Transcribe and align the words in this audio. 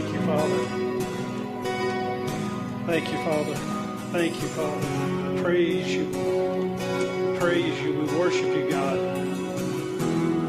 Thank 0.00 0.14
you, 0.14 0.20
Father. 0.22 0.64
Thank 2.86 3.12
you, 3.12 3.18
Father. 3.18 3.54
Thank 4.12 4.40
you, 4.40 4.48
Father. 4.48 5.42
Praise 5.42 5.94
you. 5.94 6.06
Praise 7.38 7.78
you. 7.82 7.92
We 8.00 8.06
worship 8.18 8.46
you, 8.46 8.70
God. 8.70 8.98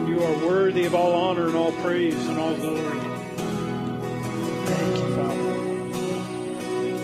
You 0.08 0.24
are 0.24 0.46
worthy 0.48 0.86
of 0.86 0.96
all 0.96 1.14
honor 1.14 1.48
and 1.48 1.56
all 1.58 1.74
praise 1.74 2.16
and 2.28 2.40
all 2.40 2.56
glory. 2.56 3.00
Thank 4.68 4.96
you, 4.96 5.16
Father. 5.18 5.58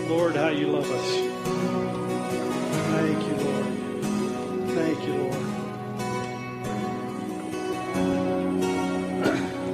Lord, 0.08 0.34
how 0.34 0.48
you 0.48 0.68
love 0.68 0.90
us. 0.90 1.08
Thank 2.94 3.28
you, 3.28 3.36
Lord. 3.44 3.66
Thank 4.70 5.06
you, 5.06 5.12
Lord. 5.12 5.36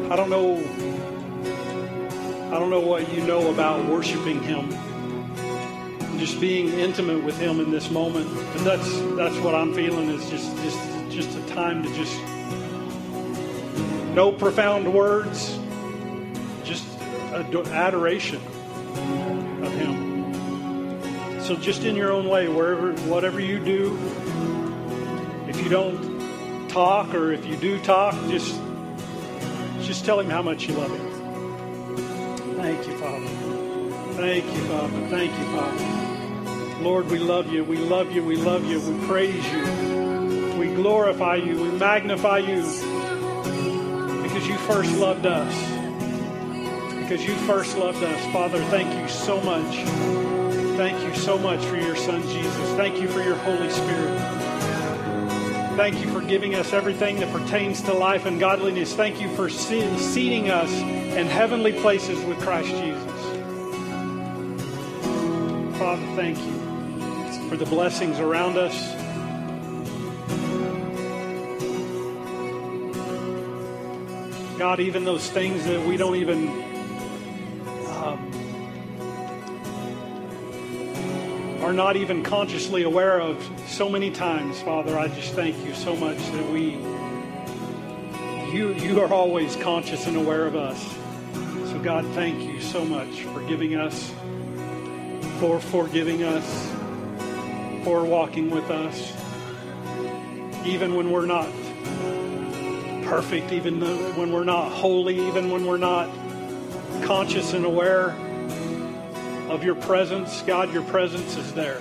I 0.13 0.17
don't 0.17 0.31
know 0.31 0.63
I 2.55 2.61
don't 2.61 2.71
know 2.71 2.79
what 2.79 3.13
you 3.13 3.21
know 3.27 3.51
about 3.53 3.85
worshiping 3.87 4.41
him 4.41 4.73
and 4.73 6.21
just 6.21 6.41
being 6.41 6.69
intimate 6.69 7.25
with 7.25 7.37
him 7.37 7.59
in 7.59 7.73
this 7.73 7.91
moment, 7.91 8.33
but 8.33 8.63
that's 8.63 8.89
that's 9.17 9.37
what 9.39 9.57
I'm 9.57 9.75
feeling 9.75 10.09
is 10.09 10.31
just 10.31 10.57
just 10.59 10.79
just 11.11 11.37
a 11.37 11.43
time 11.53 11.83
to 11.83 11.93
just 11.95 12.17
no 14.15 14.31
profound 14.31 14.95
words, 14.95 15.59
just 16.63 16.87
adoration 17.33 18.41
of 19.65 19.73
him. 19.73 21.41
So 21.41 21.57
just 21.57 21.83
in 21.83 21.97
your 21.97 22.13
own 22.13 22.29
way, 22.29 22.47
wherever 22.47 22.93
whatever 23.11 23.41
you 23.41 23.59
do, 23.59 23.99
if 25.49 25.61
you 25.61 25.69
don't 25.69 26.69
talk 26.69 27.13
or 27.15 27.33
if 27.33 27.45
you 27.47 27.57
do 27.57 27.81
talk, 27.81 28.15
just 28.29 28.55
just 29.81 30.05
tell 30.05 30.21
him 30.21 30.31
how 30.31 30.41
much 30.41 30.69
you 30.69 30.75
love 30.75 30.97
him. 30.97 31.14
Thank 34.17 34.45
you, 34.45 34.65
Father. 34.67 35.09
Thank 35.09 35.39
you, 35.39 35.45
Father. 35.57 36.83
Lord, 36.83 37.11
we 37.11 37.19
love 37.19 37.53
you. 37.53 37.65
We 37.65 37.77
love 37.77 38.13
you. 38.13 38.23
We 38.23 38.37
love 38.37 38.65
you. 38.65 38.81
We 38.81 39.07
praise 39.07 39.45
you. 39.53 40.59
We 40.59 40.73
glorify 40.75 41.37
you. 41.37 41.61
We 41.61 41.69
magnify 41.71 42.39
you 42.39 42.63
because 44.23 44.47
you 44.47 44.57
first 44.59 44.93
loved 44.99 45.27
us. 45.27 45.55
Because 47.01 47.25
you 47.25 47.35
first 47.47 47.77
loved 47.77 48.03
us. 48.03 48.33
Father, 48.33 48.63
thank 48.67 48.93
you 49.01 49.09
so 49.09 49.41
much. 49.41 49.77
Thank 50.77 51.03
you 51.05 51.15
so 51.15 51.39
much 51.39 51.65
for 51.65 51.77
your 51.77 51.97
Son, 51.97 52.23
Jesus. 52.23 52.71
Thank 52.77 53.01
you 53.01 53.09
for 53.09 53.23
your 53.23 53.37
Holy 53.37 53.71
Spirit. 53.71 54.19
Thank 55.77 56.01
you 56.01 56.11
for 56.13 56.21
giving 56.21 56.55
us 56.55 56.73
everything 56.73 57.19
that 57.21 57.33
pertains 57.33 57.83
to 57.83 57.93
life 57.93 58.27
and 58.27 58.39
godliness. 58.39 58.95
Thank 58.95 59.21
you 59.21 59.29
for 59.35 59.49
seating 59.49 60.51
us 60.51 60.71
in 61.17 61.27
heavenly 61.27 61.73
places 61.73 62.23
with 62.25 62.39
Christ 62.41 62.71
Jesus. 62.71 63.14
Father, 65.95 66.17
thank 66.17 66.39
you 66.39 67.49
for 67.49 67.57
the 67.57 67.67
blessings 67.67 68.19
around 68.19 68.57
us. 68.59 68.75
God, 74.59 74.81
even 74.81 75.05
those 75.05 75.31
things 75.31 75.65
that 75.67 75.87
we 75.87 75.97
don't 75.97 76.17
even 76.17 76.49
um, 77.91 78.19
are 81.63 81.73
not 81.73 81.95
even 81.95 82.25
consciously 82.25 82.83
aware 82.83 83.21
of 83.21 83.49
so 83.69 83.89
many 83.89 84.11
times, 84.11 84.61
Father, 84.63 84.99
I 84.99 85.07
just 85.07 85.35
thank 85.35 85.65
you 85.65 85.75
so 85.75 85.95
much 85.95 86.19
that 86.19 86.51
we 86.51 86.71
you 88.53 88.75
you 88.75 89.01
are 89.01 89.13
always 89.13 89.55
conscious 89.55 90.09
and 90.09 90.17
aware 90.17 90.45
of 90.47 90.57
us. 90.57 90.83
So 91.71 91.79
God, 91.79 92.05
thank 92.15 92.43
you 92.43 92.61
so 92.61 92.85
much 92.85 93.23
for 93.27 93.41
giving 93.45 93.77
us, 93.77 94.13
for 95.39 95.61
forgiving 95.61 96.23
us, 96.23 96.71
for 97.85 98.05
walking 98.05 98.51
with 98.51 98.71
us, 98.71 99.13
even 100.65 100.95
when 100.95 101.11
we're 101.11 101.27
not 101.27 101.49
perfect, 103.05 103.53
even 103.53 103.81
when 104.17 104.33
we're 104.33 104.45
not 104.45 104.71
holy, 104.71 105.19
even 105.29 105.51
when 105.51 105.67
we're 105.67 105.77
not 105.77 106.09
conscious 107.03 107.53
and 107.53 107.65
aware 107.65 108.11
of 109.51 109.63
your 109.63 109.75
presence. 109.75 110.43
God, 110.43 110.73
your 110.73 110.85
presence 110.85 111.37
is 111.37 111.53
there. 111.53 111.81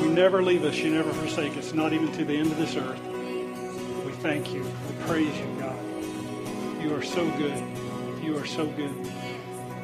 You 0.00 0.10
never 0.10 0.42
leave 0.42 0.64
us, 0.64 0.76
you 0.76 0.90
never 0.90 1.12
forsake 1.12 1.56
us, 1.56 1.72
not 1.72 1.92
even 1.92 2.12
to 2.12 2.24
the 2.24 2.36
end 2.36 2.52
of 2.52 2.58
this 2.58 2.76
earth. 2.76 3.00
We 4.04 4.12
thank 4.12 4.52
you. 4.52 4.62
We 4.62 5.04
praise 5.06 5.36
you, 5.36 5.56
God. 5.58 5.78
You 6.82 6.94
are 6.94 7.02
so 7.02 7.28
good. 7.32 7.62
You 8.22 8.36
are 8.38 8.46
so 8.46 8.66
good. 8.66 8.94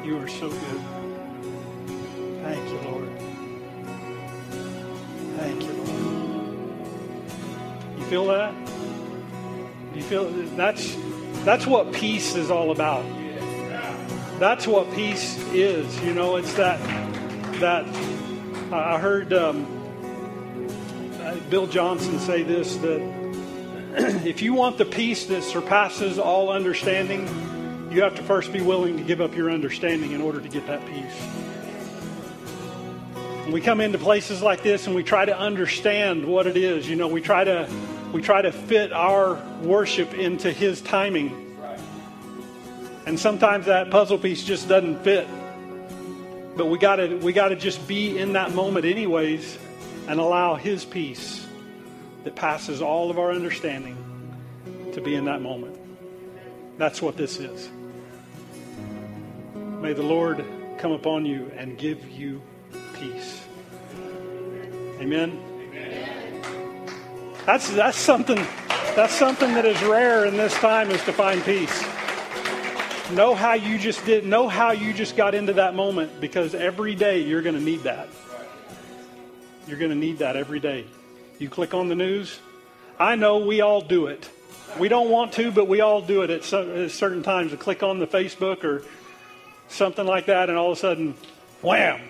You 0.04 0.18
are 0.18 0.28
so 0.28 0.48
good. 0.48 1.03
Thank 2.44 2.68
you, 2.68 2.78
Lord. 2.90 3.08
Thank 5.38 5.62
you, 5.62 5.72
Lord. 5.72 6.78
You 7.98 8.04
feel 8.04 8.26
that? 8.26 8.54
You 9.94 10.02
feel 10.02 10.30
that's 10.54 10.94
that's 11.44 11.66
what 11.66 11.92
peace 11.94 12.34
is 12.34 12.50
all 12.50 12.70
about. 12.70 13.02
That's 14.38 14.66
what 14.66 14.92
peace 14.94 15.38
is. 15.54 15.98
You 16.02 16.12
know, 16.12 16.36
it's 16.36 16.52
that 16.54 16.78
that 17.60 17.86
I 18.70 18.98
heard 18.98 19.32
um, 19.32 19.64
Bill 21.48 21.66
Johnson 21.66 22.18
say 22.18 22.42
this 22.42 22.76
that 22.76 23.00
if 24.26 24.42
you 24.42 24.52
want 24.52 24.76
the 24.76 24.84
peace 24.84 25.24
that 25.26 25.42
surpasses 25.42 26.18
all 26.18 26.50
understanding, 26.50 27.26
you 27.90 28.02
have 28.02 28.16
to 28.16 28.22
first 28.22 28.52
be 28.52 28.60
willing 28.60 28.98
to 28.98 29.02
give 29.02 29.22
up 29.22 29.34
your 29.34 29.50
understanding 29.50 30.12
in 30.12 30.20
order 30.20 30.42
to 30.42 30.48
get 30.50 30.66
that 30.66 30.84
peace. 30.86 31.53
We 33.52 33.60
come 33.60 33.80
into 33.80 33.98
places 33.98 34.42
like 34.42 34.62
this 34.62 34.86
and 34.86 34.96
we 34.96 35.02
try 35.02 35.24
to 35.24 35.36
understand 35.36 36.24
what 36.24 36.46
it 36.46 36.56
is. 36.56 36.88
You 36.88 36.96
know, 36.96 37.08
we 37.08 37.20
try 37.20 37.44
to 37.44 37.68
we 38.12 38.22
try 38.22 38.40
to 38.40 38.52
fit 38.52 38.92
our 38.92 39.34
worship 39.60 40.14
into 40.14 40.50
his 40.50 40.80
timing. 40.80 41.40
And 43.06 43.20
sometimes 43.20 43.66
that 43.66 43.90
puzzle 43.90 44.18
piece 44.18 44.44
just 44.44 44.68
doesn't 44.68 45.04
fit. 45.04 45.26
But 46.56 46.66
we 46.66 46.78
got 46.78 46.96
to 46.96 47.16
we 47.18 47.32
got 47.32 47.48
to 47.48 47.56
just 47.56 47.86
be 47.86 48.16
in 48.18 48.32
that 48.32 48.54
moment 48.54 48.86
anyways 48.86 49.58
and 50.06 50.20
allow 50.20 50.54
his 50.54 50.84
peace 50.84 51.46
that 52.24 52.34
passes 52.34 52.80
all 52.80 53.10
of 53.10 53.18
our 53.18 53.30
understanding 53.30 53.96
to 54.92 55.00
be 55.00 55.14
in 55.14 55.26
that 55.26 55.42
moment. 55.42 55.76
That's 56.78 57.02
what 57.02 57.16
this 57.16 57.38
is. 57.38 57.68
May 59.54 59.92
the 59.92 60.02
Lord 60.02 60.42
come 60.78 60.92
upon 60.92 61.26
you 61.26 61.52
and 61.56 61.76
give 61.76 62.08
you 62.08 62.40
peace. 62.94 63.44
Amen. 65.00 65.38
That's 67.46 67.70
that's 67.72 67.98
something 67.98 68.38
that's 68.96 69.14
something 69.14 69.52
that 69.54 69.66
is 69.66 69.82
rare 69.82 70.24
in 70.24 70.36
this 70.36 70.54
time 70.54 70.90
is 70.90 71.02
to 71.04 71.12
find 71.12 71.42
peace. 71.44 71.82
Know 73.12 73.34
how 73.34 73.52
you 73.52 73.78
just 73.78 74.04
did 74.06 74.24
know 74.24 74.48
how 74.48 74.70
you 74.70 74.94
just 74.94 75.16
got 75.16 75.34
into 75.34 75.52
that 75.54 75.74
moment 75.74 76.20
because 76.20 76.54
every 76.54 76.94
day 76.94 77.20
you're 77.20 77.42
going 77.42 77.56
to 77.56 77.62
need 77.62 77.82
that. 77.82 78.08
You're 79.66 79.78
going 79.78 79.90
to 79.90 79.96
need 79.96 80.18
that 80.18 80.36
every 80.36 80.60
day. 80.60 80.86
You 81.38 81.50
click 81.50 81.74
on 81.74 81.88
the 81.88 81.94
news. 81.94 82.38
I 82.98 83.16
know 83.16 83.38
we 83.38 83.60
all 83.60 83.80
do 83.80 84.06
it. 84.06 84.30
We 84.78 84.88
don't 84.88 85.10
want 85.10 85.32
to, 85.34 85.50
but 85.50 85.68
we 85.68 85.80
all 85.80 86.00
do 86.00 86.22
it 86.22 86.30
at, 86.30 86.52
at 86.52 86.90
certain 86.90 87.22
times. 87.22 87.50
To 87.50 87.56
click 87.56 87.82
on 87.82 87.98
the 87.98 88.06
Facebook 88.06 88.64
or 88.64 88.82
something 89.68 90.06
like 90.06 90.26
that, 90.26 90.48
and 90.48 90.56
all 90.56 90.72
of 90.72 90.78
a 90.78 90.80
sudden, 90.80 91.14
wham! 91.62 92.00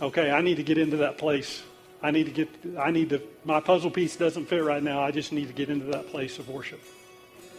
Okay, 0.00 0.30
I 0.30 0.40
need 0.40 0.56
to 0.56 0.62
get 0.62 0.78
into 0.78 0.98
that 0.98 1.18
place 1.18 1.62
I 2.02 2.10
need 2.10 2.26
to 2.26 2.30
get, 2.30 2.48
I 2.78 2.90
need 2.90 3.10
to, 3.10 3.22
my 3.44 3.60
puzzle 3.60 3.90
piece 3.90 4.16
doesn't 4.16 4.46
fit 4.46 4.62
right 4.62 4.82
now. 4.82 5.02
I 5.02 5.10
just 5.10 5.32
need 5.32 5.48
to 5.48 5.52
get 5.52 5.70
into 5.70 5.86
that 5.86 6.08
place 6.08 6.38
of 6.38 6.48
worship. 6.48 6.80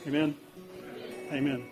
Amen? 0.07 0.35
Amen. 1.31 1.65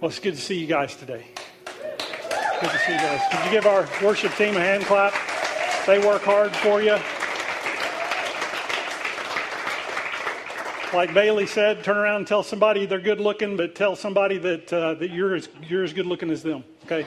Well, 0.00 0.08
it's 0.08 0.18
good 0.18 0.34
to 0.34 0.40
see 0.40 0.58
you 0.58 0.66
guys 0.66 0.96
today. 0.96 1.26
Good 1.64 2.70
to 2.70 2.78
see 2.78 2.92
you 2.92 2.98
guys. 2.98 3.20
Could 3.30 3.44
you 3.44 3.50
give 3.50 3.66
our 3.66 3.88
worship 4.02 4.34
team 4.34 4.56
a 4.56 4.60
hand 4.60 4.84
clap? 4.84 5.14
They 5.86 5.98
work 5.98 6.22
hard 6.22 6.54
for 6.56 6.82
you. 6.82 6.98
Like 10.92 11.14
Bailey 11.14 11.46
said, 11.46 11.84
turn 11.84 11.96
around 11.96 12.16
and 12.16 12.26
tell 12.26 12.42
somebody 12.42 12.86
they're 12.86 13.00
good 13.00 13.20
looking, 13.20 13.56
but 13.56 13.74
tell 13.74 13.96
somebody 13.96 14.38
that, 14.38 14.72
uh, 14.72 14.94
that 14.94 15.10
you're, 15.10 15.34
as, 15.34 15.48
you're 15.68 15.84
as 15.84 15.92
good 15.92 16.06
looking 16.06 16.30
as 16.30 16.42
them. 16.42 16.64
Okay? 16.84 17.06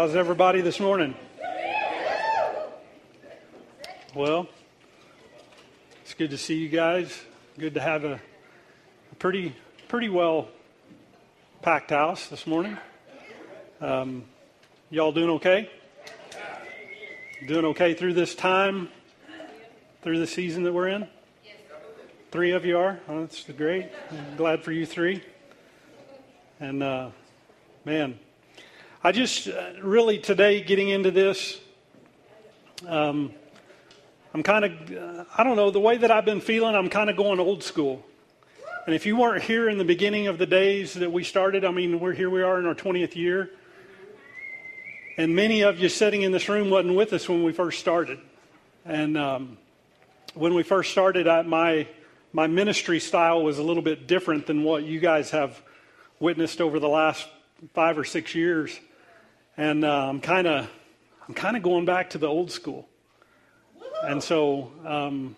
How's 0.00 0.16
everybody 0.16 0.62
this 0.62 0.80
morning? 0.80 1.14
Well, 4.14 4.48
it's 6.00 6.14
good 6.14 6.30
to 6.30 6.38
see 6.38 6.56
you 6.56 6.70
guys. 6.70 7.20
Good 7.58 7.74
to 7.74 7.82
have 7.82 8.04
a, 8.04 8.14
a 8.14 9.14
pretty, 9.18 9.54
pretty 9.88 10.08
well 10.08 10.48
packed 11.60 11.90
house 11.90 12.28
this 12.28 12.46
morning. 12.46 12.78
Um, 13.82 14.24
y'all 14.88 15.12
doing 15.12 15.28
okay? 15.32 15.70
Doing 17.46 17.66
okay 17.66 17.92
through 17.92 18.14
this 18.14 18.34
time, 18.34 18.88
through 20.00 20.18
the 20.18 20.26
season 20.26 20.62
that 20.62 20.72
we're 20.72 20.88
in? 20.88 21.06
Three 22.30 22.52
of 22.52 22.64
you 22.64 22.78
are. 22.78 22.98
Oh, 23.06 23.20
that's 23.20 23.42
great. 23.50 23.90
I'm 24.10 24.36
glad 24.38 24.64
for 24.64 24.72
you 24.72 24.86
three. 24.86 25.22
And 26.58 26.82
uh, 26.82 27.10
man, 27.84 28.18
I 29.02 29.12
just 29.12 29.48
uh, 29.48 29.70
really 29.82 30.18
today 30.18 30.60
getting 30.60 30.90
into 30.90 31.10
this. 31.10 31.58
Um, 32.86 33.32
I'm 34.34 34.42
kind 34.42 34.66
of, 34.66 34.72
uh, 34.92 35.24
I 35.38 35.42
don't 35.42 35.56
know, 35.56 35.70
the 35.70 35.80
way 35.80 35.96
that 35.96 36.10
I've 36.10 36.26
been 36.26 36.42
feeling, 36.42 36.74
I'm 36.74 36.90
kind 36.90 37.08
of 37.08 37.16
going 37.16 37.40
old 37.40 37.62
school. 37.62 38.04
And 38.84 38.94
if 38.94 39.06
you 39.06 39.16
weren't 39.16 39.42
here 39.42 39.70
in 39.70 39.78
the 39.78 39.86
beginning 39.86 40.26
of 40.26 40.36
the 40.36 40.44
days 40.44 40.92
that 40.92 41.10
we 41.10 41.24
started, 41.24 41.64
I 41.64 41.70
mean, 41.70 41.98
we're 41.98 42.12
here 42.12 42.28
we 42.28 42.42
are 42.42 42.58
in 42.58 42.66
our 42.66 42.74
20th 42.74 43.14
year. 43.16 43.48
And 45.16 45.34
many 45.34 45.62
of 45.62 45.78
you 45.78 45.88
sitting 45.88 46.20
in 46.20 46.30
this 46.30 46.50
room 46.50 46.68
wasn't 46.68 46.94
with 46.94 47.14
us 47.14 47.26
when 47.26 47.42
we 47.42 47.52
first 47.52 47.80
started. 47.80 48.18
And 48.84 49.16
um, 49.16 49.56
when 50.34 50.52
we 50.52 50.62
first 50.62 50.90
started, 50.90 51.26
I, 51.26 51.40
my, 51.40 51.88
my 52.34 52.48
ministry 52.48 53.00
style 53.00 53.42
was 53.44 53.58
a 53.58 53.62
little 53.62 53.82
bit 53.82 54.06
different 54.06 54.46
than 54.46 54.62
what 54.62 54.82
you 54.82 55.00
guys 55.00 55.30
have 55.30 55.58
witnessed 56.18 56.60
over 56.60 56.78
the 56.78 56.88
last 56.88 57.26
five 57.72 57.96
or 57.96 58.04
six 58.04 58.34
years. 58.34 58.78
And 59.60 59.84
uh, 59.84 60.08
I'm 60.08 60.22
kind 60.22 60.46
of 60.46 60.70
I'm 61.28 61.34
kind 61.34 61.54
of 61.54 61.62
going 61.62 61.84
back 61.84 62.08
to 62.10 62.18
the 62.18 62.26
old 62.26 62.50
school. 62.50 62.88
And 64.02 64.22
so, 64.22 64.72
um, 64.86 65.36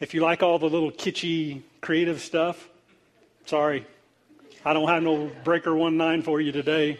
if 0.00 0.12
you 0.12 0.22
like 0.22 0.42
all 0.42 0.58
the 0.58 0.68
little 0.68 0.90
kitschy 0.90 1.62
creative 1.80 2.20
stuff, 2.20 2.68
sorry, 3.44 3.86
I 4.64 4.72
don't 4.72 4.88
have 4.88 5.04
no 5.04 5.30
breaker 5.44 5.72
one 5.72 5.96
nine 5.96 6.22
for 6.22 6.40
you 6.40 6.50
today. 6.50 6.98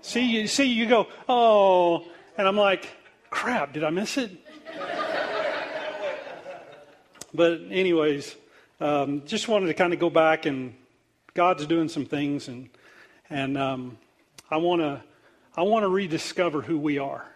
See, 0.00 0.28
you 0.28 0.48
see, 0.48 0.64
you 0.64 0.86
go, 0.86 1.06
oh, 1.28 2.04
and 2.36 2.48
I'm 2.48 2.56
like, 2.56 2.88
crap, 3.30 3.74
did 3.74 3.84
I 3.84 3.90
miss 3.90 4.18
it? 4.18 4.32
but 7.32 7.60
anyways, 7.70 8.34
um, 8.80 9.22
just 9.24 9.46
wanted 9.46 9.66
to 9.66 9.74
kind 9.74 9.92
of 9.92 10.00
go 10.00 10.10
back 10.10 10.46
and 10.46 10.74
God's 11.32 11.64
doing 11.66 11.88
some 11.88 12.06
things, 12.06 12.48
and 12.48 12.68
and 13.30 13.56
um, 13.56 13.98
I 14.50 14.58
want 14.58 14.80
to 14.80 15.02
I 15.56 15.62
want 15.62 15.82
to 15.82 15.88
rediscover 15.88 16.62
who 16.62 16.78
we 16.78 16.98
are. 16.98 17.26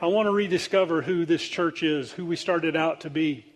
I 0.00 0.06
want 0.06 0.26
to 0.26 0.32
rediscover 0.32 1.02
who 1.02 1.24
this 1.24 1.42
church 1.42 1.82
is, 1.82 2.12
who 2.12 2.26
we 2.26 2.36
started 2.36 2.76
out 2.76 3.00
to 3.00 3.10
be, 3.10 3.52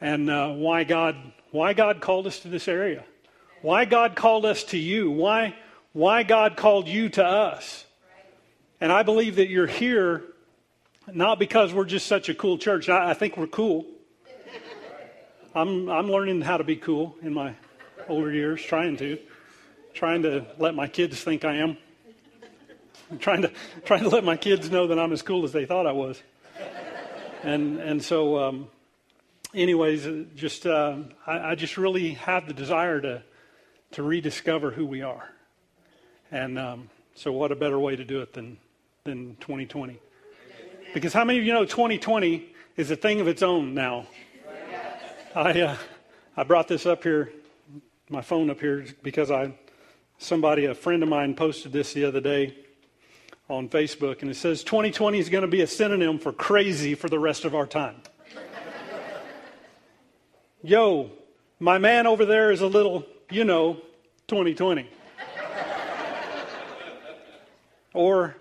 and 0.00 0.30
uh, 0.30 0.48
why 0.50 0.84
God 0.84 1.16
why 1.50 1.72
God 1.72 2.00
called 2.00 2.26
us 2.26 2.40
to 2.40 2.48
this 2.48 2.68
area, 2.68 3.04
why 3.60 3.84
God 3.84 4.14
called 4.14 4.44
us 4.46 4.64
to 4.64 4.78
you, 4.78 5.10
why 5.10 5.54
why 5.92 6.22
God 6.22 6.56
called 6.56 6.88
you 6.88 7.08
to 7.10 7.24
us. 7.24 7.84
And 8.80 8.90
I 8.90 9.02
believe 9.02 9.36
that 9.36 9.48
you're 9.48 9.66
here 9.66 10.22
not 11.12 11.38
because 11.38 11.74
we're 11.74 11.84
just 11.84 12.06
such 12.06 12.28
a 12.28 12.34
cool 12.34 12.56
church. 12.56 12.88
I, 12.88 13.10
I 13.10 13.14
think 13.14 13.36
we're 13.36 13.46
cool. 13.46 13.84
I'm 15.54 15.90
I'm 15.90 16.10
learning 16.10 16.40
how 16.40 16.56
to 16.56 16.64
be 16.64 16.76
cool 16.76 17.16
in 17.20 17.34
my 17.34 17.54
older 18.08 18.32
years, 18.32 18.62
trying 18.62 18.96
to, 18.98 19.18
trying 19.94 20.22
to 20.22 20.46
let 20.58 20.74
my 20.74 20.86
kids 20.86 21.22
think 21.22 21.44
I 21.44 21.56
am. 21.56 21.76
I'm 23.10 23.18
trying 23.18 23.42
to 23.42 23.52
trying 23.84 24.02
to 24.02 24.08
let 24.08 24.24
my 24.24 24.36
kids 24.36 24.70
know 24.70 24.86
that 24.88 24.98
I'm 24.98 25.12
as 25.12 25.22
cool 25.22 25.44
as 25.44 25.52
they 25.52 25.66
thought 25.66 25.86
I 25.86 25.92
was. 25.92 26.22
And 27.42 27.78
and 27.78 28.02
so, 28.02 28.38
um, 28.38 28.68
anyways, 29.54 30.06
uh, 30.06 30.24
just 30.34 30.66
uh, 30.66 30.98
I, 31.26 31.50
I, 31.50 31.54
just 31.54 31.78
really 31.78 32.10
have 32.14 32.46
the 32.46 32.52
desire 32.52 33.00
to 33.00 33.22
to 33.92 34.02
rediscover 34.02 34.70
who 34.70 34.84
we 34.84 35.02
are. 35.02 35.30
And 36.30 36.58
um, 36.58 36.90
so, 37.14 37.32
what 37.32 37.50
a 37.50 37.56
better 37.56 37.78
way 37.78 37.96
to 37.96 38.04
do 38.04 38.20
it 38.20 38.34
than 38.34 38.58
than 39.04 39.36
2020? 39.40 39.98
Because 40.92 41.12
how 41.12 41.24
many 41.24 41.38
of 41.38 41.44
you 41.46 41.52
know 41.52 41.64
2020 41.64 42.52
is 42.76 42.90
a 42.90 42.96
thing 42.96 43.20
of 43.20 43.28
its 43.28 43.42
own 43.42 43.74
now? 43.74 44.06
I 45.34 45.60
uh, 45.62 45.76
I 46.36 46.42
brought 46.42 46.68
this 46.68 46.84
up 46.84 47.02
here, 47.02 47.32
my 48.10 48.20
phone 48.20 48.50
up 48.50 48.60
here, 48.60 48.84
because 49.02 49.30
I 49.30 49.52
somebody 50.18 50.66
a 50.66 50.74
friend 50.74 51.02
of 51.02 51.08
mine 51.08 51.34
posted 51.34 51.72
this 51.72 51.94
the 51.94 52.04
other 52.04 52.20
day 52.20 52.54
on 53.50 53.68
Facebook, 53.68 54.22
and 54.22 54.30
it 54.30 54.36
says 54.36 54.62
2020 54.62 55.18
is 55.18 55.28
going 55.28 55.42
to 55.42 55.48
be 55.48 55.60
a 55.60 55.66
synonym 55.66 56.18
for 56.18 56.32
crazy 56.32 56.94
for 56.94 57.08
the 57.08 57.18
rest 57.18 57.44
of 57.44 57.54
our 57.54 57.66
time. 57.66 57.96
Yo, 60.62 61.10
my 61.58 61.78
man 61.78 62.06
over 62.06 62.24
there 62.24 62.52
is 62.52 62.60
a 62.60 62.66
little, 62.66 63.04
you 63.28 63.44
know, 63.44 63.74
2020. 64.28 64.88
or, 67.92 68.36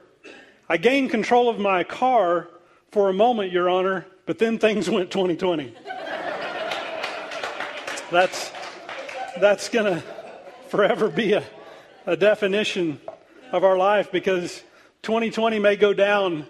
I 0.69 0.77
gained 0.77 1.09
control 1.09 1.49
of 1.49 1.57
my 1.57 1.83
car 1.83 2.47
for 2.91 3.09
a 3.09 3.13
moment, 3.13 3.51
Your 3.51 3.67
Honor, 3.67 4.05
but 4.27 4.37
then 4.37 4.59
things 4.59 4.87
went 4.89 5.09
2020. 5.09 5.73
that's 8.11 8.51
that's 9.39 9.69
going 9.69 9.85
to 9.85 10.03
forever 10.67 11.09
be 11.09 11.33
a, 11.33 11.43
a 12.05 12.17
definition 12.17 12.99
of 13.51 13.63
our 13.63 13.77
life 13.77 14.11
because 14.11 14.63
2020 15.01 15.59
may 15.59 15.75
go 15.75 15.93
down 15.93 16.45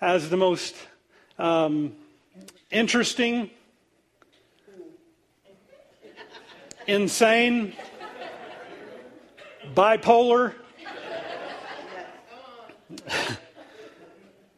as 0.00 0.28
the 0.30 0.36
most 0.36 0.76
um, 1.38 1.94
interesting, 2.70 3.50
insane, 6.86 7.72
bipolar 9.74 10.54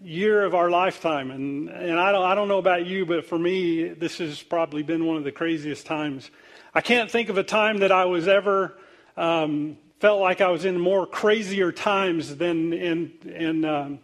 year 0.03 0.45
of 0.45 0.55
our 0.55 0.71
lifetime. 0.71 1.31
And, 1.31 1.69
and 1.69 2.01
I, 2.01 2.13
don't, 2.13 2.25
I 2.25 2.35
don't 2.35 2.49
know 2.49 2.59
about 2.59 2.87
you, 2.87 3.07
but 3.07 3.27
for 3.27 3.39
me, 3.39 3.89
this 3.89 4.19
has 4.19 4.43
probably 4.43 4.83
been 4.83 5.05
one 5.05 5.17
of 5.17 5.25
the 5.25 5.33
craziest 5.33 5.87
times. 5.87 6.31
I 6.75 6.81
can't 6.81 7.11
think 7.11 7.29
of 7.29 7.39
a 7.39 7.45
time 7.45 7.79
that 7.79 7.93
I 7.93 8.07
was 8.07 8.27
ever 8.27 8.77
um, 9.17 9.77
felt 10.01 10.21
like 10.21 10.41
I 10.41 10.49
was 10.49 10.65
in 10.65 10.81
more 10.81 11.07
crazier 11.07 11.71
times 11.71 12.37
than 12.37 12.73
in, 12.73 13.13
in 13.23 13.65
um, 13.67 13.99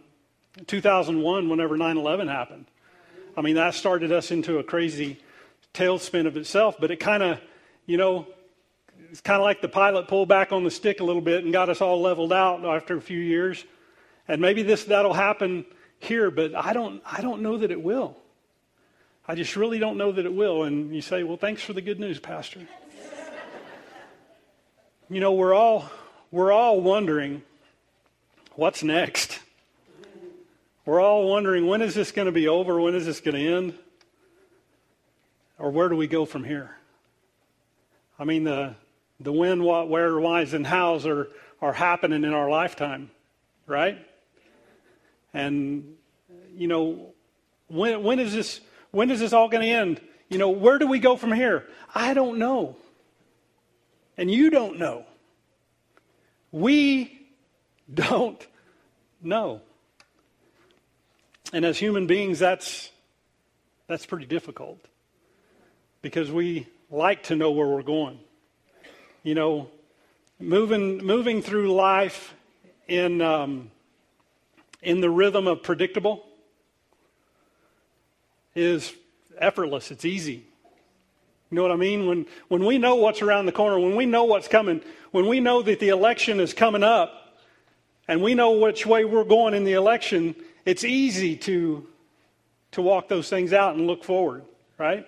2001 0.67 1.49
whenever 1.49 1.75
9 1.75 1.97
11 1.97 2.27
happened. 2.27 2.65
I 3.35 3.41
mean, 3.41 3.55
that 3.55 3.73
started 3.73 4.11
us 4.11 4.29
into 4.29 4.59
a 4.59 4.63
crazy 4.63 5.19
tailspin 5.73 6.27
of 6.27 6.37
itself, 6.37 6.77
but 6.79 6.91
it 6.91 6.97
kind 6.97 7.23
of, 7.23 7.41
you 7.87 7.97
know, 7.97 8.27
it's 9.09 9.21
kind 9.21 9.37
of 9.37 9.43
like 9.43 9.61
the 9.61 9.69
pilot 9.69 10.07
pulled 10.07 10.29
back 10.29 10.51
on 10.51 10.63
the 10.63 10.71
stick 10.71 10.99
a 10.99 11.03
little 11.03 11.21
bit 11.21 11.43
and 11.43 11.51
got 11.51 11.67
us 11.67 11.81
all 11.81 11.99
leveled 11.99 12.33
out 12.33 12.63
after 12.63 12.95
a 12.95 13.01
few 13.01 13.19
years. 13.19 13.65
And 14.27 14.39
maybe 14.39 14.61
this 14.61 14.83
that'll 14.85 15.13
happen 15.13 15.65
here, 15.99 16.29
but 16.29 16.53
I 16.53 16.73
don't 16.73 17.01
I 17.05 17.21
don't 17.21 17.41
know 17.41 17.57
that 17.57 17.71
it 17.71 17.81
will. 17.81 18.17
I 19.27 19.35
just 19.35 19.55
really 19.55 19.79
don't 19.79 19.97
know 19.97 20.11
that 20.11 20.25
it 20.25 20.33
will. 20.33 20.63
And 20.63 20.93
you 20.93 21.01
say, 21.01 21.23
well, 21.23 21.37
thanks 21.37 21.63
for 21.63 21.73
the 21.73 21.81
good 21.81 21.99
news, 21.99 22.19
Pastor. 22.19 22.67
You 25.09 25.21
know, 25.21 25.31
we're 25.31 25.53
all 25.53 25.89
we're 26.31 26.51
all 26.51 26.81
wondering 26.81 27.41
what's 28.55 28.83
next. 28.83 29.39
We're 30.85 30.99
all 30.99 31.29
wondering 31.29 31.65
when 31.65 31.81
is 31.81 31.95
this 31.95 32.11
going 32.11 32.25
to 32.25 32.33
be 32.33 32.49
over? 32.49 32.81
When 32.81 32.93
is 32.93 33.05
this 33.05 33.21
going 33.21 33.35
to 33.35 33.55
end? 33.55 33.73
Or 35.57 35.71
where 35.71 35.87
do 35.87 35.95
we 35.95 36.07
go 36.07 36.25
from 36.25 36.43
here? 36.43 36.75
I 38.19 38.25
mean, 38.25 38.43
the 38.43 38.75
the 39.21 39.31
when, 39.31 39.63
what, 39.63 39.87
where, 39.87 40.19
whys, 40.19 40.53
and 40.53 40.67
hows 40.67 41.05
are 41.05 41.29
are 41.61 41.71
happening 41.71 42.25
in 42.25 42.33
our 42.33 42.49
lifetime, 42.49 43.09
right? 43.65 43.97
And 45.33 45.95
you 46.53 46.67
know, 46.67 47.13
when 47.69 48.03
when 48.03 48.19
is 48.19 48.33
this 48.33 48.59
when 48.91 49.09
is 49.09 49.21
this 49.21 49.31
all 49.31 49.47
going 49.47 49.63
to 49.63 49.69
end? 49.69 50.01
You 50.27 50.37
know, 50.37 50.49
where 50.49 50.77
do 50.77 50.85
we 50.85 50.99
go 50.99 51.15
from 51.15 51.31
here? 51.31 51.65
I 51.95 52.13
don't 52.13 52.39
know 52.39 52.75
and 54.17 54.31
you 54.31 54.49
don't 54.49 54.79
know. 54.79 55.05
We 56.51 57.27
don't 57.93 58.45
know. 59.21 59.61
And 61.53 61.63
as 61.63 61.77
human 61.77 62.07
beings, 62.07 62.39
that's, 62.39 62.89
that's 63.87 64.05
pretty 64.05 64.25
difficult 64.25 64.79
because 66.01 66.31
we 66.31 66.67
like 66.89 67.23
to 67.23 67.35
know 67.35 67.51
where 67.51 67.67
we're 67.67 67.83
going. 67.83 68.19
You 69.23 69.35
know, 69.35 69.69
moving, 70.39 70.97
moving 70.97 71.41
through 71.41 71.73
life 71.73 72.33
in, 72.87 73.21
um, 73.21 73.71
in 74.81 75.01
the 75.01 75.09
rhythm 75.09 75.47
of 75.47 75.63
predictable 75.63 76.25
is 78.55 78.93
effortless, 79.37 79.91
it's 79.91 80.05
easy. 80.05 80.46
You 81.49 81.55
know 81.55 81.61
what 81.61 81.71
I 81.71 81.77
mean? 81.77 82.07
When, 82.07 82.25
when 82.49 82.65
we 82.65 82.77
know 82.77 82.95
what's 82.95 83.21
around 83.21 83.45
the 83.45 83.51
corner, 83.51 83.79
when 83.79 83.95
we 83.95 84.05
know 84.05 84.25
what's 84.25 84.47
coming, 84.47 84.81
when 85.11 85.27
we 85.27 85.39
know 85.39 85.61
that 85.61 85.79
the 85.79 85.89
election 85.89 86.39
is 86.39 86.53
coming 86.53 86.83
up, 86.83 87.39
and 88.09 88.21
we 88.21 88.33
know 88.33 88.51
which 88.51 88.85
way 88.85 89.05
we're 89.05 89.23
going 89.23 89.53
in 89.53 89.63
the 89.63 89.73
election, 89.73 90.35
it's 90.65 90.83
easy 90.83 91.35
to, 91.37 91.87
to 92.71 92.81
walk 92.81 93.07
those 93.07 93.29
things 93.29 93.53
out 93.53 93.75
and 93.75 93.87
look 93.87 94.03
forward, 94.03 94.43
right? 94.77 95.05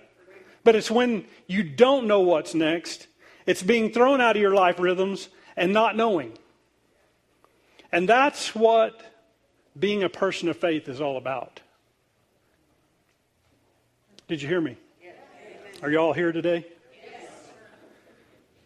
But 0.64 0.76
it's 0.76 0.90
when 0.90 1.24
you 1.46 1.62
don't 1.62 2.06
know 2.06 2.20
what's 2.20 2.54
next, 2.54 3.06
It's 3.46 3.62
being 3.62 3.90
thrown 3.90 4.20
out 4.20 4.36
of 4.36 4.42
your 4.42 4.54
life 4.54 4.78
rhythms 4.78 5.28
and 5.56 5.72
not 5.72 5.96
knowing. 5.96 6.36
And 7.90 8.08
that's 8.08 8.54
what 8.54 9.00
being 9.76 10.02
a 10.02 10.08
person 10.08 10.48
of 10.48 10.56
faith 10.56 10.88
is 10.88 11.00
all 11.00 11.16
about. 11.16 11.60
Did 14.28 14.42
you 14.42 14.48
hear 14.48 14.60
me? 14.60 14.76
Are 15.82 15.90
you 15.90 15.96
all 15.96 16.12
here 16.12 16.30
today? 16.30 16.66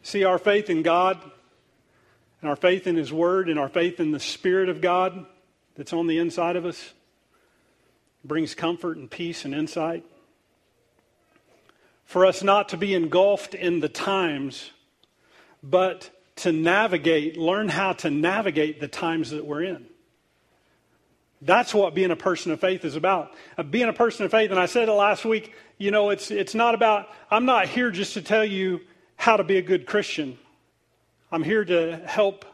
See, 0.03 0.25
our 0.25 0.37
faith 0.37 0.69
in 0.69 0.83
God 0.83 1.21
and 2.41 2.51
our 2.51 2.57
faith 2.57 2.89
in 2.89 2.97
His 2.97 3.13
Word 3.13 3.49
and 3.49 3.57
our 3.57 3.69
faith 3.69 4.01
in 4.01 4.11
the 4.11 4.19
Spirit 4.19 4.69
of 4.69 4.81
God 4.81 5.25
that's 5.77 5.93
on 5.93 6.09
the 6.09 6.19
inside 6.19 6.57
of 6.57 6.67
us 6.67 6.93
brings 8.25 8.57
comfort 8.57 8.97
and 8.97 9.09
peace 9.09 9.45
and 9.45 9.55
insight. 9.55 10.05
For 12.05 12.27
us 12.27 12.43
not 12.43 12.71
to 12.71 12.77
be 12.77 12.95
engulfed 12.95 13.55
in 13.55 13.79
the 13.79 13.89
times, 13.89 14.73
but 15.63 16.11
to 16.37 16.51
navigate, 16.51 17.37
learn 17.37 17.69
how 17.69 17.93
to 17.93 18.11
navigate 18.11 18.81
the 18.81 18.89
times 18.89 19.31
that 19.31 19.47
we're 19.47 19.63
in. 19.63 19.87
That's 21.45 21.75
what 21.75 21.95
being 21.95 22.11
a 22.11 22.17
person 22.17 22.53
of 22.53 22.61
faith 22.61 22.85
is 22.85 22.97
about. 22.97 23.33
Uh, 23.59 23.63
being 23.63 23.89
a 23.89 23.93
person 23.93 24.25
of 24.25 24.31
faith, 24.31 24.51
and 24.51 24.59
I 24.59 24.67
said 24.67 24.89
it 24.89 24.93
last 24.93 25.25
week, 25.25 25.53
you 25.77 25.91
know, 25.91 26.11
it's, 26.11 26.31
it's 26.31 26.55
not 26.55 26.75
about, 26.75 27.09
I'm 27.31 27.45
not 27.45 27.69
here 27.69 27.91
just 27.91 28.15
to 28.15 28.23
tell 28.23 28.45
you 28.45 28.81
how 29.17 29.37
to 29.37 29.45
be 29.45 29.59
a 29.59 29.63
good 29.63 29.87
Christian. 29.87 30.39
I'm 31.31 31.43
here 31.43 31.65
to 31.65 31.97
help 32.07 32.45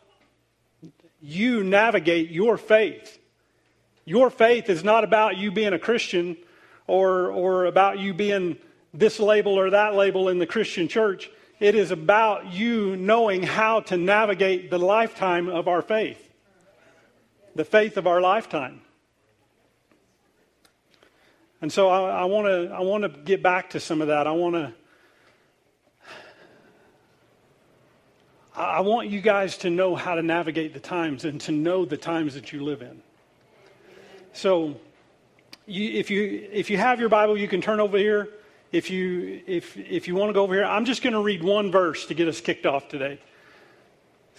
you 1.20 1.62
navigate 1.62 2.30
your 2.30 2.56
faith. 2.56 3.18
Your 4.04 4.30
faith 4.30 4.68
is 4.68 4.82
not 4.82 5.04
about 5.04 5.36
you 5.36 5.52
being 5.52 5.72
a 5.72 5.78
Christian 5.78 6.36
or, 6.86 7.30
or 7.30 7.66
about 7.66 7.98
you 7.98 8.12
being 8.12 8.56
this 8.92 9.20
label 9.20 9.58
or 9.58 9.70
that 9.70 9.94
label 9.94 10.28
in 10.28 10.38
the 10.38 10.46
Christian 10.46 10.88
church. 10.88 11.30
It 11.60 11.74
is 11.74 11.90
about 11.90 12.52
you 12.52 12.96
knowing 12.96 13.42
how 13.42 13.80
to 13.80 13.96
navigate 13.96 14.70
the 14.70 14.78
lifetime 14.78 15.48
of 15.48 15.68
our 15.68 15.82
faith, 15.82 16.18
the 17.54 17.64
faith 17.64 17.96
of 17.96 18.06
our 18.06 18.20
lifetime. 18.20 18.82
And 21.62 21.72
so 21.72 21.88
I, 21.88 22.22
I 22.22 22.24
want 22.24 23.02
to 23.02 23.08
get 23.24 23.42
back 23.42 23.70
to 23.70 23.80
some 23.80 24.00
of 24.00 24.08
that. 24.08 24.26
I 24.26 24.32
want 24.32 24.54
to 24.54 24.72
I 28.54 28.80
want 28.80 29.08
you 29.08 29.20
guys 29.20 29.56
to 29.58 29.70
know 29.70 29.94
how 29.94 30.14
to 30.16 30.22
navigate 30.22 30.74
the 30.74 30.80
times 30.80 31.24
and 31.24 31.40
to 31.42 31.52
know 31.52 31.84
the 31.84 31.96
times 31.96 32.34
that 32.34 32.52
you 32.52 32.62
live 32.62 32.82
in. 32.82 33.00
So, 34.32 34.76
you, 35.66 35.92
if 35.92 36.10
you 36.10 36.48
if 36.52 36.68
you 36.68 36.76
have 36.76 37.00
your 37.00 37.08
Bible, 37.08 37.38
you 37.38 37.48
can 37.48 37.60
turn 37.62 37.80
over 37.80 37.96
here 37.96 38.28
if 38.72 38.90
you 38.90 39.42
if 39.46 39.76
if 39.76 40.06
you 40.06 40.14
want 40.14 40.30
to 40.30 40.32
go 40.32 40.42
over 40.42 40.54
here, 40.54 40.64
I'm 40.64 40.84
just 40.84 41.02
going 41.02 41.12
to 41.12 41.20
read 41.20 41.42
one 41.42 41.70
verse 41.70 42.06
to 42.06 42.14
get 42.14 42.28
us 42.28 42.40
kicked 42.40 42.66
off 42.66 42.88
today. 42.88 43.18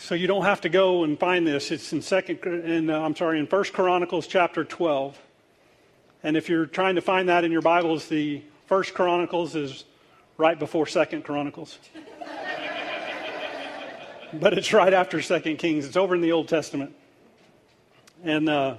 So 0.02 0.16
you 0.16 0.26
don't 0.26 0.46
have 0.46 0.62
to 0.62 0.70
go 0.70 1.04
and 1.04 1.18
find 1.18 1.46
this. 1.46 1.70
It's 1.70 1.94
in 1.94 2.02
second 2.02 2.44
in 2.44 2.90
uh, 2.90 3.00
I'm 3.00 3.16
sorry 3.16 3.38
in 3.38 3.46
First 3.46 3.72
Chronicles 3.72 4.26
chapter 4.26 4.64
12. 4.64 5.16
And 6.24 6.36
if 6.36 6.50
you're 6.50 6.66
trying 6.66 6.96
to 6.96 7.02
find 7.02 7.30
that 7.30 7.44
in 7.44 7.52
your 7.52 7.62
Bibles, 7.62 8.08
the 8.08 8.42
First 8.66 8.96
Chronicles 8.96 9.56
is 9.56 9.86
right 10.38 10.58
before 10.58 10.88
Second 10.88 11.24
Chronicles. 11.24 11.78
but 14.34 14.58
it's 14.58 14.74
right 14.74 14.92
after 14.92 15.22
Second 15.22 15.58
Kings. 15.58 15.86
It's 15.86 15.96
over 15.96 16.16
in 16.16 16.22
the 16.22 16.32
Old 16.32 16.48
Testament. 16.48 16.96
And 18.24 18.50
uh, 18.50 18.78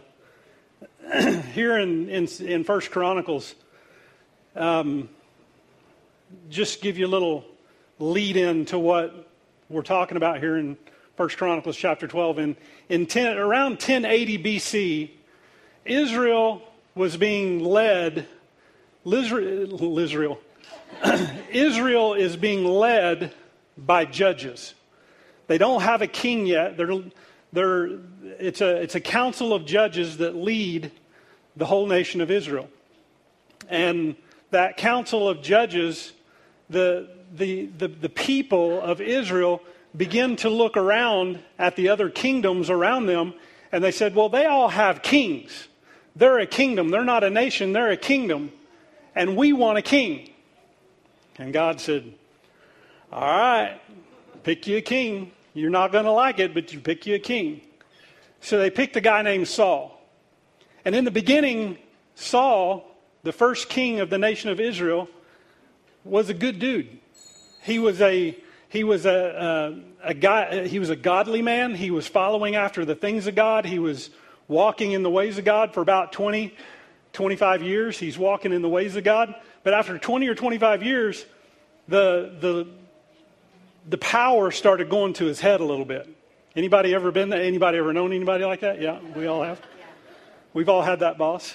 here 1.54 1.78
in, 1.78 2.08
in, 2.08 2.26
in 2.40 2.64
First 2.64 2.90
Chronicles, 2.90 3.54
um, 4.56 5.08
just 6.50 6.82
give 6.82 6.98
you 6.98 7.06
a 7.06 7.12
little 7.14 7.44
lead 8.00 8.36
in 8.36 8.64
to 8.66 8.78
what 8.78 9.28
we're 9.68 9.82
talking 9.82 10.16
about 10.16 10.40
here 10.40 10.56
in 10.56 10.76
First 11.16 11.36
Chronicles 11.36 11.76
chapter 11.76 12.06
12. 12.06 12.38
In, 12.38 12.56
in 12.88 13.06
10, 13.06 13.36
around 13.36 13.72
1080 13.72 14.38
BC, 14.38 15.10
Israel 15.84 16.62
was 16.94 17.16
being 17.18 17.62
led, 17.62 18.26
Israel, 19.04 20.38
Israel 21.50 22.14
is 22.14 22.36
being 22.36 22.64
led 22.64 23.32
by 23.76 24.06
judges. 24.06 24.74
They 25.48 25.58
don't 25.58 25.82
have 25.82 26.00
a 26.00 26.06
king 26.06 26.46
yet. 26.46 26.78
They're, 26.78 27.02
they're, 27.52 27.98
it's, 28.38 28.62
a, 28.62 28.76
it's 28.76 28.94
a 28.94 29.00
council 29.00 29.52
of 29.52 29.66
judges 29.66 30.16
that 30.18 30.34
lead 30.34 30.92
the 31.56 31.66
whole 31.66 31.86
nation 31.86 32.22
of 32.22 32.30
Israel. 32.30 32.70
And 33.68 34.16
that 34.50 34.78
council 34.78 35.28
of 35.28 35.42
judges 35.42 36.12
the, 36.70 37.10
the, 37.34 37.66
the, 37.66 37.88
the 37.88 38.08
people 38.08 38.80
of 38.80 39.02
Israel 39.02 39.62
begin 39.96 40.36
to 40.36 40.48
look 40.48 40.76
around 40.76 41.40
at 41.58 41.76
the 41.76 41.88
other 41.88 42.08
kingdoms 42.08 42.70
around 42.70 43.06
them, 43.06 43.34
and 43.70 43.82
they 43.82 43.90
said, 43.90 44.14
Well, 44.14 44.28
they 44.28 44.46
all 44.46 44.68
have 44.68 45.02
kings. 45.02 45.68
They're 46.14 46.38
a 46.38 46.46
kingdom. 46.46 46.90
They're 46.90 47.04
not 47.04 47.24
a 47.24 47.30
nation, 47.30 47.72
they're 47.72 47.90
a 47.90 47.96
kingdom. 47.96 48.52
And 49.14 49.36
we 49.36 49.52
want 49.52 49.78
a 49.78 49.82
king. 49.82 50.30
And 51.38 51.52
God 51.52 51.80
said, 51.80 52.12
All 53.12 53.20
right, 53.20 53.80
pick 54.42 54.66
you 54.66 54.78
a 54.78 54.82
king. 54.82 55.32
You're 55.54 55.70
not 55.70 55.92
going 55.92 56.04
to 56.04 56.12
like 56.12 56.38
it, 56.38 56.54
but 56.54 56.72
you 56.72 56.80
pick 56.80 57.06
you 57.06 57.14
a 57.14 57.18
king. 57.18 57.60
So 58.40 58.58
they 58.58 58.70
picked 58.70 58.96
a 58.96 59.00
guy 59.00 59.22
named 59.22 59.48
Saul. 59.48 60.00
And 60.84 60.94
in 60.94 61.04
the 61.04 61.10
beginning, 61.10 61.78
Saul, 62.14 62.84
the 63.22 63.32
first 63.32 63.68
king 63.68 64.00
of 64.00 64.10
the 64.10 64.18
nation 64.18 64.50
of 64.50 64.60
Israel, 64.60 65.08
was 66.04 66.28
a 66.28 66.34
good 66.34 66.58
dude. 66.58 66.98
He 67.62 67.78
was 67.78 68.00
a 68.00 68.36
he 68.72 68.84
was 68.84 69.04
a, 69.04 69.76
a, 70.02 70.08
a 70.08 70.14
guy. 70.14 70.66
He 70.66 70.78
was 70.78 70.88
a 70.88 70.96
godly 70.96 71.42
man. 71.42 71.74
He 71.74 71.90
was 71.90 72.08
following 72.08 72.56
after 72.56 72.86
the 72.86 72.94
things 72.94 73.26
of 73.26 73.34
God. 73.34 73.66
He 73.66 73.78
was 73.78 74.08
walking 74.48 74.92
in 74.92 75.02
the 75.02 75.10
ways 75.10 75.36
of 75.36 75.44
God 75.44 75.74
for 75.74 75.82
about 75.82 76.12
20, 76.12 76.54
25 77.12 77.62
years. 77.62 77.98
He's 77.98 78.16
walking 78.16 78.50
in 78.50 78.62
the 78.62 78.70
ways 78.70 78.96
of 78.96 79.04
God. 79.04 79.34
But 79.62 79.74
after 79.74 79.98
20 79.98 80.26
or 80.26 80.34
25 80.34 80.82
years, 80.82 81.26
the 81.86 82.34
the 82.40 82.66
the 83.86 83.98
power 83.98 84.50
started 84.50 84.88
going 84.88 85.12
to 85.14 85.26
his 85.26 85.38
head 85.38 85.60
a 85.60 85.64
little 85.64 85.84
bit. 85.84 86.08
Anybody 86.56 86.94
ever 86.94 87.10
been 87.10 87.28
there? 87.28 87.42
Anybody 87.42 87.76
ever 87.76 87.92
known 87.92 88.14
anybody 88.14 88.46
like 88.46 88.60
that? 88.60 88.80
Yeah, 88.80 89.00
we 89.14 89.26
all 89.26 89.42
have. 89.42 89.60
We've 90.54 90.70
all 90.70 90.82
had 90.82 91.00
that 91.00 91.18
boss 91.18 91.52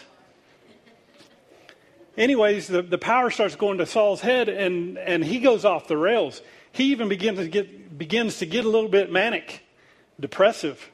anyways, 2.17 2.67
the, 2.67 2.81
the 2.81 2.97
power 2.97 3.29
starts 3.29 3.55
going 3.55 3.77
to 3.77 3.86
Saul's 3.86 4.21
head, 4.21 4.50
and, 4.50 4.97
and 4.97 5.24
he 5.24 5.39
goes 5.39 5.63
off 5.63 5.88
the 5.88 5.97
rails. 5.97 6.41
He 6.77 6.91
even 6.91 7.10
begins 7.10 7.39
to 7.39 7.48
get 7.48 7.98
begins 7.98 8.38
to 8.38 8.46
get 8.46 8.63
a 8.63 8.69
little 8.69 8.88
bit 8.88 9.12
manic, 9.12 9.65
depressive. 10.19 10.91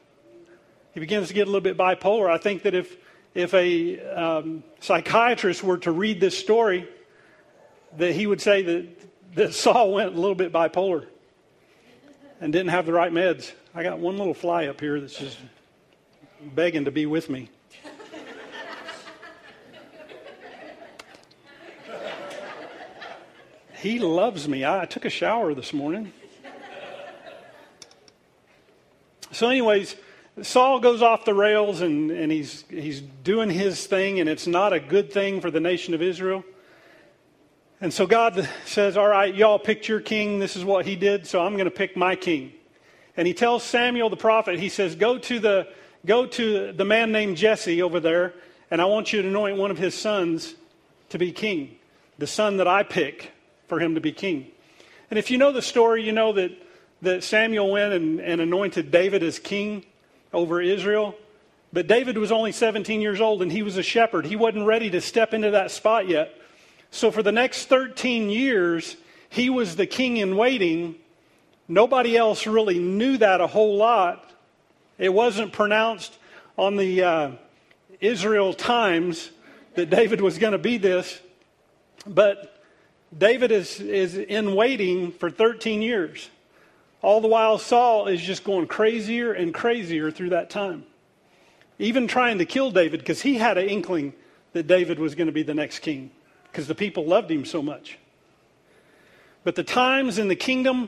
He 0.93 1.01
begins 1.01 1.27
to 1.27 1.33
get 1.33 1.41
a 1.41 1.51
little 1.51 1.59
bit 1.59 1.77
bipolar. 1.77 2.29
I 2.29 2.37
think 2.37 2.63
that 2.63 2.73
if 2.73 2.95
if 3.33 3.53
a 3.53 3.99
um, 3.99 4.63
psychiatrist 4.79 5.61
were 5.61 5.77
to 5.79 5.91
read 5.91 6.21
this 6.21 6.37
story, 6.37 6.87
that 7.97 8.13
he 8.13 8.27
would 8.27 8.39
say 8.39 8.61
that, 8.61 9.35
that 9.35 9.53
Saul 9.63 9.91
went 9.91 10.13
a 10.13 10.19
little 10.19 10.35
bit 10.35 10.53
bipolar 10.53 11.05
and 12.39 12.53
didn't 12.53 12.69
have 12.69 12.85
the 12.85 12.93
right 12.93 13.11
meds. 13.11 13.51
I 13.75 13.83
got 13.83 13.99
one 13.99 14.17
little 14.17 14.33
fly 14.33 14.67
up 14.67 14.79
here 14.79 15.01
that's 15.01 15.19
just 15.19 15.37
begging 16.55 16.85
to 16.85 16.91
be 16.91 17.05
with 17.05 17.29
me. 17.29 17.49
He 23.83 23.99
loves 23.99 24.47
me. 24.47 24.63
I 24.63 24.85
took 24.85 25.03
a 25.03 25.09
shower 25.09 25.53
this 25.53 25.73
morning. 25.73 26.13
So, 29.33 29.49
anyways, 29.49 29.97
Saul 30.41 30.79
goes 30.79 31.01
off 31.01 31.25
the 31.25 31.33
rails 31.33 31.81
and, 31.81 32.09
and 32.09 32.31
he's, 32.31 32.63
he's 32.69 33.01
doing 33.01 33.49
his 33.49 33.85
thing, 33.85 34.21
and 34.21 34.29
it's 34.29 34.47
not 34.47 34.71
a 34.71 34.79
good 34.79 35.11
thing 35.11 35.41
for 35.41 35.51
the 35.51 35.59
nation 35.59 35.93
of 35.93 36.01
Israel. 36.01 36.45
And 37.81 37.93
so 37.93 38.07
God 38.07 38.47
says, 38.65 38.95
All 38.95 39.09
right, 39.09 39.35
y'all 39.35 39.59
picked 39.59 39.89
your 39.89 39.99
king. 39.99 40.39
This 40.39 40.55
is 40.55 40.63
what 40.63 40.85
he 40.85 40.95
did, 40.95 41.27
so 41.27 41.45
I'm 41.45 41.55
going 41.55 41.65
to 41.65 41.69
pick 41.69 41.97
my 41.97 42.15
king. 42.15 42.53
And 43.17 43.27
he 43.27 43.33
tells 43.33 43.63
Samuel 43.63 44.09
the 44.09 44.15
prophet, 44.15 44.59
He 44.59 44.69
says, 44.69 44.95
Go 44.95 45.17
to 45.17 45.39
the, 45.41 45.67
go 46.05 46.25
to 46.25 46.71
the 46.71 46.85
man 46.85 47.11
named 47.11 47.35
Jesse 47.35 47.81
over 47.81 47.99
there, 47.99 48.33
and 48.71 48.81
I 48.81 48.85
want 48.85 49.11
you 49.11 49.21
to 49.21 49.27
anoint 49.27 49.57
one 49.57 49.71
of 49.71 49.77
his 49.77 49.93
sons 49.93 50.55
to 51.09 51.19
be 51.19 51.33
king, 51.33 51.75
the 52.17 52.27
son 52.27 52.55
that 52.57 52.67
I 52.69 52.83
pick 52.83 53.32
for 53.73 53.79
him 53.79 53.95
to 53.95 54.01
be 54.01 54.11
king. 54.11 54.45
And 55.09 55.17
if 55.17 55.31
you 55.31 55.39
know 55.39 55.51
the 55.51 55.61
story, 55.61 56.03
you 56.03 56.11
know 56.11 56.33
that, 56.33 56.51
that 57.01 57.23
Samuel 57.23 57.71
went 57.71 57.91
and, 57.91 58.19
and 58.19 58.39
anointed 58.39 58.91
David 58.91 59.23
as 59.23 59.39
king 59.39 59.83
over 60.31 60.61
Israel. 60.61 61.15
But 61.71 61.87
David 61.87 62.19
was 62.19 62.31
only 62.31 62.51
17 62.51 63.01
years 63.01 63.19
old 63.19 63.41
and 63.41 63.51
he 63.51 63.63
was 63.63 63.77
a 63.77 63.81
shepherd. 63.81 64.27
He 64.27 64.35
wasn't 64.35 64.67
ready 64.67 64.91
to 64.91 65.01
step 65.01 65.33
into 65.33 65.49
that 65.51 65.71
spot 65.71 66.07
yet. 66.07 66.39
So 66.91 67.09
for 67.09 67.23
the 67.23 67.31
next 67.31 67.65
13 67.65 68.29
years, 68.29 68.95
he 69.27 69.49
was 69.49 69.75
the 69.75 69.87
king 69.87 70.17
in 70.17 70.37
waiting. 70.37 70.93
Nobody 71.67 72.15
else 72.15 72.45
really 72.45 72.77
knew 72.77 73.17
that 73.17 73.41
a 73.41 73.47
whole 73.47 73.75
lot. 73.75 74.31
It 74.99 75.11
wasn't 75.11 75.51
pronounced 75.51 76.15
on 76.59 76.75
the 76.75 77.01
uh, 77.01 77.31
Israel 77.99 78.53
Times 78.53 79.31
that 79.73 79.89
David 79.89 80.21
was 80.21 80.37
going 80.37 80.51
to 80.51 80.59
be 80.59 80.77
this. 80.77 81.19
But 82.05 82.52
David 83.17 83.51
is, 83.51 83.79
is 83.79 84.15
in 84.15 84.55
waiting 84.55 85.11
for 85.11 85.29
13 85.29 85.81
years. 85.81 86.29
All 87.01 87.21
the 87.21 87.27
while, 87.27 87.57
Saul 87.57 88.07
is 88.07 88.21
just 88.21 88.43
going 88.43 88.67
crazier 88.67 89.33
and 89.33 89.53
crazier 89.53 90.09
through 90.09 90.29
that 90.29 90.49
time. 90.49 90.85
Even 91.79 92.07
trying 92.07 92.37
to 92.37 92.45
kill 92.45 92.71
David 92.71 92.99
because 93.01 93.21
he 93.21 93.35
had 93.35 93.57
an 93.57 93.67
inkling 93.67 94.13
that 94.53 94.67
David 94.67 94.99
was 94.99 95.15
going 95.15 95.27
to 95.27 95.33
be 95.33 95.43
the 95.43 95.53
next 95.53 95.79
king 95.79 96.11
because 96.51 96.67
the 96.67 96.75
people 96.75 97.05
loved 97.05 97.29
him 97.29 97.45
so 97.45 97.61
much. 97.61 97.97
But 99.43 99.55
the 99.55 99.63
times 99.63 100.17
in 100.17 100.29
the 100.29 100.35
kingdom, 100.35 100.87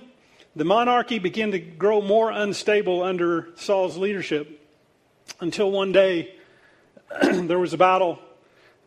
the 0.56 0.64
monarchy 0.64 1.20
began 1.20 1.52
to 1.52 1.60
grow 1.60 2.02
more 2.02 2.32
unstable 2.32 3.04
under 3.04 3.50
Saul's 3.56 3.98
leadership 3.98 4.62
until 5.42 5.72
one 5.72 5.92
day 5.92 6.36
there 7.22 7.60
was 7.60 7.74
a 7.74 7.78
battle, 7.78 8.20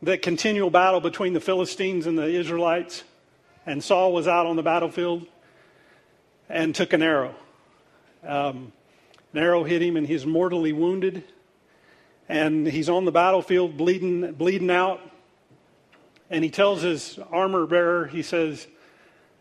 that 0.03 0.23
continual 0.23 0.71
battle 0.71 1.01
between 1.01 1.35
the 1.35 1.41
Philistines 1.41 2.07
and 2.07 2.17
the 2.17 2.27
Israelites. 2.27 3.05
And 3.69 3.85
Saul 3.85 4.15
was 4.15 4.27
out 4.27 4.47
on 4.47 4.57
the 4.57 4.63
battlefield 4.63 5.27
and 6.49 6.75
took 6.75 6.95
an 6.95 7.03
arrow. 7.03 7.35
Um, 8.27 8.73
an 9.35 9.41
arrow 9.41 9.63
hit 9.63 9.83
him 9.83 9.99
and 9.99 10.07
he's 10.07 10.25
mortally 10.25 10.73
wounded. 10.73 11.23
And 12.31 12.67
he's 12.67 12.89
on 12.89 13.05
the 13.05 13.13
battlefield 13.13 13.77
bleeding, 13.77 14.33
bleeding 14.33 14.71
out. 14.71 15.03
And 16.31 16.43
he 16.43 16.49
tells 16.49 16.81
his 16.81 17.19
armor 17.31 17.67
bearer, 17.67 18.07
he 18.07 18.23
says, 18.23 18.67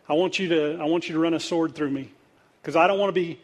I 0.10 0.14
want 0.14 0.40
you 0.40 0.50
to, 0.50 0.78
I 0.82 0.84
want 0.84 1.08
you 1.08 1.14
to 1.14 1.20
run 1.20 1.34
a 1.34 1.40
sword 1.40 1.74
through 1.74 1.92
me 1.92 2.12
because 2.62 2.76
I 2.76 2.86
don't 2.88 3.00
want 3.00 3.16
to 3.16 3.20
be 3.22 3.40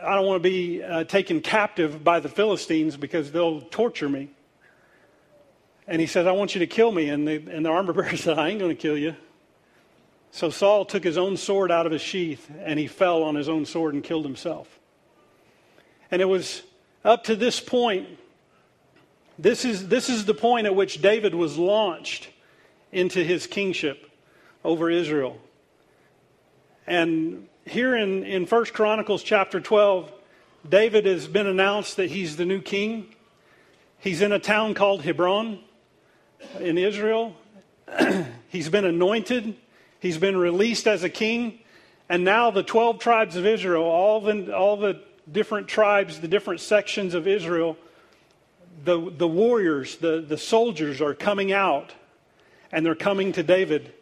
I 0.00 0.14
don't 0.14 0.26
want 0.26 0.40
to 0.40 0.48
be 0.48 0.80
uh, 0.80 1.02
taken 1.04 1.40
captive 1.40 2.04
by 2.04 2.20
the 2.20 2.28
Philistines 2.28 2.96
because 2.96 3.32
they'll 3.32 3.62
torture 3.62 4.08
me. 4.08 4.28
And 5.88 6.02
he 6.02 6.06
says, 6.06 6.26
I 6.26 6.32
want 6.32 6.54
you 6.54 6.58
to 6.58 6.66
kill 6.66 6.92
me. 6.92 7.08
And 7.08 7.26
the, 7.26 7.42
and 7.50 7.64
the 7.64 7.70
armor 7.70 7.92
bearer 7.94 8.16
said, 8.16 8.38
I 8.38 8.50
ain't 8.50 8.60
going 8.60 8.76
to 8.76 8.80
kill 8.80 8.96
you. 8.96 9.16
So 10.30 10.50
Saul 10.50 10.84
took 10.84 11.02
his 11.02 11.16
own 11.16 11.38
sword 11.38 11.72
out 11.72 11.86
of 11.86 11.92
his 11.92 12.02
sheath 12.02 12.50
and 12.60 12.78
he 12.78 12.86
fell 12.86 13.22
on 13.22 13.34
his 13.34 13.48
own 13.48 13.64
sword 13.64 13.94
and 13.94 14.04
killed 14.04 14.26
himself. 14.26 14.78
And 16.10 16.20
it 16.20 16.26
was 16.26 16.62
up 17.04 17.24
to 17.24 17.34
this 17.34 17.58
point, 17.60 18.06
this 19.38 19.64
is, 19.64 19.88
this 19.88 20.10
is 20.10 20.26
the 20.26 20.34
point 20.34 20.66
at 20.66 20.74
which 20.74 21.00
David 21.00 21.34
was 21.34 21.56
launched 21.56 22.28
into 22.92 23.24
his 23.24 23.46
kingship 23.46 24.10
over 24.64 24.90
Israel. 24.90 25.38
And 26.86 27.48
here 27.64 27.96
in, 27.96 28.24
in 28.24 28.44
1 28.44 28.64
Chronicles 28.66 29.22
chapter 29.22 29.60
12, 29.60 30.12
David 30.68 31.06
has 31.06 31.26
been 31.26 31.46
announced 31.46 31.96
that 31.96 32.10
he's 32.10 32.36
the 32.36 32.44
new 32.44 32.60
king. 32.60 33.14
He's 33.98 34.20
in 34.20 34.32
a 34.32 34.38
town 34.38 34.74
called 34.74 35.02
Hebron 35.02 35.60
in 36.60 36.78
Israel. 36.78 37.34
he's 38.48 38.68
been 38.68 38.84
anointed. 38.84 39.54
He's 40.00 40.18
been 40.18 40.36
released 40.36 40.86
as 40.86 41.04
a 41.04 41.08
king. 41.08 41.58
And 42.08 42.24
now 42.24 42.50
the 42.50 42.62
12 42.62 42.98
tribes 42.98 43.36
of 43.36 43.46
Israel, 43.46 43.84
all 43.84 44.20
the, 44.20 44.54
all 44.54 44.76
the 44.76 45.02
different 45.30 45.68
tribes, 45.68 46.20
the 46.20 46.28
different 46.28 46.60
sections 46.60 47.14
of 47.14 47.26
Israel, 47.26 47.76
the, 48.84 49.10
the 49.10 49.28
warriors, 49.28 49.96
the, 49.96 50.24
the 50.26 50.38
soldiers 50.38 51.00
are 51.00 51.14
coming 51.14 51.52
out 51.52 51.92
and 52.72 52.84
they're 52.84 52.94
coming 52.94 53.32
to 53.32 53.42
David 53.42 53.92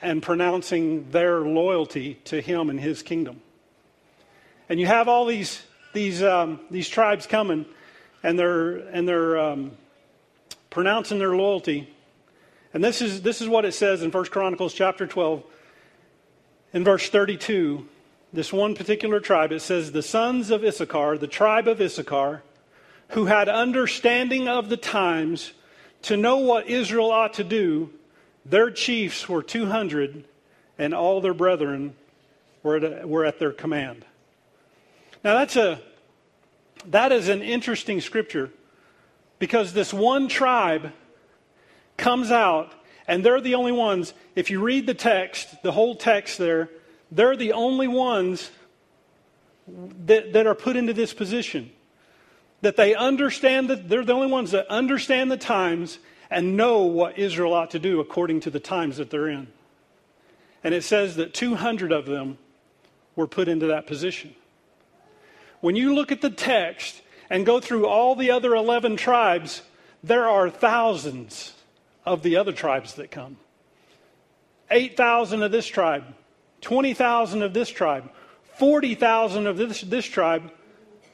and 0.00 0.22
pronouncing 0.22 1.10
their 1.10 1.40
loyalty 1.40 2.14
to 2.24 2.40
him 2.40 2.70
and 2.70 2.78
his 2.78 3.02
kingdom. 3.02 3.40
And 4.68 4.78
you 4.78 4.86
have 4.86 5.08
all 5.08 5.24
these, 5.26 5.62
these, 5.92 6.22
um, 6.22 6.60
these 6.70 6.88
tribes 6.88 7.26
coming, 7.26 7.64
and 8.22 8.38
they're, 8.38 8.76
and 8.76 9.08
they're 9.08 9.38
um, 9.38 9.72
pronouncing 10.78 11.18
their 11.18 11.34
loyalty. 11.34 11.92
And 12.72 12.84
this 12.84 13.02
is, 13.02 13.22
this 13.22 13.40
is 13.40 13.48
what 13.48 13.64
it 13.64 13.74
says 13.74 14.04
in 14.04 14.12
1 14.12 14.24
Chronicles 14.26 14.72
chapter 14.72 15.08
12, 15.08 15.42
in 16.72 16.84
verse 16.84 17.10
32. 17.10 17.88
This 18.32 18.52
one 18.52 18.76
particular 18.76 19.18
tribe, 19.18 19.50
it 19.50 19.58
says, 19.58 19.90
The 19.90 20.04
sons 20.04 20.52
of 20.52 20.62
Issachar, 20.62 21.18
the 21.18 21.26
tribe 21.26 21.66
of 21.66 21.80
Issachar, 21.80 22.44
who 23.08 23.24
had 23.24 23.48
understanding 23.48 24.46
of 24.46 24.68
the 24.68 24.76
times 24.76 25.50
to 26.02 26.16
know 26.16 26.36
what 26.36 26.68
Israel 26.68 27.10
ought 27.10 27.34
to 27.34 27.44
do, 27.44 27.90
their 28.46 28.70
chiefs 28.70 29.28
were 29.28 29.42
200, 29.42 30.22
and 30.78 30.94
all 30.94 31.20
their 31.20 31.34
brethren 31.34 31.96
were 32.62 32.76
at, 32.76 33.08
were 33.08 33.24
at 33.24 33.40
their 33.40 33.50
command. 33.50 34.04
Now, 35.24 35.38
that's 35.38 35.56
a, 35.56 35.80
that 36.86 37.10
is 37.10 37.28
an 37.28 37.42
interesting 37.42 38.00
scripture 38.00 38.52
because 39.38 39.72
this 39.72 39.92
one 39.92 40.28
tribe 40.28 40.92
comes 41.96 42.30
out, 42.30 42.72
and 43.06 43.24
they're 43.24 43.40
the 43.40 43.54
only 43.54 43.72
ones. 43.72 44.14
If 44.34 44.50
you 44.50 44.60
read 44.60 44.86
the 44.86 44.94
text, 44.94 45.62
the 45.62 45.72
whole 45.72 45.94
text 45.94 46.38
there, 46.38 46.70
they're 47.10 47.36
the 47.36 47.52
only 47.52 47.88
ones 47.88 48.50
that, 50.06 50.32
that 50.32 50.46
are 50.46 50.54
put 50.54 50.76
into 50.76 50.92
this 50.92 51.12
position. 51.12 51.70
That 52.60 52.76
they 52.76 52.94
understand 52.94 53.70
that 53.70 53.88
they're 53.88 54.04
the 54.04 54.12
only 54.12 54.30
ones 54.30 54.50
that 54.50 54.66
understand 54.68 55.30
the 55.30 55.36
times 55.36 55.98
and 56.30 56.56
know 56.56 56.82
what 56.82 57.18
Israel 57.18 57.54
ought 57.54 57.70
to 57.70 57.78
do 57.78 58.00
according 58.00 58.40
to 58.40 58.50
the 58.50 58.60
times 58.60 58.96
that 58.98 59.10
they're 59.10 59.28
in. 59.28 59.48
And 60.64 60.74
it 60.74 60.82
says 60.82 61.16
that 61.16 61.34
200 61.34 61.92
of 61.92 62.06
them 62.06 62.38
were 63.16 63.26
put 63.26 63.48
into 63.48 63.66
that 63.66 63.86
position. 63.86 64.34
When 65.60 65.76
you 65.76 65.94
look 65.94 66.12
at 66.12 66.20
the 66.20 66.30
text 66.30 67.00
and 67.30 67.44
go 67.44 67.60
through 67.60 67.86
all 67.86 68.14
the 68.14 68.30
other 68.30 68.54
11 68.54 68.96
tribes, 68.96 69.62
there 70.02 70.28
are 70.28 70.48
thousands 70.48 71.54
of 72.04 72.22
the 72.22 72.36
other 72.36 72.52
tribes 72.52 72.94
that 72.94 73.10
come 73.10 73.36
8,000 74.70 75.42
of 75.42 75.50
this 75.50 75.66
tribe, 75.66 76.04
20,000 76.60 77.42
of 77.42 77.54
this 77.54 77.68
tribe, 77.68 78.10
40,000 78.56 79.46
of 79.46 79.56
this, 79.56 79.80
this 79.82 80.06
tribe, 80.06 80.50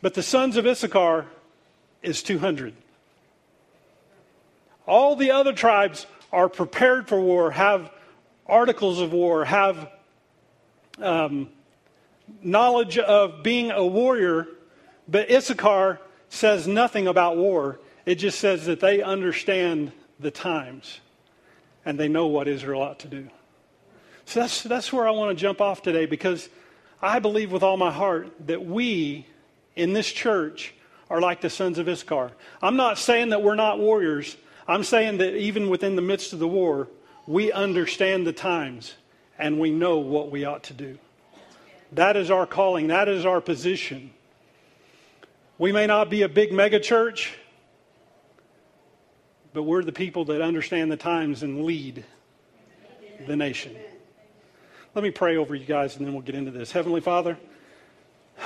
but 0.03 0.15
the 0.15 0.23
sons 0.23 0.57
of 0.57 0.67
Issachar 0.67 1.27
is 2.03 2.23
200. 2.23 2.75
All 4.87 5.17
the 5.17 5.31
other 5.31 5.53
tribes 5.53 6.07
are 6.33 6.49
prepared 6.49 7.09
for 7.09 7.21
war, 7.21 7.51
have 7.53 7.91
articles 8.47 9.01
of 9.01 9.13
war, 9.13 9.45
have 9.45 9.89
um, 10.99 11.49
knowledge 12.43 12.99
of 12.99 13.43
being 13.43 13.71
a 13.71 13.85
warrior, 13.87 14.47
but 15.09 15.31
Issachar 15.31 16.01
says 16.29 16.67
nothing 16.67 17.07
about 17.07 17.37
war. 17.37 17.79
It 18.07 18.17
just 18.17 18.39
says 18.39 18.67
that 18.67 18.81
they 18.81 19.03
understand 19.03 19.93
the 20.19 20.31
times 20.31 21.01
and 21.85 21.99
they 21.99 22.09
know 22.09 22.27
what 22.27 22.49
Israel 22.49 22.83
ought 22.83 22.99
to 23.01 23.09
do. 23.09 23.29
So 24.27 24.41
that's, 24.41 24.63
that's 24.63 24.93
where 24.93 25.07
I 25.07 25.11
want 25.11 25.37
to 25.37 25.41
jump 25.41 25.61
off 25.61 25.83
today 25.83 26.07
because 26.07 26.49
I 27.03 27.19
believe 27.19 27.53
with 27.53 27.63
all 27.63 27.77
my 27.77 27.93
heart 27.93 28.33
that 28.47 28.65
we 28.65 29.27
in 29.77 29.93
this 29.93 30.11
church 30.11 30.75
are 31.11 31.21
like 31.21 31.41
the 31.41 31.51
sons 31.51 31.79
of 31.79 31.89
Issachar. 31.89 32.33
I'm 32.63 32.77
not 32.77 32.99
saying 32.99 33.31
that 33.31 33.43
we're 33.43 33.55
not 33.55 33.79
warriors. 33.79 34.37
I'm 34.67 34.83
saying 34.83 35.19
that 35.19 35.37
even 35.37 35.69
within 35.69 35.97
the 35.97 36.03
midst 36.03 36.33
of 36.33 36.39
the 36.39 36.49
war, 36.49 36.89
we 37.27 37.53
understand 37.53 38.27
the 38.27 38.33
times 38.33 38.95
and 39.39 39.59
we 39.59 39.71
know 39.71 39.99
what 39.99 40.31
we 40.31 40.45
ought 40.45 40.65
to 40.65 40.73
do. 40.73 40.99
That 41.93 42.17
is 42.17 42.31
our 42.31 42.47
calling, 42.47 42.89
that 42.89 43.09
is 43.09 43.27
our 43.27 43.41
position. 43.41 44.13
We 45.57 45.71
may 45.71 45.87
not 45.87 46.11
be 46.11 46.23
a 46.23 46.29
big 46.29 46.53
mega 46.53 46.81
church, 46.81 47.33
but 49.53 49.63
we're 49.63 49.85
the 49.85 49.93
people 49.93 50.25
that 50.25 50.43
understand 50.43 50.91
the 50.91 50.97
times 50.97 51.45
and 51.45 51.65
lead 51.65 52.05
the 53.29 53.37
nation. 53.37 53.77
Let 54.97 55.05
me 55.05 55.13
pray 55.13 55.37
over 55.37 55.55
you 55.55 55.65
guys 55.65 55.97
and 55.97 56.05
then 56.05 56.13
we'll 56.13 56.23
get 56.23 56.35
into 56.35 56.51
this. 56.51 56.73
Heavenly 56.73 57.01
Father, 57.01 57.39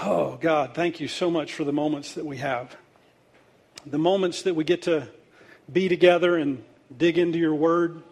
oh 0.02 0.36
God, 0.38 0.74
thank 0.74 1.00
you 1.00 1.08
so 1.08 1.30
much 1.30 1.54
for 1.54 1.64
the 1.64 1.72
moments 1.72 2.12
that 2.12 2.26
we 2.26 2.36
have. 2.38 2.76
The 3.86 3.98
moments 3.98 4.42
that 4.42 4.54
we 4.54 4.64
get 4.64 4.82
to 4.82 5.08
be 5.72 5.88
together 5.88 6.36
and 6.36 6.62
dig 6.94 7.16
into 7.16 7.38
your 7.38 7.54
word. 7.54 8.02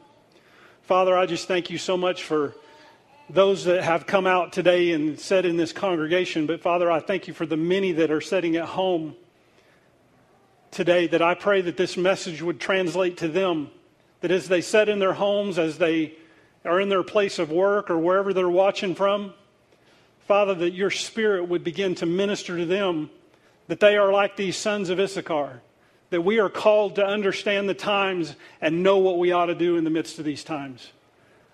Father, 0.85 1.14
I 1.14 1.26
just 1.26 1.46
thank 1.46 1.68
you 1.68 1.76
so 1.76 1.98
much 1.98 2.22
for 2.22 2.54
those 3.29 3.65
that 3.65 3.83
have 3.83 4.07
come 4.07 4.27
out 4.27 4.53
today 4.53 4.93
and 4.93 5.19
said 5.19 5.45
in 5.45 5.57
this 5.57 5.73
congregation. 5.73 6.47
But 6.47 6.61
Father, 6.61 6.91
I 6.91 7.01
thank 7.01 7.27
you 7.27 7.35
for 7.35 7.47
the 7.47 7.57
many 7.57 7.93
that 7.93 8.11
are 8.11 8.21
sitting 8.21 8.57
at 8.57 8.67
home 8.67 9.17
today, 10.71 11.07
that 11.09 11.23
I 11.23 11.35
pray 11.35 11.61
that 11.62 11.77
this 11.77 11.97
message 11.97 12.43
would 12.43 12.61
translate 12.61 13.17
to 13.19 13.29
them. 13.29 13.71
That 14.21 14.31
as 14.31 14.49
they 14.49 14.61
sit 14.61 14.89
in 14.89 14.99
their 14.99 15.12
homes, 15.12 15.59
as 15.59 15.79
they 15.79 16.15
are 16.65 16.81
in 16.81 16.89
their 16.89 17.03
place 17.03 17.39
of 17.39 17.51
work 17.51 17.91
or 17.91 17.99
wherever 17.99 18.33
they're 18.33 18.49
watching 18.49 18.95
from, 18.95 19.35
Father, 20.27 20.55
that 20.55 20.73
your 20.73 20.91
spirit 20.91 21.49
would 21.49 21.62
begin 21.62 21.95
to 21.97 22.07
minister 22.07 22.57
to 22.57 22.67
them, 22.67 23.11
that 23.69 23.81
they 23.81 23.97
are 23.97 24.12
like 24.12 24.37
these 24.37 24.57
sons 24.57 24.91
of 24.91 24.99
Issachar, 24.99 25.61
that 26.11 26.23
we 26.23 26.41
are 26.41 26.49
called 26.49 26.97
to 26.97 27.05
understand 27.05 27.69
the 27.69 27.75
times 27.75 28.35
and 28.61 28.83
know 28.83 28.99
what 28.99 29.19
we 29.19 29.33
ought 29.33 29.47
to 29.47 29.55
do 29.55 29.77
in 29.77 29.85
the 29.85 29.91
midst 29.91 30.19
of 30.19 30.25
these 30.25 30.45
times. 30.45 30.93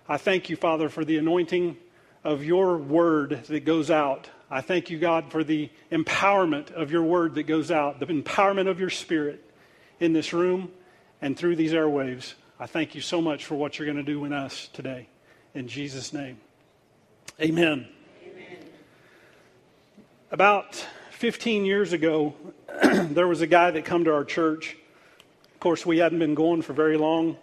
I 0.07 0.17
thank 0.17 0.49
you, 0.49 0.57
Father, 0.57 0.89
for 0.89 1.05
the 1.05 1.17
anointing 1.17 1.77
of 2.23 2.43
your 2.43 2.77
word 2.77 3.45
that 3.47 3.63
goes 3.63 3.89
out. 3.89 4.29
I 4.49 4.59
thank 4.59 4.89
you, 4.89 4.99
God, 4.99 5.31
for 5.31 5.43
the 5.43 5.69
empowerment 5.91 6.71
of 6.71 6.91
your 6.91 7.03
word 7.03 7.35
that 7.35 7.43
goes 7.43 7.71
out, 7.71 7.99
the 7.99 8.07
empowerment 8.07 8.67
of 8.67 8.79
your 8.79 8.89
spirit 8.89 9.49
in 9.99 10.11
this 10.11 10.33
room 10.33 10.71
and 11.21 11.37
through 11.37 11.55
these 11.55 11.71
airwaves. 11.71 12.33
I 12.59 12.65
thank 12.65 12.95
you 12.95 13.01
so 13.01 13.21
much 13.21 13.45
for 13.45 13.55
what 13.55 13.79
you're 13.79 13.85
going 13.85 13.97
to 13.97 14.03
do 14.03 14.25
in 14.25 14.33
us 14.33 14.69
today. 14.73 15.07
In 15.55 15.67
Jesus' 15.67 16.11
name. 16.11 16.37
Amen. 17.41 17.87
Amen. 18.23 18.57
About 20.31 20.85
15 21.11 21.63
years 21.63 21.93
ago, 21.93 22.35
there 22.83 23.27
was 23.27 23.39
a 23.39 23.47
guy 23.47 23.71
that 23.71 23.85
come 23.85 24.03
to 24.03 24.13
our 24.13 24.25
church. 24.25 24.75
Of 25.53 25.59
course, 25.61 25.85
we 25.85 25.99
hadn't 25.99 26.19
been 26.19 26.35
going 26.35 26.61
for 26.61 26.73
very 26.73 26.97
long, 26.97 27.37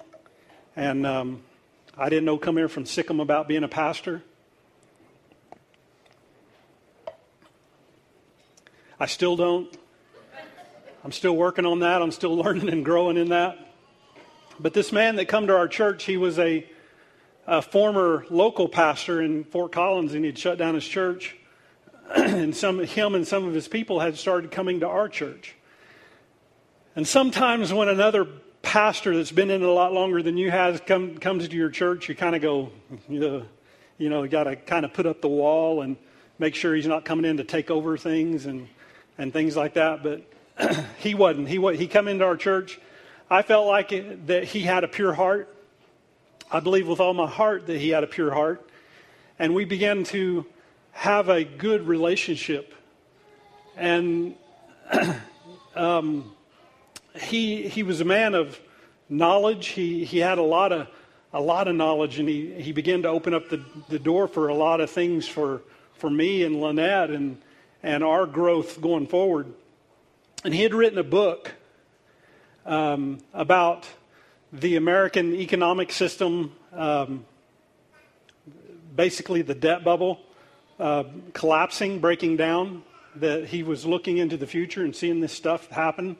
and 0.77 1.07
um, 1.07 1.42
I 1.98 2.09
didn't 2.09 2.24
know 2.24 2.38
come 2.38 2.57
here 2.57 2.68
from 2.68 2.87
sic 2.87 3.11
'em 3.11 3.20
about 3.20 3.48
being 3.48 3.64
a 3.64 3.68
pastor. 3.68 4.22
I 8.98 9.07
still 9.07 9.37
don't. 9.37 9.76
I'm 11.03 11.12
still 11.12 11.35
working 11.35 11.66
on 11.66 11.81
that. 11.81 12.03
I'm 12.03 12.12
still 12.12 12.37
learning 12.44 12.68
and 12.68 12.85
growing 12.85 13.16
in 13.16 13.31
that. 13.31 13.59
But 14.59 14.74
this 14.74 14.92
man 14.92 15.16
that 15.16 15.26
come 15.26 15.46
to 15.46 15.57
our 15.57 15.68
church, 15.68 16.05
he 16.05 16.16
was 16.16 16.38
a, 16.38 16.66
a 17.46 17.62
former 17.62 18.26
local 18.29 18.68
pastor 18.68 19.22
in 19.22 19.44
Fort 19.44 19.72
Collins, 19.72 20.12
and 20.14 20.24
he'd 20.24 20.38
shut 20.38 20.59
down 20.59 20.74
his 20.74 20.87
church. 20.87 21.37
and 22.14 22.55
some 22.55 22.79
him 22.81 23.14
and 23.14 23.26
some 23.26 23.46
of 23.46 23.55
his 23.55 23.68
people 23.68 24.00
had 24.00 24.16
started 24.18 24.50
coming 24.50 24.81
to 24.81 24.88
our 24.88 25.09
church. 25.09 25.55
And 26.94 27.07
sometimes 27.07 27.72
when 27.72 27.88
another 27.88 28.26
pastor 28.62 29.16
that's 29.16 29.33
been 29.33 29.51
in 29.51 29.62
it 29.62 29.68
a 29.68 29.73
lot 29.73 29.92
longer 29.92 30.23
than 30.23 30.37
you 30.37 30.51
has 30.51 30.81
come, 30.87 31.18
comes 31.18 31.49
to 31.49 31.57
your 31.57 31.70
church, 31.70 32.09
you 32.09 32.14
kind 32.14 32.37
of 32.37 32.42
go, 32.42 32.70
you 33.09 33.20
know, 33.20 33.42
you 33.99 34.09
know, 34.09 34.27
got 34.27 34.44
to 34.44 34.57
kind 34.57 34.85
of 34.85 34.92
put 34.92 35.07
up 35.07 35.20
the 35.20 35.29
wall 35.29 35.83
and 35.83 35.96
make 36.38 36.55
sure 36.55 36.75
he's 36.75 36.87
not 36.87 37.05
coming 37.05 37.25
in 37.25 37.37
to 37.37 37.44
take 37.44 37.70
over 37.70 37.96
things 37.96 38.46
and 38.46 38.68
and 39.18 39.33
things 39.33 39.57
like 39.57 39.75
that. 39.75 40.03
But 40.03 40.23
he 40.99 41.14
wasn't. 41.14 41.49
He 41.49 41.59
he 41.77 41.87
come 41.87 42.09
into 42.09 42.25
our 42.25 42.37
church. 42.37 42.81
I 43.31 43.42
felt 43.42 43.66
like 43.66 43.92
it, 43.92 44.27
that 44.27 44.44
he 44.44 44.62
had 44.62 44.83
a 44.83 44.88
pure 44.88 45.12
heart. 45.12 45.55
I 46.51 46.61
believe 46.61 46.88
with 46.88 46.99
all 46.99 47.14
my 47.14 47.29
heart 47.29 47.66
that 47.66 47.79
he 47.79 47.90
had 47.90 48.03
a 48.03 48.09
pure 48.09 48.33
heart, 48.33 48.68
and 49.38 49.55
we 49.55 49.64
began 49.64 50.03
to 50.05 50.46
have 50.92 51.29
a 51.29 51.44
good 51.44 51.87
relationship. 51.87 52.75
And 53.77 54.35
um, 55.77 56.33
he 57.18 57.68
he 57.68 57.83
was 57.83 58.01
a 58.01 58.05
man 58.05 58.35
of 58.35 58.61
knowledge. 59.09 59.68
He 59.68 60.05
he 60.05 60.18
had 60.18 60.38
a 60.38 60.42
lot 60.42 60.73
of 60.73 60.88
a 61.33 61.40
lot 61.40 61.68
of 61.68 61.75
knowledge, 61.75 62.18
and 62.18 62.29
he 62.29 62.53
he 62.55 62.73
began 62.73 63.03
to 63.03 63.09
open 63.09 63.35
up 63.35 63.49
the 63.49 63.62
the 63.88 63.99
door 63.99 64.29
for 64.29 64.49
a 64.49 64.55
lot 64.55 64.81
of 64.81 64.90
things 64.90 65.27
for 65.27 65.62
for 65.94 66.11
me 66.11 66.44
and 66.44 66.61
Lynette 66.61 67.11
and 67.11 67.40
and 67.83 68.05
our 68.05 68.27
growth 68.27 68.81
going 68.81 69.07
forward. 69.07 69.53
And 70.44 70.55
he 70.55 70.62
had 70.62 70.75
written 70.75 70.99
a 70.99 71.05
book 71.05 71.53
um, 72.64 73.18
about 73.35 73.87
the 74.53 74.77
American 74.77 75.35
economic 75.35 75.92
system, 75.92 76.53
um, 76.73 77.25
basically 78.94 79.42
the 79.42 79.55
debt 79.55 79.85
bubble 79.85 80.20
uh, 80.79 81.05
collapsing, 81.33 81.99
breaking 82.01 82.37
down. 82.37 82.85
That 83.16 83.46
he 83.46 83.64
was 83.64 83.85
looking 83.85 84.18
into 84.18 84.37
the 84.37 84.46
future 84.46 84.85
and 84.85 84.94
seeing 84.94 85.18
this 85.18 85.33
stuff 85.33 85.66
happen 85.66 86.16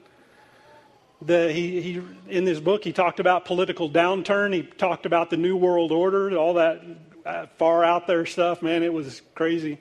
the, 1.23 1.53
he, 1.53 1.81
he, 1.81 2.03
in 2.29 2.45
this 2.45 2.61
book, 2.61 2.83
he 2.83 2.93
talked 2.93 3.21
about 3.21 3.45
political 3.45 3.91
downturn. 3.91 4.55
He 4.55 4.63
talked 4.63 5.07
about 5.07 5.31
the 5.31 5.37
New 5.37 5.57
World 5.57 5.93
Order, 5.93 6.37
all 6.37 6.55
that 6.55 6.83
uh, 7.27 7.47
far 7.59 7.85
out 7.85 8.07
there 8.07 8.25
stuff. 8.25 8.63
Man, 8.63 8.83
it 8.83 8.93
was 8.93 9.21
crazy, 9.35 9.79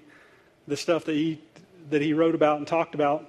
the 0.68 0.76
stuff 0.76 1.06
that 1.06 1.16
he, 1.16 1.42
that 1.90 2.02
he 2.02 2.14
wrote 2.14 2.36
about 2.36 2.58
and 2.58 2.68
talked 2.68 2.94
about. 2.94 3.26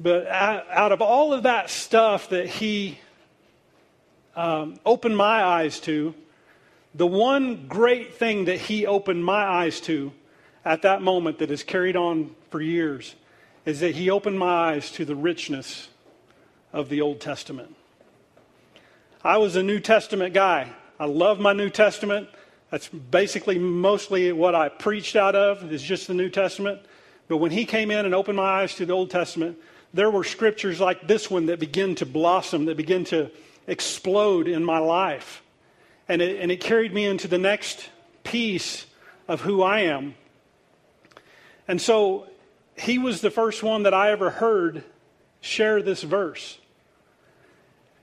But 0.00 0.26
out 0.26 0.92
of 0.92 1.02
all 1.02 1.32
of 1.32 1.42
that 1.42 1.68
stuff 1.68 2.30
that 2.30 2.48
he 2.48 2.98
um, 4.34 4.80
opened 4.84 5.16
my 5.16 5.44
eyes 5.44 5.78
to, 5.80 6.14
the 6.94 7.06
one 7.06 7.66
great 7.68 8.14
thing 8.14 8.46
that 8.46 8.58
he 8.58 8.86
opened 8.86 9.24
my 9.24 9.44
eyes 9.44 9.80
to 9.82 10.12
at 10.64 10.82
that 10.82 11.02
moment 11.02 11.38
that 11.38 11.50
has 11.50 11.62
carried 11.62 11.96
on 11.96 12.34
for 12.50 12.60
years 12.60 13.14
is 13.64 13.80
that 13.80 13.94
he 13.94 14.10
opened 14.10 14.38
my 14.38 14.72
eyes 14.72 14.90
to 14.92 15.04
the 15.04 15.14
richness 15.14 15.88
of 16.72 16.88
the 16.88 17.00
Old 17.00 17.20
Testament. 17.20 17.74
I 19.22 19.38
was 19.38 19.56
a 19.56 19.62
New 19.62 19.80
Testament 19.80 20.34
guy. 20.34 20.70
I 20.98 21.06
love 21.06 21.40
my 21.40 21.52
New 21.52 21.70
Testament. 21.70 22.28
That's 22.70 22.88
basically 22.88 23.58
mostly 23.58 24.32
what 24.32 24.54
I 24.54 24.68
preached 24.68 25.16
out 25.16 25.34
of, 25.34 25.72
is 25.72 25.82
just 25.82 26.06
the 26.06 26.14
New 26.14 26.28
Testament. 26.28 26.80
But 27.28 27.38
when 27.38 27.50
he 27.50 27.64
came 27.64 27.90
in 27.90 28.04
and 28.04 28.14
opened 28.14 28.36
my 28.36 28.62
eyes 28.62 28.74
to 28.76 28.86
the 28.86 28.92
Old 28.92 29.10
Testament, 29.10 29.58
there 29.92 30.10
were 30.10 30.24
scriptures 30.24 30.80
like 30.80 31.06
this 31.06 31.30
one 31.30 31.46
that 31.46 31.58
began 31.58 31.96
to 31.96 32.06
blossom, 32.06 32.66
that 32.66 32.76
began 32.76 33.04
to 33.04 33.30
explode 33.66 34.46
in 34.46 34.64
my 34.64 34.78
life. 34.78 35.42
And 36.08 36.22
it, 36.22 36.40
and 36.40 36.50
it 36.50 36.60
carried 36.60 36.92
me 36.94 37.06
into 37.06 37.28
the 37.28 37.38
next 37.38 37.88
piece 38.24 38.86
of 39.26 39.40
who 39.40 39.62
I 39.62 39.80
am. 39.80 40.14
And 41.66 41.80
so 41.80 42.28
he 42.76 42.98
was 42.98 43.20
the 43.20 43.30
first 43.30 43.62
one 43.62 43.82
that 43.82 43.94
I 43.94 44.10
ever 44.12 44.30
heard 44.30 44.84
share 45.40 45.82
this 45.82 46.02
verse. 46.02 46.58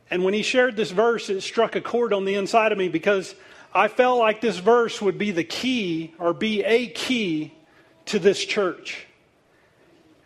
And 0.10 0.24
when 0.24 0.34
he 0.34 0.42
shared 0.42 0.76
this 0.76 0.92
verse, 0.92 1.30
it 1.30 1.42
struck 1.42 1.76
a 1.76 1.82
chord 1.82 2.14
on 2.14 2.26
the 2.26 2.36
inside 2.36 2.72
of 2.72 2.78
me 2.78 2.88
because 2.90 3.36
I 3.74 3.88
felt 3.88 4.20
like 4.20 4.42
this 4.42 4.58
verse 4.58 5.02
would 5.02 5.18
be 5.18 5.32
the 5.32 5.44
key 5.44 6.14
or 6.18 6.34
be 6.34 6.64
a 6.64 6.88
key 6.88 7.54
to 8.06 8.20
this 8.20 8.44
church 8.44 9.06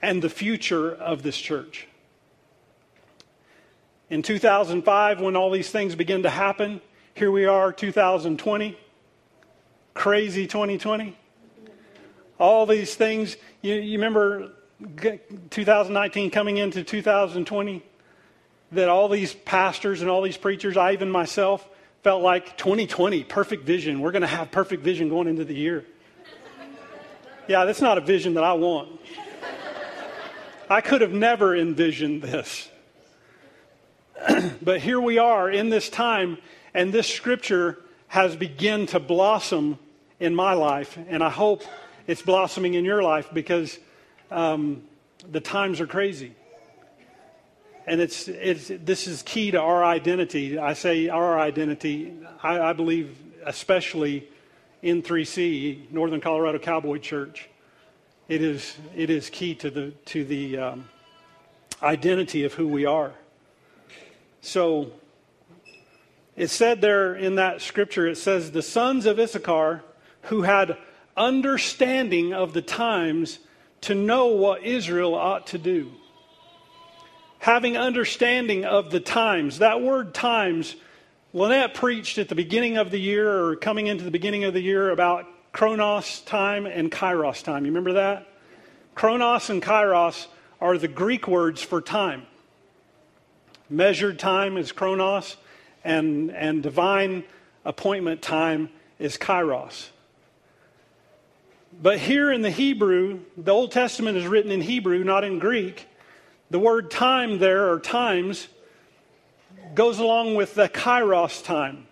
and 0.02 0.22
the 0.22 0.30
future 0.30 0.94
of 0.94 1.24
this 1.24 1.38
church. 1.38 1.88
In 4.10 4.22
2005, 4.22 5.22
when 5.22 5.36
all 5.36 5.50
these 5.52 5.70
things 5.70 5.96
began 5.96 6.24
to 6.24 6.30
happen, 6.30 6.82
here 7.13 7.32
we 7.32 7.46
are, 7.46 7.72
2020, 7.72 8.78
crazy 9.94 10.48
2020. 10.48 11.17
All 12.39 12.65
these 12.65 12.96
things, 12.96 13.38
you, 13.62 13.76
you 13.76 13.98
remember 13.98 14.52
2019 15.50 16.30
coming 16.32 16.58
into 16.58 16.84
2020? 16.84 17.84
That 18.72 18.88
all 18.88 19.10
these 19.10 19.34
pastors 19.34 20.02
and 20.02 20.10
all 20.10 20.22
these 20.22 20.38
preachers, 20.38 20.78
I 20.78 20.94
even 20.94 21.10
myself, 21.12 21.68
felt 22.04 22.24
like 22.24 22.58
2020, 22.58 23.24
perfect 23.26 23.66
vision. 23.66 24.00
We're 24.00 24.12
going 24.12 24.22
to 24.22 24.28
have 24.28 24.52
perfect 24.52 24.84
vision 24.84 25.10
going 25.10 25.28
into 25.28 25.46
the 25.46 25.54
year. 25.54 25.86
Yeah, 27.48 27.66
that's 27.66 27.82
not 27.82 27.98
a 27.98 28.02
vision 28.02 28.36
that 28.36 28.44
I 28.44 28.54
want. 28.54 29.00
I 30.70 30.80
could 30.80 31.02
have 31.02 31.12
never 31.12 31.56
envisioned 31.56 32.22
this. 32.22 32.70
but 34.62 34.80
here 34.80 35.02
we 35.02 35.18
are 35.18 35.50
in 35.50 35.70
this 35.70 35.90
time, 35.90 36.38
and 36.74 36.94
this 36.94 37.08
scripture 37.08 37.78
has 38.08 38.36
begun 38.36 38.86
to 38.88 39.00
blossom 39.00 39.78
in 40.20 40.34
my 40.34 40.54
life, 40.54 40.98
and 41.10 41.24
I 41.24 41.30
hope 41.30 41.64
it's 42.08 42.22
blossoming 42.22 42.76
in 42.76 42.86
your 42.86 43.04
life 43.04 43.30
because 43.34 43.78
um, 44.30 44.84
the 45.30 45.42
times 45.42 45.82
are 45.82 45.88
crazy 45.88 46.36
and 47.88 48.00
it's, 48.00 48.28
it's, 48.28 48.67
this 48.84 49.08
is 49.08 49.24
key 49.24 49.52
to 49.52 49.60
our 49.60 49.84
identity. 49.84 50.58
I 50.58 50.74
say 50.74 51.10
our 51.10 51.39
identity, 51.39 52.13
I, 52.44 52.60
I 52.60 52.74
believe, 52.74 53.17
especially 53.46 54.28
in 54.82 55.02
3C, 55.02 55.91
Northern 55.91 56.22
Colorado 56.22 56.60
Cowboy 56.60 57.00
Church. 57.00 57.50
It 58.28 58.41
is, 58.41 58.78
it 58.96 59.10
is 59.10 59.30
key 59.30 59.56
to 59.56 59.70
the, 59.70 59.91
to 60.06 60.24
the 60.24 60.58
um, 60.58 60.89
identity 61.82 62.44
of 62.44 62.54
who 62.54 62.67
we 62.67 62.86
are. 62.86 63.13
So 64.41 64.91
it 66.36 66.50
said 66.50 66.82
there 66.82 67.15
in 67.15 67.36
that 67.36 67.62
scripture, 67.62 68.08
it 68.08 68.17
says, 68.17 68.52
the 68.52 68.62
sons 68.62 69.06
of 69.06 69.20
Issachar 69.20 69.84
who 70.24 70.44
had 70.44 70.78
understanding 71.17 72.34
of 72.34 72.54
the 72.54 72.62
times 72.62 73.39
to 73.82 73.96
know 73.96 74.28
what 74.28 74.63
Israel 74.63 75.15
ought 75.15 75.48
to 75.48 75.58
do 75.58 75.91
having 77.42 77.76
understanding 77.76 78.66
of 78.66 78.92
the 78.92 79.00
times. 79.00 79.60
That 79.60 79.82
word 79.82 80.14
times, 80.14 80.76
Lynette 81.34 81.74
preached 81.74 82.20
at 82.20 82.30
the 82.30 82.36
beginning 82.36 82.78
of 82.78 82.92
the 82.92 83.00
year 83.00 83.46
or 83.46 83.56
coming 83.56 83.88
into 83.88 84.04
the 84.04 84.12
beginning 84.12 84.44
of 84.44 84.54
the 84.54 84.62
year 84.62 84.92
about 84.92 85.26
Chronos 85.52 86.22
time 86.22 86.68
and 86.68 86.92
Kairos 86.92 87.44
time. 87.44 87.66
You 87.66 87.72
remember 87.72 87.94
that? 87.94 88.28
Chronos 88.94 89.50
and 89.50 89.60
Kairos 89.60 90.28
are 90.62 90.78
the 90.78 90.88
Greek 90.88 91.28
words 91.28 91.64
for 91.64 91.82
time. 91.82 92.28
Measured 93.72 94.20
time 94.20 94.56
is 94.56 94.72
Chronos, 94.72 95.36
and, 95.84 96.30
and 96.30 96.62
divine 96.62 97.24
appointment 97.66 98.22
time 98.22 98.70
is 99.00 99.18
Kairos. 99.18 99.88
But 101.82 101.98
here 101.98 102.32
in 102.32 102.44
the 102.44 102.52
Hebrew, 102.52 103.22
the 103.36 103.52
Old 103.52 103.72
Testament 103.72 104.16
is 104.16 104.28
written 104.28 104.52
in 104.52 104.62
Hebrew, 104.62 105.04
not 105.04 105.24
in 105.24 105.40
Greek. 105.40 105.88
The 106.52 106.60
word 106.60 106.92
time 106.92 107.40
there, 107.40 107.72
or 107.72 107.80
times, 107.80 108.50
goes 109.74 110.00
along 110.00 110.36
with 110.36 110.54
the 110.54 110.68
kairos 110.68 111.44
time. 111.44 111.88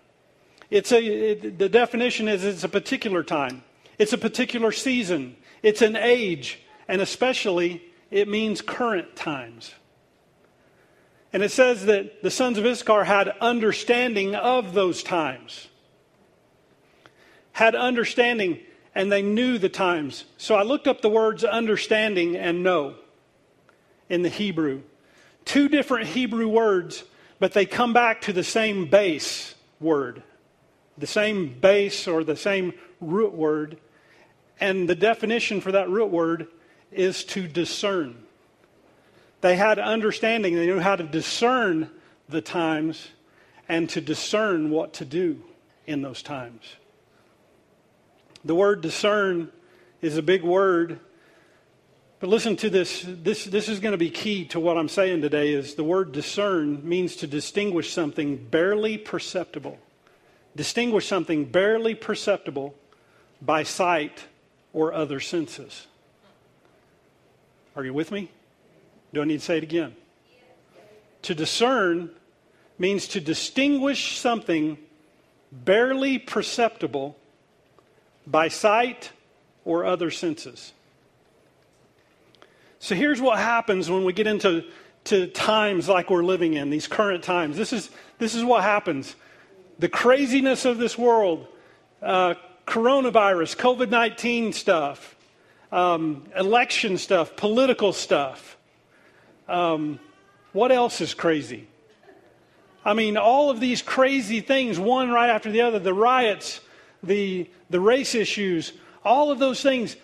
It's 0.70 0.92
a, 0.92 1.02
it, 1.02 1.58
the 1.58 1.70
definition 1.70 2.28
is 2.28 2.44
it's 2.44 2.66
a 2.66 2.70
particular 2.70 3.24
time, 3.24 3.64
it's 3.98 4.12
a 4.12 4.18
particular 4.18 4.74
season, 4.74 5.38
it's 5.64 5.82
an 5.82 5.96
age, 5.96 6.60
and 6.90 7.02
especially 7.02 7.82
it 8.12 8.28
means 8.28 8.62
current 8.62 9.16
times. 9.16 9.74
And 11.32 11.42
it 11.42 11.52
says 11.52 11.86
that 11.86 12.22
the 12.22 12.30
sons 12.30 12.58
of 12.58 12.66
Issachar 12.66 13.06
had 13.06 13.30
understanding 13.40 14.36
of 14.36 14.74
those 14.74 15.04
times. 15.04 15.70
Had 17.54 17.76
understanding. 17.76 18.60
and 18.94 19.10
they 19.10 19.22
knew 19.22 19.58
the 19.58 19.70
times. 19.70 20.26
So 20.38 20.56
I 20.56 20.64
looked 20.64 20.88
up 20.88 21.02
the 21.02 21.10
words 21.10 21.46
understanding 21.46 22.36
and 22.36 22.62
know 22.62 22.96
in 24.10 24.22
the 24.22 24.30
Hebrew. 24.30 24.82
Two 25.46 25.70
different 25.70 26.08
Hebrew 26.08 26.48
words, 26.48 27.04
but 27.40 27.54
they 27.54 27.66
come 27.66 27.94
back 27.94 28.22
to 28.22 28.34
the 28.34 28.44
same 28.44 28.88
base 28.88 29.56
word, 29.80 30.24
the 30.98 31.08
same 31.08 31.58
base 31.60 32.08
or 32.08 32.24
the 32.24 32.36
same 32.36 32.74
root 33.00 33.34
word. 33.34 33.78
And 34.60 34.90
the 34.90 34.96
definition 34.96 35.62
for 35.62 35.72
that 35.72 35.90
root 35.90 36.12
word 36.12 36.48
is 36.92 37.24
to 37.26 37.48
discern. 37.48 38.16
They 39.42 39.56
had 39.56 39.80
understanding, 39.80 40.56
they 40.56 40.66
knew 40.66 40.80
how 40.80 40.98
to 40.98 41.04
discern 41.04 41.90
the 42.28 42.42
times 42.42 43.08
and 43.70 43.90
to 43.92 44.02
discern 44.02 44.70
what 44.70 44.94
to 44.94 45.06
do 45.06 45.42
in 45.88 46.02
those 46.02 46.22
times. 46.22 46.76
The 48.44 48.56
word 48.56 48.82
discern 48.82 49.52
is 50.02 50.18
a 50.18 50.22
big 50.22 50.44
word. 50.44 51.00
But 52.20 52.30
listen 52.30 52.58
to 52.58 52.70
this. 52.70 53.06
This, 53.08 53.46
this 53.46 53.70
is 53.70 53.80
going 53.80 53.94
to 53.94 53.98
be 53.98 54.10
key 54.10 54.46
to 54.46 54.60
what 54.60 54.78
I'm 54.78 54.90
saying 54.90 55.22
today 55.22 55.54
is 55.54 55.76
the 55.76 55.86
word 55.86 56.12
discern 56.12 56.88
means 56.88 57.16
to 57.18 57.28
distinguish 57.28 57.94
something 57.94 58.36
barely 58.36 58.98
perceptible. 58.98 59.80
Distinguish 60.56 61.08
something 61.08 61.46
barely 61.46 61.96
perceptible 61.96 62.76
by 63.42 63.64
sight 63.64 64.26
or 64.74 64.94
other 64.94 65.22
senses. 65.22 65.88
Are 67.76 67.86
you 67.86 67.94
with 67.94 68.12
me? 68.12 68.30
Do 69.14 69.22
I 69.22 69.26
need 69.26 69.40
to 69.40 69.46
say 69.46 69.58
it 69.58 69.64
again? 69.64 69.96
To 71.24 71.36
discern 71.36 72.10
means 72.78 73.08
to 73.10 73.22
distinguish 73.22 74.18
something 74.18 74.78
barely 75.52 76.20
perceptible 76.20 77.18
by 78.28 78.50
sight 78.50 79.12
or 79.64 79.86
other 79.86 80.12
senses. 80.12 80.74
So 82.80 82.96
here's 82.96 83.22
what 83.22 83.40
happens 83.40 83.90
when 83.90 84.06
we 84.06 84.14
get 84.14 84.26
into 84.26 84.64
to 85.06 85.28
times 85.28 85.88
like 85.88 86.10
we're 86.10 86.24
living 86.24 86.54
in, 86.54 86.70
these 86.70 86.88
current 86.88 87.24
times. 87.24 87.58
This 87.58 87.74
is, 87.74 87.90
this 88.18 88.36
is 88.36 88.44
what 88.44 88.64
happens. 88.64 89.16
The 89.80 89.90
craziness 89.90 90.66
of 90.66 90.78
this 90.78 90.98
world, 90.98 91.48
uh, 92.02 92.36
coronavirus, 92.66 93.58
COVID 93.58 93.90
19 93.90 94.54
stuff, 94.54 95.16
um, 95.72 96.26
election 96.36 96.98
stuff, 96.98 97.36
political 97.36 97.94
stuff. 97.94 98.58
Um, 99.48 100.00
what 100.54 100.72
else 100.72 101.02
is 101.02 101.14
crazy? 101.14 101.68
I 102.86 102.94
mean, 102.94 103.18
all 103.18 103.50
of 103.50 103.60
these 103.60 103.82
crazy 103.82 104.40
things, 104.40 104.80
one 104.80 105.12
right 105.12 105.30
after 105.30 105.52
the 105.52 105.62
other, 105.62 105.80
the 105.80 105.94
riots, 105.94 106.62
the, 107.04 107.50
the 107.70 107.80
race 107.80 108.16
issues, 108.16 108.74
all 109.04 109.32
of 109.32 109.40
those 109.40 109.62
things, 109.62 109.96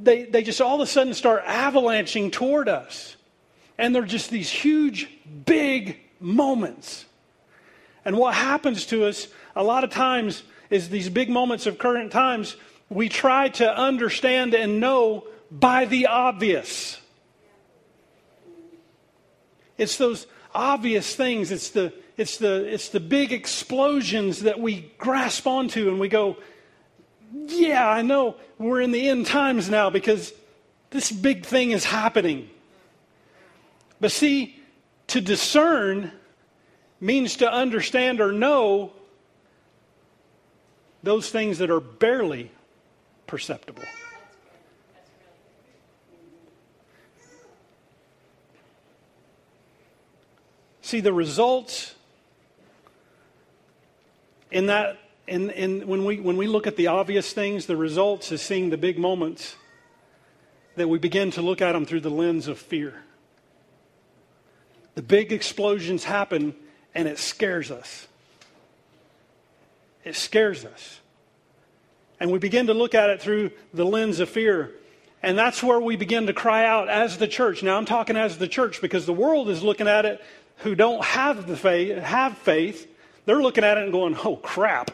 they, 0.00 0.24
they 0.24 0.42
just 0.42 0.60
all 0.60 0.76
of 0.76 0.80
a 0.80 0.86
sudden 0.86 1.14
start 1.14 1.42
avalanching 1.46 2.30
toward 2.30 2.68
us. 2.68 3.16
And 3.78 3.94
they're 3.94 4.02
just 4.02 4.30
these 4.30 4.50
huge, 4.50 5.08
big 5.46 5.98
moments. 6.20 7.06
And 8.04 8.16
what 8.16 8.34
happens 8.34 8.86
to 8.86 9.04
us 9.06 9.28
a 9.56 9.62
lot 9.62 9.84
of 9.84 9.90
times 9.90 10.42
is 10.70 10.88
these 10.88 11.08
big 11.08 11.30
moments 11.30 11.66
of 11.66 11.78
current 11.78 12.12
times, 12.12 12.56
we 12.88 13.08
try 13.08 13.48
to 13.48 13.78
understand 13.78 14.54
and 14.54 14.80
know 14.80 15.26
by 15.50 15.84
the 15.84 16.06
obvious. 16.06 17.00
It's 19.76 19.96
those 19.96 20.26
obvious 20.54 21.14
things. 21.16 21.50
It's 21.50 21.70
the, 21.70 21.92
it's 22.16 22.36
the, 22.38 22.64
it's 22.72 22.90
the 22.90 23.00
big 23.00 23.32
explosions 23.32 24.40
that 24.40 24.60
we 24.60 24.92
grasp 24.98 25.46
onto 25.46 25.88
and 25.88 25.98
we 25.98 26.08
go, 26.08 26.36
yeah, 27.34 27.88
I 27.88 28.02
know 28.02 28.36
we're 28.58 28.80
in 28.80 28.92
the 28.92 29.08
end 29.08 29.26
times 29.26 29.68
now 29.68 29.90
because 29.90 30.32
this 30.90 31.10
big 31.10 31.44
thing 31.44 31.72
is 31.72 31.84
happening. 31.84 32.48
But 34.00 34.12
see, 34.12 34.56
to 35.08 35.20
discern 35.20 36.12
means 37.00 37.36
to 37.36 37.50
understand 37.50 38.20
or 38.20 38.32
know 38.32 38.92
those 41.02 41.30
things 41.30 41.58
that 41.58 41.70
are 41.70 41.80
barely 41.80 42.50
perceptible. 43.26 43.84
See, 50.82 51.00
the 51.00 51.12
results 51.12 51.94
in 54.50 54.66
that, 54.66 54.98
in, 55.26 55.50
in, 55.50 55.86
when, 55.86 56.04
we, 56.04 56.20
when 56.20 56.36
we 56.36 56.46
look 56.46 56.66
at 56.66 56.76
the 56.76 56.88
obvious 56.88 57.32
things, 57.32 57.66
the 57.66 57.76
results 57.76 58.30
is 58.32 58.42
seeing 58.42 58.70
the 58.70 58.76
big 58.76 58.98
moments 58.98 59.56
that 60.76 60.88
we 60.88 60.98
begin 60.98 61.30
to 61.32 61.42
look 61.42 61.62
at 61.62 61.72
them 61.72 61.86
through 61.86 62.00
the 62.00 62.10
lens 62.10 62.48
of 62.48 62.58
fear. 62.58 63.02
The 64.94 65.02
big 65.02 65.32
explosions 65.32 66.04
happen 66.04 66.54
and 66.94 67.08
it 67.08 67.18
scares 67.18 67.70
us. 67.70 68.06
It 70.04 70.14
scares 70.14 70.64
us. 70.64 71.00
And 72.20 72.30
we 72.30 72.38
begin 72.38 72.66
to 72.66 72.74
look 72.74 72.94
at 72.94 73.10
it 73.10 73.20
through 73.20 73.50
the 73.72 73.84
lens 73.84 74.20
of 74.20 74.28
fear. 74.28 74.72
And 75.22 75.38
that's 75.38 75.62
where 75.62 75.80
we 75.80 75.96
begin 75.96 76.26
to 76.26 76.32
cry 76.32 76.66
out 76.66 76.88
as 76.88 77.16
the 77.16 77.26
church. 77.26 77.62
Now 77.62 77.76
I'm 77.76 77.86
talking 77.86 78.16
as 78.16 78.36
the 78.38 78.46
church 78.46 78.80
because 78.80 79.06
the 79.06 79.12
world 79.12 79.48
is 79.48 79.62
looking 79.62 79.88
at 79.88 80.04
it 80.04 80.22
who 80.58 80.74
don't 80.74 81.02
have 81.02 81.46
the 81.46 81.56
faith, 81.56 81.98
have 81.98 82.36
faith, 82.38 82.86
they're 83.24 83.42
looking 83.42 83.64
at 83.64 83.78
it 83.78 83.84
and 83.84 83.92
going, 83.92 84.16
"Oh 84.22 84.36
crap." 84.36 84.90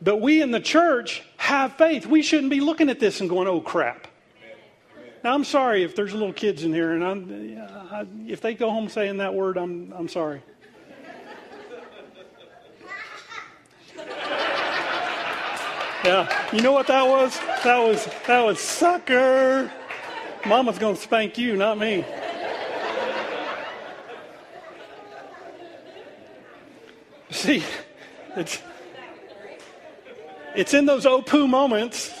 But 0.00 0.20
we 0.20 0.42
in 0.42 0.50
the 0.50 0.60
church 0.60 1.22
have 1.38 1.74
faith. 1.74 2.06
We 2.06 2.22
shouldn't 2.22 2.50
be 2.50 2.60
looking 2.60 2.88
at 2.88 3.00
this 3.00 3.20
and 3.20 3.28
going, 3.28 3.48
"Oh 3.48 3.60
crap." 3.60 4.06
Now 5.24 5.34
I'm 5.34 5.44
sorry 5.44 5.82
if 5.82 5.96
there's 5.96 6.12
little 6.12 6.32
kids 6.32 6.62
in 6.62 6.72
here, 6.72 6.92
and 6.92 7.04
I'm, 7.04 7.68
I, 7.90 8.06
if 8.28 8.40
they 8.40 8.54
go 8.54 8.70
home 8.70 8.88
saying 8.88 9.16
that 9.16 9.34
word, 9.34 9.56
I'm 9.56 9.92
I'm 9.96 10.08
sorry. 10.08 10.42
Yeah, 16.04 16.52
you 16.54 16.62
know 16.62 16.72
what 16.72 16.86
that 16.86 17.06
was? 17.06 17.38
That 17.64 17.78
was 17.78 18.08
that 18.26 18.44
was 18.44 18.60
sucker. 18.60 19.72
Mama's 20.46 20.78
gonna 20.78 20.96
spank 20.96 21.36
you, 21.36 21.56
not 21.56 21.76
me. 21.76 22.04
See, 27.30 27.62
it's, 28.36 28.62
it's 30.58 30.74
in 30.74 30.86
those 30.86 31.04
Opu 31.04 31.48
moments 31.48 32.12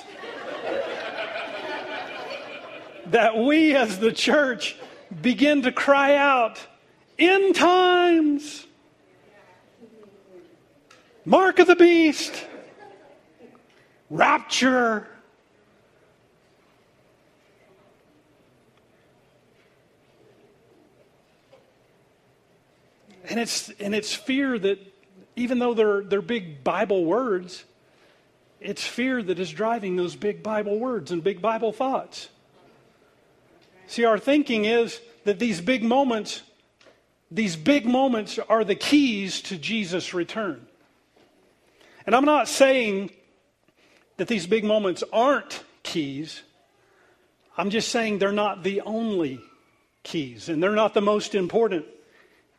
that 3.06 3.36
we 3.36 3.74
as 3.74 3.98
the 3.98 4.12
church 4.12 4.76
begin 5.20 5.62
to 5.62 5.72
cry 5.72 6.14
out, 6.14 6.64
in 7.16 7.52
times, 7.52 8.64
mark 11.24 11.58
of 11.58 11.66
the 11.66 11.74
beast, 11.74 12.46
rapture. 14.08 15.08
And 23.28 23.40
it's, 23.40 23.68
and 23.80 23.96
it's 23.96 24.14
fear 24.14 24.56
that 24.60 24.78
even 25.34 25.58
though 25.58 25.74
they're, 25.74 26.02
they're 26.02 26.22
big 26.22 26.62
Bible 26.62 27.04
words, 27.04 27.64
it's 28.60 28.84
fear 28.84 29.22
that 29.22 29.38
is 29.38 29.50
driving 29.50 29.96
those 29.96 30.16
big 30.16 30.42
Bible 30.42 30.78
words 30.78 31.10
and 31.10 31.22
big 31.22 31.40
Bible 31.40 31.72
thoughts. 31.72 32.28
See, 33.86 34.04
our 34.04 34.18
thinking 34.18 34.64
is 34.64 35.00
that 35.24 35.38
these 35.38 35.60
big 35.60 35.82
moments, 35.82 36.42
these 37.30 37.56
big 37.56 37.86
moments 37.86 38.38
are 38.38 38.64
the 38.64 38.74
keys 38.74 39.40
to 39.42 39.56
Jesus' 39.56 40.12
return. 40.12 40.66
And 42.06 42.14
I'm 42.14 42.24
not 42.24 42.48
saying 42.48 43.10
that 44.16 44.28
these 44.28 44.46
big 44.46 44.64
moments 44.64 45.04
aren't 45.12 45.62
keys. 45.82 46.42
I'm 47.56 47.70
just 47.70 47.88
saying 47.88 48.18
they're 48.18 48.32
not 48.32 48.62
the 48.62 48.80
only 48.82 49.40
keys, 50.02 50.48
and 50.48 50.62
they're 50.62 50.72
not 50.72 50.94
the 50.94 51.00
most 51.00 51.34
important 51.34 51.86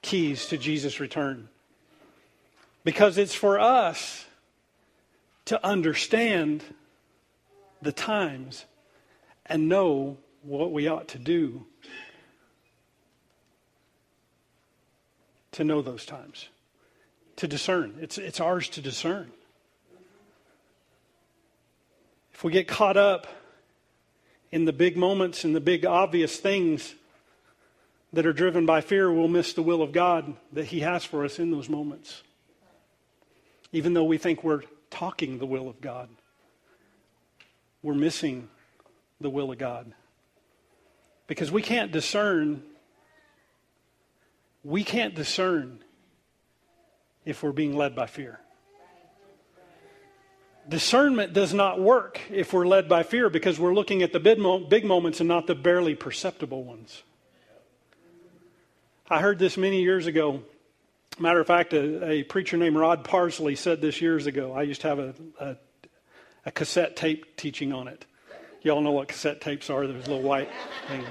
keys 0.02 0.46
to 0.48 0.58
Jesus' 0.58 1.00
return. 1.00 1.50
Because 2.84 3.18
it's 3.18 3.36
for 3.36 3.60
us 3.60 4.26
to 5.50 5.66
understand 5.66 6.64
the 7.82 7.92
times 7.92 8.66
and 9.48 9.68
know 9.68 10.16
what 10.44 10.72
we 10.72 10.88
ought 10.88 11.08
to 11.08 11.18
do 11.18 11.66
to 15.52 15.64
know 15.64 15.82
those 15.82 16.06
times, 16.06 16.50
to 17.36 17.48
discern. 17.48 17.98
It's, 18.00 18.20
it's 18.20 18.40
ours 18.40 18.70
to 18.70 18.82
discern. 18.82 19.32
If 22.32 22.44
we 22.44 22.52
get 22.52 22.68
caught 22.68 22.96
up 22.96 23.26
in 24.52 24.66
the 24.66 24.74
big 24.74 24.98
moments 24.98 25.44
and 25.44 25.56
the 25.56 25.60
big 25.60 25.84
obvious 25.84 26.38
things 26.38 26.94
that 28.14 28.28
are 28.28 28.34
driven 28.34 28.68
by 28.68 28.82
fear, 28.82 29.12
we'll 29.12 29.28
miss 29.28 29.54
the 29.54 29.64
will 29.64 29.82
of 29.82 29.94
God 29.94 30.36
that 30.54 30.66
He 30.66 30.82
has 30.82 31.04
for 31.04 31.26
us 31.26 31.40
in 31.40 31.50
those 31.50 31.68
moments 31.68 32.22
even 33.72 33.94
though 33.94 34.04
we 34.04 34.18
think 34.18 34.44
we're 34.44 34.62
talking 34.90 35.40
the 35.40 35.46
will 35.46 35.70
of 35.70 35.82
God. 35.82 36.10
we're 37.82 37.94
missing 37.94 38.50
the 39.22 39.30
will 39.30 39.52
of 39.52 39.58
God. 39.58 39.94
Because 41.28 41.52
we 41.52 41.62
can't 41.62 41.92
discern, 41.92 42.64
we 44.64 44.84
can't 44.84 45.16
discern 45.16 45.80
if 47.26 47.44
we're 47.44 47.52
being 47.52 47.76
led 47.76 47.96
by 47.96 48.08
fear. 48.08 48.40
Discernment 50.68 51.34
does 51.34 51.54
not 51.54 51.80
work 51.80 52.20
if 52.30 52.54
we're 52.54 52.68
led 52.68 52.88
by 52.88 53.04
fear 53.04 53.30
because 53.30 53.60
we're 53.60 53.74
looking 53.74 54.04
at 54.04 54.14
the 54.14 54.20
big, 54.20 54.38
moments 54.40 55.20
and 55.20 55.28
not 55.28 55.48
the 55.48 55.56
barely 55.56 55.96
perceptible 55.96 56.64
ones. 56.64 57.04
I 59.10 59.20
heard 59.20 59.40
this 59.40 59.58
many 59.58 59.82
years 59.82 60.06
ago. 60.06 60.44
Matter 61.20 61.42
of 61.42 61.48
fact, 61.48 61.74
a, 61.74 62.10
a, 62.10 62.24
preacher 62.24 62.56
named 62.56 62.78
Rod 62.78 63.04
Parsley 63.04 63.56
said 63.56 63.82
this 63.82 64.00
years 64.00 64.26
ago. 64.26 64.54
I 64.54 64.62
used 64.62 64.80
to 64.82 64.88
have 64.88 65.00
a, 65.00 65.14
a, 65.38 65.58
a 66.46 66.52
cassette 66.52 66.96
tape 66.96 67.36
teaching 67.36 67.74
on 67.74 67.90
it. 67.90 68.06
Y'all 68.62 68.80
know 68.80 68.92
what 68.92 69.10
cassette 69.10 69.42
tapes 69.42 69.70
are. 69.70 69.86
There's 69.86 70.08
a 70.08 70.10
little 70.10 70.24
white 70.24 70.50
thing. 70.88 71.04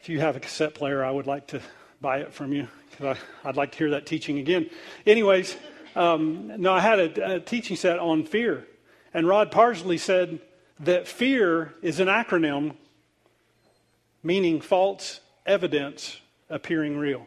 If 0.00 0.08
you 0.08 0.18
have 0.18 0.34
a 0.34 0.40
cassette 0.40 0.74
player, 0.74 1.04
I 1.04 1.10
would 1.12 1.28
like 1.28 1.46
to 1.48 1.60
buy 2.00 2.18
it 2.18 2.32
from 2.32 2.52
you 2.52 2.66
because 2.90 3.16
I'd 3.44 3.56
like 3.56 3.70
to 3.72 3.78
hear 3.78 3.90
that 3.90 4.06
teaching 4.06 4.38
again. 4.38 4.70
Anyways, 5.06 5.56
um, 5.94 6.52
no, 6.60 6.72
I 6.72 6.80
had 6.80 6.98
a, 6.98 7.34
a 7.36 7.40
teaching 7.40 7.76
set 7.76 8.00
on 8.00 8.24
fear. 8.24 8.66
And 9.14 9.28
Rod 9.28 9.52
Parsley 9.52 9.98
said 9.98 10.40
that 10.80 11.06
fear 11.06 11.74
is 11.80 12.00
an 12.00 12.08
acronym 12.08 12.74
meaning 14.24 14.60
false 14.60 15.20
evidence 15.46 16.20
appearing 16.50 16.98
real. 16.98 17.24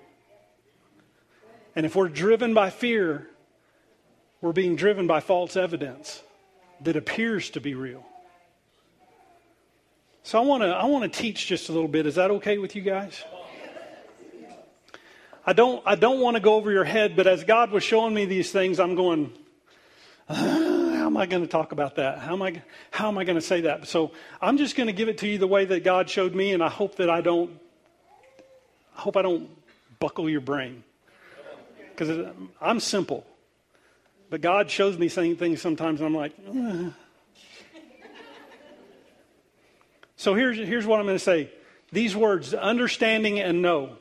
And 1.75 1.85
if 1.85 1.95
we're 1.95 2.09
driven 2.09 2.53
by 2.53 2.69
fear, 2.69 3.27
we're 4.41 4.51
being 4.51 4.75
driven 4.75 5.07
by 5.07 5.19
false 5.19 5.55
evidence 5.55 6.21
that 6.81 6.95
appears 6.95 7.51
to 7.51 7.61
be 7.61 7.75
real. 7.75 8.05
So 10.23 10.37
I 10.37 10.41
want 10.45 10.63
to 10.63 10.67
I 10.67 10.85
want 10.85 11.11
to 11.11 11.19
teach 11.19 11.47
just 11.47 11.69
a 11.69 11.71
little 11.71 11.87
bit. 11.87 12.05
Is 12.05 12.15
that 12.15 12.31
okay 12.31 12.57
with 12.57 12.75
you 12.75 12.81
guys? 12.81 13.23
I 15.45 15.53
don't 15.53 15.81
I 15.85 15.95
don't 15.95 16.19
want 16.19 16.35
to 16.35 16.41
go 16.41 16.55
over 16.55 16.71
your 16.71 16.83
head, 16.83 17.15
but 17.15 17.25
as 17.25 17.43
God 17.43 17.71
was 17.71 17.83
showing 17.83 18.13
me 18.13 18.25
these 18.25 18.51
things, 18.51 18.79
I'm 18.79 18.95
going. 18.95 19.33
Uh, 20.29 20.35
how 20.35 21.07
am 21.07 21.17
I 21.17 21.25
going 21.25 21.41
to 21.41 21.49
talk 21.49 21.71
about 21.71 21.95
that? 21.95 22.19
How 22.19 22.33
am 22.33 22.41
I 22.41 22.61
how 22.91 23.07
am 23.07 23.17
I 23.17 23.23
going 23.23 23.35
to 23.37 23.41
say 23.41 23.61
that? 23.61 23.87
So 23.87 24.11
I'm 24.39 24.57
just 24.57 24.75
going 24.75 24.87
to 24.87 24.93
give 24.93 25.09
it 25.09 25.17
to 25.19 25.27
you 25.27 25.37
the 25.37 25.47
way 25.47 25.65
that 25.65 25.83
God 25.83 26.09
showed 26.09 26.35
me, 26.35 26.51
and 26.51 26.63
I 26.63 26.69
hope 26.69 26.95
that 26.97 27.09
I 27.09 27.21
don't 27.21 27.59
I 28.95 29.01
hope 29.01 29.17
I 29.17 29.23
don't 29.23 29.49
buckle 29.99 30.29
your 30.29 30.41
brain 30.41 30.83
because 31.95 32.33
I'm 32.59 32.79
simple. 32.79 33.25
But 34.29 34.41
God 34.41 34.71
shows 34.71 34.97
me 34.97 35.09
same 35.09 35.35
things 35.35 35.61
sometimes, 35.61 35.99
and 35.99 36.07
I'm 36.07 36.15
like, 36.15 36.33
so 40.15 40.33
here's, 40.35 40.57
here's 40.57 40.85
what 40.85 40.99
I'm 40.99 41.05
going 41.05 41.17
to 41.17 41.23
say. 41.23 41.51
These 41.91 42.15
words, 42.15 42.53
understanding 42.53 43.39
and 43.39 43.61
know. 43.61 43.97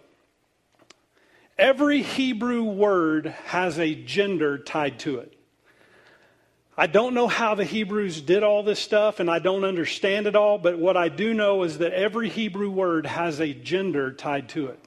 Every 1.58 2.02
Hebrew 2.02 2.62
word 2.62 3.26
has 3.46 3.78
a 3.78 3.94
gender 3.94 4.56
tied 4.56 5.00
to 5.00 5.18
it. 5.18 5.36
I 6.78 6.86
don't 6.86 7.12
know 7.12 7.26
how 7.26 7.54
the 7.54 7.64
Hebrews 7.64 8.22
did 8.22 8.42
all 8.42 8.62
this 8.62 8.78
stuff, 8.78 9.20
and 9.20 9.28
I 9.28 9.40
don't 9.40 9.64
understand 9.64 10.26
it 10.26 10.36
all, 10.36 10.56
but 10.56 10.78
what 10.78 10.96
I 10.96 11.08
do 11.08 11.34
know 11.34 11.64
is 11.64 11.78
that 11.78 11.92
every 11.92 12.30
Hebrew 12.30 12.70
word 12.70 13.04
has 13.04 13.40
a 13.40 13.52
gender 13.52 14.12
tied 14.12 14.48
to 14.50 14.68
it 14.68 14.78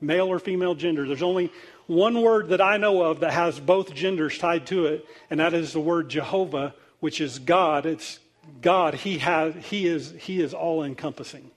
male 0.00 0.28
or 0.28 0.38
female 0.38 0.74
gender. 0.74 1.06
There's 1.06 1.22
only 1.22 1.50
one 1.86 2.20
word 2.20 2.48
that 2.48 2.60
I 2.60 2.76
know 2.76 3.02
of 3.02 3.20
that 3.20 3.32
has 3.32 3.60
both 3.60 3.94
genders 3.94 4.38
tied 4.38 4.66
to 4.68 4.86
it, 4.86 5.06
and 5.30 5.40
that 5.40 5.54
is 5.54 5.72
the 5.72 5.80
word 5.80 6.08
Jehovah, 6.08 6.74
which 7.00 7.20
is 7.20 7.38
God. 7.38 7.86
It's 7.86 8.18
God. 8.60 8.94
He 8.94 9.18
has 9.18 9.54
He 9.54 9.86
is 9.86 10.12
He 10.18 10.40
is 10.40 10.54
all 10.54 10.82
encompassing. 10.82 11.50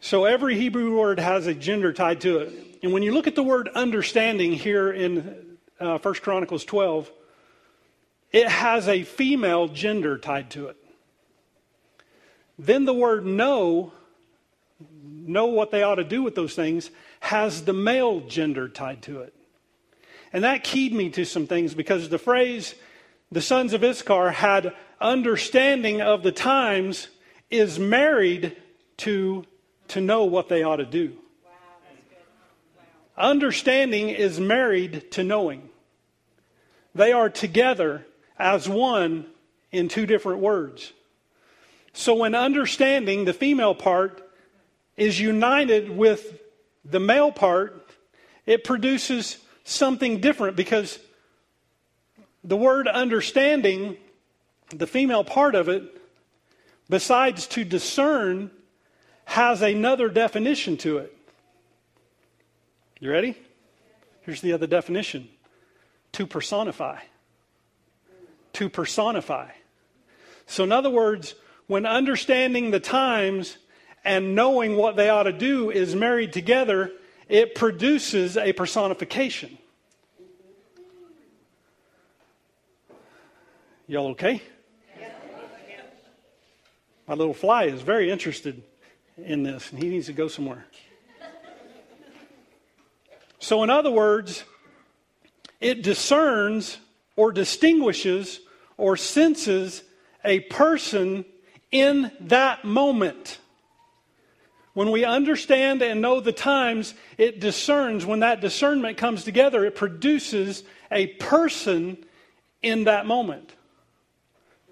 So 0.00 0.24
every 0.24 0.58
Hebrew 0.58 0.98
word 0.98 1.20
has 1.20 1.46
a 1.46 1.54
gender 1.54 1.92
tied 1.92 2.22
to 2.22 2.38
it. 2.38 2.78
And 2.82 2.92
when 2.92 3.04
you 3.04 3.12
look 3.12 3.28
at 3.28 3.36
the 3.36 3.42
word 3.42 3.68
understanding 3.68 4.52
here 4.52 4.90
in 4.90 5.56
uh, 5.78 5.98
1 5.98 6.14
Chronicles 6.14 6.64
12, 6.64 7.08
it 8.32 8.48
has 8.48 8.88
a 8.88 9.04
female 9.04 9.68
gender 9.68 10.18
tied 10.18 10.50
to 10.50 10.66
it. 10.66 10.76
Then 12.58 12.84
the 12.84 12.92
word 12.92 13.24
know, 13.24 13.92
know 15.04 15.46
what 15.46 15.70
they 15.70 15.84
ought 15.84 15.96
to 15.96 16.04
do 16.04 16.24
with 16.24 16.34
those 16.34 16.54
things, 16.54 16.90
has 17.22 17.64
the 17.64 17.72
male 17.72 18.20
gender 18.20 18.68
tied 18.68 19.00
to 19.00 19.20
it. 19.20 19.32
And 20.32 20.42
that 20.42 20.64
keyed 20.64 20.92
me 20.92 21.08
to 21.10 21.24
some 21.24 21.46
things 21.46 21.72
because 21.72 22.08
the 22.08 22.18
phrase, 22.18 22.74
the 23.30 23.40
sons 23.40 23.72
of 23.72 23.84
Issachar 23.84 24.30
had 24.30 24.74
understanding 25.00 26.00
of 26.00 26.24
the 26.24 26.32
times, 26.32 27.08
is 27.48 27.78
married 27.78 28.56
to 28.98 29.46
to 29.88 30.00
know 30.00 30.24
what 30.24 30.48
they 30.48 30.64
ought 30.64 30.76
to 30.76 30.84
do. 30.84 31.16
Understanding 33.16 34.08
is 34.08 34.40
married 34.40 35.12
to 35.12 35.22
knowing. 35.22 35.68
They 36.92 37.12
are 37.12 37.28
together 37.30 38.04
as 38.36 38.68
one 38.68 39.26
in 39.70 39.88
two 39.88 40.06
different 40.06 40.40
words. 40.40 40.92
So 41.92 42.14
when 42.14 42.34
understanding, 42.34 43.26
the 43.26 43.32
female 43.32 43.74
part, 43.74 44.28
is 44.96 45.20
united 45.20 45.90
with 45.90 46.41
the 46.84 47.00
male 47.00 47.32
part, 47.32 47.90
it 48.46 48.64
produces 48.64 49.38
something 49.64 50.20
different 50.20 50.56
because 50.56 50.98
the 52.44 52.56
word 52.56 52.88
understanding, 52.88 53.96
the 54.70 54.86
female 54.86 55.24
part 55.24 55.54
of 55.54 55.68
it, 55.68 55.84
besides 56.88 57.46
to 57.48 57.64
discern, 57.64 58.50
has 59.24 59.62
another 59.62 60.08
definition 60.08 60.76
to 60.78 60.98
it. 60.98 61.16
You 62.98 63.10
ready? 63.10 63.36
Here's 64.22 64.40
the 64.40 64.52
other 64.52 64.66
definition 64.66 65.28
to 66.12 66.26
personify. 66.26 67.00
To 68.54 68.68
personify. 68.68 69.50
So, 70.46 70.64
in 70.64 70.72
other 70.72 70.90
words, 70.90 71.34
when 71.66 71.86
understanding 71.86 72.70
the 72.70 72.80
times 72.80 73.56
and 74.04 74.34
knowing 74.34 74.76
what 74.76 74.96
they 74.96 75.08
ought 75.08 75.24
to 75.24 75.32
do 75.32 75.70
is 75.70 75.94
married 75.94 76.32
together, 76.32 76.90
it 77.28 77.54
produces 77.54 78.36
a 78.36 78.52
personification. 78.52 79.58
Y'all 83.86 84.08
okay? 84.08 84.42
My 87.06 87.14
little 87.14 87.34
fly 87.34 87.64
is 87.64 87.82
very 87.82 88.10
interested 88.10 88.62
in 89.18 89.42
this, 89.42 89.70
and 89.70 89.82
he 89.82 89.88
needs 89.88 90.06
to 90.06 90.12
go 90.12 90.28
somewhere. 90.28 90.66
So, 93.38 93.64
in 93.64 93.70
other 93.70 93.90
words, 93.90 94.44
it 95.60 95.82
discerns 95.82 96.78
or 97.16 97.32
distinguishes 97.32 98.40
or 98.76 98.96
senses 98.96 99.82
a 100.24 100.40
person 100.40 101.24
in 101.70 102.12
that 102.20 102.64
moment. 102.64 103.38
When 104.74 104.90
we 104.90 105.04
understand 105.04 105.82
and 105.82 106.00
know 106.00 106.20
the 106.20 106.32
times, 106.32 106.94
it 107.18 107.40
discerns. 107.40 108.06
When 108.06 108.20
that 108.20 108.40
discernment 108.40 108.96
comes 108.96 109.22
together, 109.22 109.64
it 109.64 109.74
produces 109.74 110.64
a 110.90 111.08
person 111.08 111.98
in 112.62 112.84
that 112.84 113.04
moment. 113.04 113.54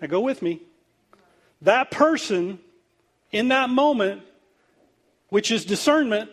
Now, 0.01 0.07
go 0.07 0.21
with 0.21 0.41
me. 0.41 0.63
That 1.63 1.91
person 1.91 2.59
in 3.31 3.49
that 3.49 3.69
moment, 3.69 4.23
which 5.29 5.51
is 5.51 5.67
discernment, 5.67 6.31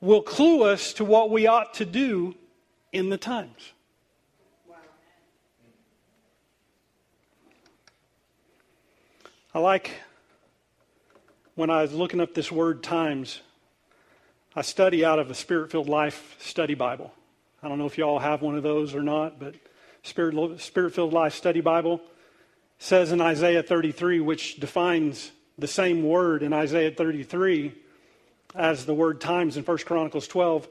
will 0.00 0.22
clue 0.22 0.64
us 0.64 0.92
to 0.94 1.04
what 1.04 1.30
we 1.30 1.46
ought 1.46 1.74
to 1.74 1.84
do 1.84 2.34
in 2.92 3.10
the 3.10 3.18
times. 3.18 3.72
I 9.54 9.58
like 9.58 9.90
when 11.60 11.68
I 11.68 11.82
was 11.82 11.92
looking 11.92 12.22
up 12.22 12.32
this 12.32 12.50
word 12.50 12.82
times, 12.82 13.42
I 14.56 14.62
study 14.62 15.04
out 15.04 15.18
of 15.18 15.30
a 15.30 15.34
Spirit 15.34 15.70
filled 15.70 15.90
life 15.90 16.34
study 16.38 16.72
Bible. 16.72 17.12
I 17.62 17.68
don't 17.68 17.78
know 17.78 17.84
if 17.84 17.98
you 17.98 18.04
all 18.04 18.18
have 18.18 18.40
one 18.40 18.56
of 18.56 18.62
those 18.62 18.94
or 18.94 19.02
not, 19.02 19.38
but 19.38 19.56
Spirit 20.02 20.94
filled 20.94 21.12
life 21.12 21.34
study 21.34 21.60
Bible 21.60 22.00
says 22.78 23.12
in 23.12 23.20
Isaiah 23.20 23.62
33, 23.62 24.20
which 24.20 24.58
defines 24.58 25.32
the 25.58 25.66
same 25.66 26.02
word 26.02 26.42
in 26.42 26.54
Isaiah 26.54 26.92
33 26.92 27.74
as 28.54 28.86
the 28.86 28.94
word 28.94 29.20
times 29.20 29.58
in 29.58 29.62
1 29.62 29.78
Chronicles 29.84 30.26
12. 30.28 30.66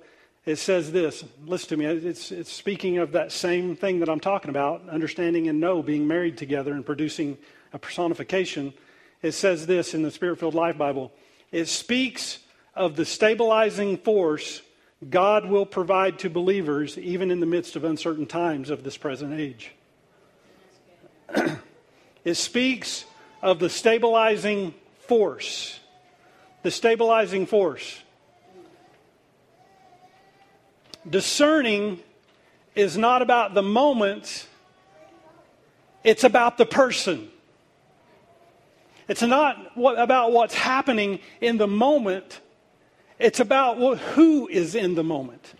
It 0.48 0.56
says 0.56 0.92
this. 0.92 1.24
Listen 1.46 1.70
to 1.70 1.78
me. 1.78 1.86
It's, 1.86 2.32
it's 2.32 2.52
speaking 2.52 2.98
of 2.98 3.12
that 3.12 3.32
same 3.32 3.76
thing 3.76 4.00
that 4.00 4.10
I'm 4.10 4.20
talking 4.20 4.50
about 4.50 4.90
understanding 4.90 5.50
and 5.50 5.60
know, 5.60 5.84
being 5.84 6.08
married 6.08 6.36
together 6.36 6.74
and 6.74 6.84
producing 6.84 7.38
a 7.74 7.78
personification 7.78 8.74
it 9.22 9.34
says 9.34 9.67
this 9.67 9.93
in 9.93 10.01
the 10.01 10.11
Spirit 10.11 10.39
filled 10.39 10.55
Life 10.55 10.78
Bible 10.78 11.11
it 11.51 11.65
speaks 11.65 12.39
of 12.76 12.95
the 12.95 13.05
stabilizing 13.05 13.97
force 13.97 14.61
God 15.07 15.45
will 15.45 15.65
provide 15.65 16.20
to 16.20 16.30
believers 16.30 16.97
even 16.97 17.32
in 17.32 17.39
the 17.39 17.45
midst 17.45 17.76
of 17.76 17.84
uncertain 17.84 18.26
times 18.26 18.70
of 18.70 18.84
this 18.84 18.97
present 18.97 19.39
age. 19.39 19.72
it 22.26 22.36
speaks 22.36 23.05
of 23.41 23.59
the 23.59 23.70
stabilizing 23.70 24.74
force. 25.07 25.80
The 26.63 26.72
stabilizing 26.72 27.45
force. 27.45 28.01
Discerning 31.09 31.99
is 32.76 32.97
not 32.97 33.22
about 33.22 33.53
the 33.53 33.63
moment, 33.63 34.47
it's 36.03 36.26
about 36.26 36.57
the 36.57 36.65
person. 36.65 37.30
It's 39.10 39.24
not 39.24 39.76
what, 39.76 39.99
about 39.99 40.32
what's 40.32 40.53
happening 40.53 41.20
in 41.41 41.57
the 41.57 41.68
moment, 41.68 42.39
it's 43.18 43.39
about 43.39 43.78
what, 43.78 43.97
who 43.97 44.47
is 44.47 44.76
in 44.76 44.93
the 44.93 45.03
moment. 45.03 45.55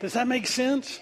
Does 0.00 0.14
that 0.14 0.26
make 0.26 0.46
sense? 0.46 0.98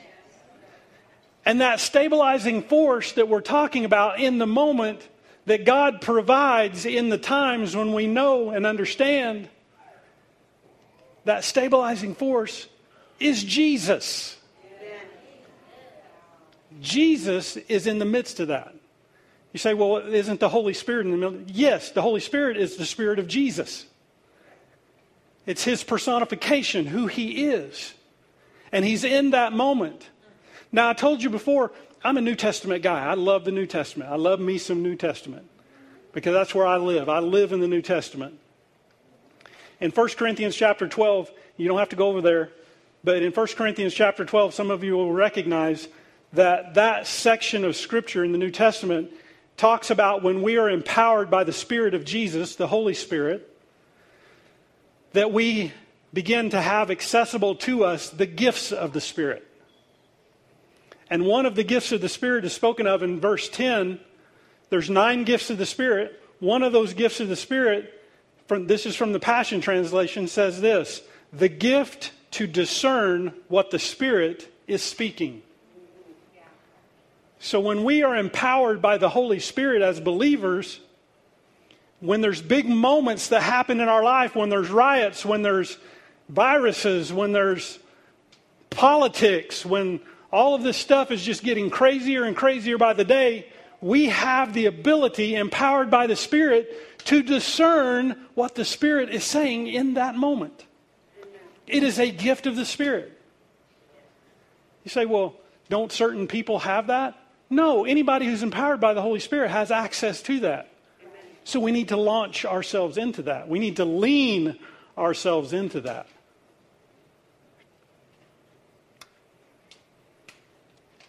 And 1.46 1.60
that 1.60 1.80
stabilizing 1.80 2.62
force 2.62 3.12
that 3.12 3.28
we're 3.28 3.40
talking 3.40 3.84
about 3.84 4.20
in 4.20 4.38
the 4.38 4.46
moment 4.46 5.08
that 5.46 5.64
God 5.64 6.00
provides 6.00 6.86
in 6.86 7.08
the 7.08 7.18
times 7.18 7.76
when 7.76 7.92
we 7.92 8.06
know 8.06 8.50
and 8.50 8.66
understand, 8.66 9.48
that 11.24 11.44
stabilizing 11.44 12.16
force 12.16 12.68
is 13.20 13.42
Jesus. 13.44 14.36
Jesus 16.80 17.56
is 17.56 17.86
in 17.86 18.00
the 18.00 18.04
midst 18.04 18.40
of 18.40 18.48
that. 18.48 18.74
You 19.52 19.58
say, 19.58 19.74
well, 19.74 19.98
isn't 19.98 20.40
the 20.40 20.48
Holy 20.48 20.72
Spirit 20.72 21.06
in 21.06 21.12
the 21.12 21.18
middle? 21.18 21.40
Yes, 21.46 21.90
the 21.90 22.02
Holy 22.02 22.20
Spirit 22.20 22.56
is 22.56 22.76
the 22.76 22.86
Spirit 22.86 23.18
of 23.18 23.28
Jesus. 23.28 23.86
It's 25.44 25.64
his 25.64 25.84
personification, 25.84 26.86
who 26.86 27.06
he 27.06 27.46
is. 27.46 27.94
And 28.70 28.84
he's 28.84 29.04
in 29.04 29.30
that 29.30 29.52
moment. 29.52 30.08
Now, 30.70 30.88
I 30.88 30.94
told 30.94 31.22
you 31.22 31.28
before, 31.28 31.72
I'm 32.02 32.16
a 32.16 32.22
New 32.22 32.34
Testament 32.34 32.82
guy. 32.82 33.04
I 33.04 33.14
love 33.14 33.44
the 33.44 33.52
New 33.52 33.66
Testament. 33.66 34.10
I 34.10 34.16
love 34.16 34.40
me 34.40 34.56
some 34.56 34.82
New 34.82 34.96
Testament 34.96 35.46
because 36.12 36.32
that's 36.32 36.54
where 36.54 36.66
I 36.66 36.78
live. 36.78 37.08
I 37.08 37.18
live 37.18 37.52
in 37.52 37.60
the 37.60 37.68
New 37.68 37.82
Testament. 37.82 38.38
In 39.80 39.90
1 39.90 40.08
Corinthians 40.10 40.56
chapter 40.56 40.88
12, 40.88 41.30
you 41.56 41.68
don't 41.68 41.78
have 41.78 41.90
to 41.90 41.96
go 41.96 42.08
over 42.08 42.20
there, 42.20 42.50
but 43.04 43.22
in 43.22 43.32
1 43.32 43.46
Corinthians 43.48 43.92
chapter 43.92 44.24
12, 44.24 44.54
some 44.54 44.70
of 44.70 44.82
you 44.82 44.94
will 44.94 45.12
recognize 45.12 45.88
that 46.32 46.74
that 46.74 47.06
section 47.06 47.64
of 47.64 47.76
Scripture 47.76 48.24
in 48.24 48.32
the 48.32 48.38
New 48.38 48.50
Testament 48.50 49.10
talks 49.56 49.90
about 49.90 50.22
when 50.22 50.42
we 50.42 50.56
are 50.56 50.68
empowered 50.68 51.30
by 51.30 51.44
the 51.44 51.52
Spirit 51.52 51.94
of 51.94 52.04
Jesus, 52.04 52.56
the 52.56 52.66
Holy 52.66 52.94
Spirit, 52.94 53.48
that 55.12 55.32
we 55.32 55.72
begin 56.12 56.50
to 56.50 56.60
have 56.60 56.90
accessible 56.90 57.54
to 57.54 57.84
us 57.84 58.10
the 58.10 58.26
gifts 58.26 58.72
of 58.72 58.92
the 58.92 59.00
Spirit. 59.00 59.46
And 61.08 61.26
one 61.26 61.46
of 61.46 61.54
the 61.54 61.64
gifts 61.64 61.92
of 61.92 62.00
the 62.00 62.08
Spirit 62.08 62.44
is 62.44 62.52
spoken 62.52 62.86
of 62.86 63.02
in 63.02 63.20
verse 63.20 63.48
10. 63.48 64.00
There's 64.70 64.88
nine 64.88 65.24
gifts 65.24 65.50
of 65.50 65.58
the 65.58 65.66
Spirit. 65.66 66.18
One 66.40 66.62
of 66.62 66.72
those 66.72 66.94
gifts 66.94 67.20
of 67.20 67.28
the 67.28 67.36
Spirit, 67.36 68.00
from, 68.46 68.66
this 68.66 68.86
is 68.86 68.96
from 68.96 69.12
the 69.12 69.20
Passion 69.20 69.60
Translation, 69.60 70.26
says 70.26 70.60
this 70.60 71.02
the 71.32 71.48
gift 71.48 72.12
to 72.32 72.46
discern 72.46 73.32
what 73.48 73.70
the 73.70 73.78
Spirit 73.78 74.52
is 74.66 74.82
speaking. 74.82 75.42
So 77.44 77.58
when 77.58 77.82
we 77.82 78.04
are 78.04 78.16
empowered 78.16 78.80
by 78.80 78.98
the 78.98 79.08
Holy 79.08 79.40
Spirit 79.40 79.82
as 79.82 79.98
believers, 79.98 80.78
when 81.98 82.20
there's 82.20 82.40
big 82.40 82.68
moments 82.68 83.30
that 83.30 83.42
happen 83.42 83.80
in 83.80 83.88
our 83.88 84.04
life, 84.04 84.36
when 84.36 84.48
there's 84.48 84.70
riots, 84.70 85.24
when 85.24 85.42
there's 85.42 85.76
viruses, 86.28 87.12
when 87.12 87.32
there's 87.32 87.80
politics, 88.70 89.66
when 89.66 89.98
all 90.30 90.54
of 90.54 90.62
this 90.62 90.76
stuff 90.76 91.10
is 91.10 91.20
just 91.20 91.42
getting 91.42 91.68
crazier 91.68 92.22
and 92.22 92.36
crazier 92.36 92.78
by 92.78 92.92
the 92.92 93.04
day, 93.04 93.48
we 93.80 94.06
have 94.06 94.54
the 94.54 94.66
ability, 94.66 95.34
empowered 95.34 95.90
by 95.90 96.06
the 96.06 96.14
Spirit, 96.14 96.72
to 97.06 97.24
discern 97.24 98.24
what 98.34 98.54
the 98.54 98.64
Spirit 98.64 99.10
is 99.10 99.24
saying 99.24 99.66
in 99.66 99.94
that 99.94 100.14
moment. 100.14 100.64
It 101.66 101.82
is 101.82 101.98
a 101.98 102.08
gift 102.08 102.46
of 102.46 102.54
the 102.54 102.64
Spirit. 102.64 103.20
You 104.84 104.90
say, 104.92 105.06
well, 105.06 105.34
don't 105.68 105.90
certain 105.90 106.28
people 106.28 106.60
have 106.60 106.86
that? 106.86 107.18
No, 107.52 107.84
anybody 107.84 108.24
who's 108.24 108.42
empowered 108.42 108.80
by 108.80 108.94
the 108.94 109.02
Holy 109.02 109.20
Spirit 109.20 109.50
has 109.50 109.70
access 109.70 110.22
to 110.22 110.40
that. 110.40 110.70
So 111.44 111.60
we 111.60 111.70
need 111.70 111.88
to 111.88 111.98
launch 111.98 112.46
ourselves 112.46 112.96
into 112.96 113.24
that. 113.24 113.46
We 113.46 113.58
need 113.58 113.76
to 113.76 113.84
lean 113.84 114.58
ourselves 114.96 115.52
into 115.52 115.82
that. 115.82 116.06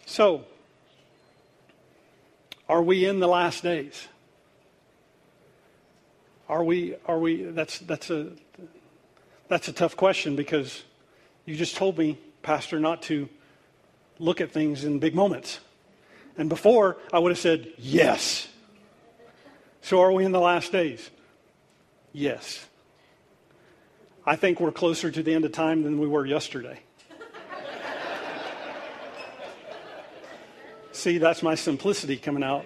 So, 0.04 0.44
are 2.68 2.82
we 2.82 3.06
in 3.06 3.20
the 3.20 3.26
last 3.26 3.62
days? 3.62 4.06
Are 6.46 6.62
we, 6.62 6.96
are 7.06 7.18
we, 7.18 7.44
that's, 7.44 7.78
that's, 7.78 8.10
a, 8.10 8.32
that's 9.48 9.68
a 9.68 9.72
tough 9.72 9.96
question 9.96 10.36
because 10.36 10.84
you 11.46 11.56
just 11.56 11.74
told 11.74 11.96
me, 11.96 12.18
Pastor, 12.42 12.78
not 12.78 13.00
to 13.04 13.30
look 14.18 14.42
at 14.42 14.52
things 14.52 14.84
in 14.84 14.98
big 14.98 15.14
moments. 15.14 15.60
And 16.36 16.48
before, 16.48 16.98
I 17.12 17.18
would 17.18 17.30
have 17.30 17.38
said, 17.38 17.72
yes. 17.78 18.48
So 19.82 20.00
are 20.00 20.12
we 20.12 20.24
in 20.24 20.32
the 20.32 20.40
last 20.40 20.72
days? 20.72 21.10
Yes. 22.12 22.64
I 24.26 24.36
think 24.36 24.60
we're 24.60 24.72
closer 24.72 25.10
to 25.10 25.22
the 25.22 25.34
end 25.34 25.44
of 25.44 25.52
time 25.52 25.82
than 25.82 26.00
we 26.00 26.08
were 26.08 26.24
yesterday. 26.24 26.80
See, 30.92 31.18
that's 31.18 31.42
my 31.42 31.54
simplicity 31.54 32.16
coming 32.16 32.42
out. 32.42 32.64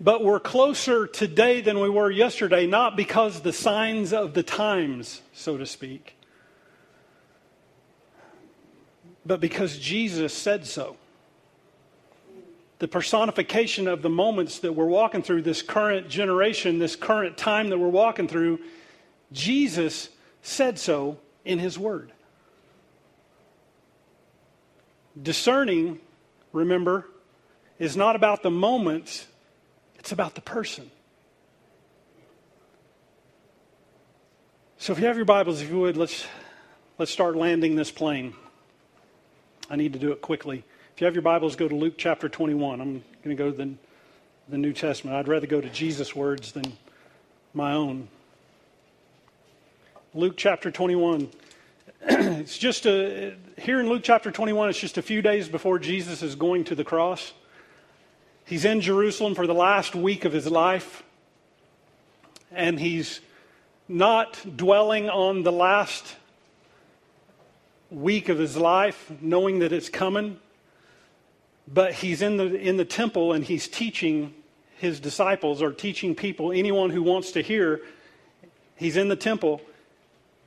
But 0.00 0.24
we're 0.24 0.40
closer 0.40 1.08
today 1.08 1.60
than 1.60 1.80
we 1.80 1.90
were 1.90 2.10
yesterday, 2.10 2.66
not 2.66 2.96
because 2.96 3.40
the 3.40 3.52
signs 3.52 4.12
of 4.12 4.32
the 4.32 4.44
times, 4.44 5.22
so 5.32 5.56
to 5.56 5.66
speak, 5.66 6.17
but 9.28 9.40
because 9.40 9.76
Jesus 9.78 10.32
said 10.32 10.66
so. 10.66 10.96
The 12.78 12.88
personification 12.88 13.86
of 13.86 14.00
the 14.00 14.08
moments 14.08 14.60
that 14.60 14.72
we're 14.72 14.86
walking 14.86 15.22
through, 15.22 15.42
this 15.42 15.60
current 15.60 16.08
generation, 16.08 16.78
this 16.78 16.96
current 16.96 17.36
time 17.36 17.68
that 17.68 17.78
we're 17.78 17.88
walking 17.88 18.26
through, 18.26 18.60
Jesus 19.30 20.08
said 20.40 20.78
so 20.78 21.18
in 21.44 21.58
His 21.58 21.78
Word. 21.78 22.10
Discerning, 25.20 26.00
remember, 26.52 27.06
is 27.78 27.98
not 27.98 28.16
about 28.16 28.42
the 28.42 28.50
moments, 28.50 29.26
it's 29.96 30.12
about 30.12 30.36
the 30.36 30.40
person. 30.40 30.90
So 34.78 34.94
if 34.94 35.00
you 35.00 35.06
have 35.06 35.16
your 35.16 35.26
Bibles, 35.26 35.60
if 35.60 35.68
you 35.68 35.80
would, 35.80 35.98
let's, 35.98 36.24
let's 36.96 37.10
start 37.10 37.36
landing 37.36 37.76
this 37.76 37.90
plane. 37.90 38.32
I 39.70 39.76
need 39.76 39.92
to 39.92 39.98
do 39.98 40.12
it 40.12 40.22
quickly. 40.22 40.64
If 40.94 41.00
you 41.00 41.04
have 41.04 41.14
your 41.14 41.22
Bibles, 41.22 41.54
go 41.54 41.68
to 41.68 41.74
Luke 41.74 41.94
chapter 41.98 42.28
21. 42.28 42.80
I'm 42.80 43.04
going 43.22 43.36
to 43.36 43.42
go 43.42 43.50
to 43.50 43.56
the, 43.56 43.70
the 44.48 44.56
New 44.56 44.72
Testament. 44.72 45.16
I'd 45.16 45.28
rather 45.28 45.46
go 45.46 45.60
to 45.60 45.68
Jesus' 45.68 46.16
words 46.16 46.52
than 46.52 46.72
my 47.52 47.74
own. 47.74 48.08
Luke 50.14 50.38
chapter 50.38 50.70
21. 50.70 51.28
it's 52.00 52.56
just 52.56 52.86
a, 52.86 53.34
here 53.58 53.78
in 53.78 53.90
Luke 53.90 54.02
chapter 54.02 54.30
21, 54.30 54.70
it's 54.70 54.80
just 54.80 54.96
a 54.96 55.02
few 55.02 55.20
days 55.20 55.48
before 55.48 55.78
Jesus 55.78 56.22
is 56.22 56.34
going 56.34 56.64
to 56.64 56.74
the 56.74 56.84
cross. 56.84 57.32
He's 58.46 58.64
in 58.64 58.80
Jerusalem 58.80 59.34
for 59.34 59.46
the 59.46 59.54
last 59.54 59.94
week 59.94 60.24
of 60.24 60.32
his 60.32 60.46
life, 60.46 61.02
and 62.50 62.80
he's 62.80 63.20
not 63.86 64.42
dwelling 64.56 65.10
on 65.10 65.42
the 65.42 65.52
last 65.52 66.16
week 67.90 68.28
of 68.28 68.38
his 68.38 68.56
life, 68.56 69.10
knowing 69.20 69.60
that 69.60 69.72
it's 69.72 69.88
coming. 69.88 70.38
But 71.66 71.94
he's 71.94 72.22
in 72.22 72.36
the, 72.36 72.54
in 72.54 72.76
the 72.76 72.84
temple 72.84 73.32
and 73.32 73.44
he's 73.44 73.68
teaching 73.68 74.34
his 74.76 75.00
disciples 75.00 75.60
or 75.60 75.72
teaching 75.72 76.14
people, 76.14 76.52
anyone 76.52 76.90
who 76.90 77.02
wants 77.02 77.32
to 77.32 77.42
hear. 77.42 77.82
He's 78.76 78.96
in 78.96 79.08
the 79.08 79.16
temple 79.16 79.60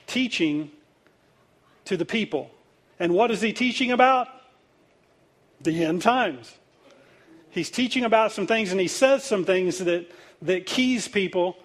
teaching 0.08 0.72
to 1.86 1.98
the 1.98 2.06
people. 2.06 2.50
And 3.00 3.14
what 3.14 3.32
is 3.32 3.42
he 3.42 3.54
teaching 3.54 3.92
about? 3.92 4.28
The 5.62 5.84
end 5.84 6.02
times. 6.02 6.56
He's 7.50 7.70
teaching 7.70 8.06
about 8.06 8.32
some 8.32 8.48
things 8.48 8.72
and 8.72 8.80
he 8.80 8.88
says 8.88 9.24
some 9.24 9.44
things 9.44 9.80
that, 9.80 10.10
that 10.42 10.66
keys 10.66 11.08
people 11.08 11.58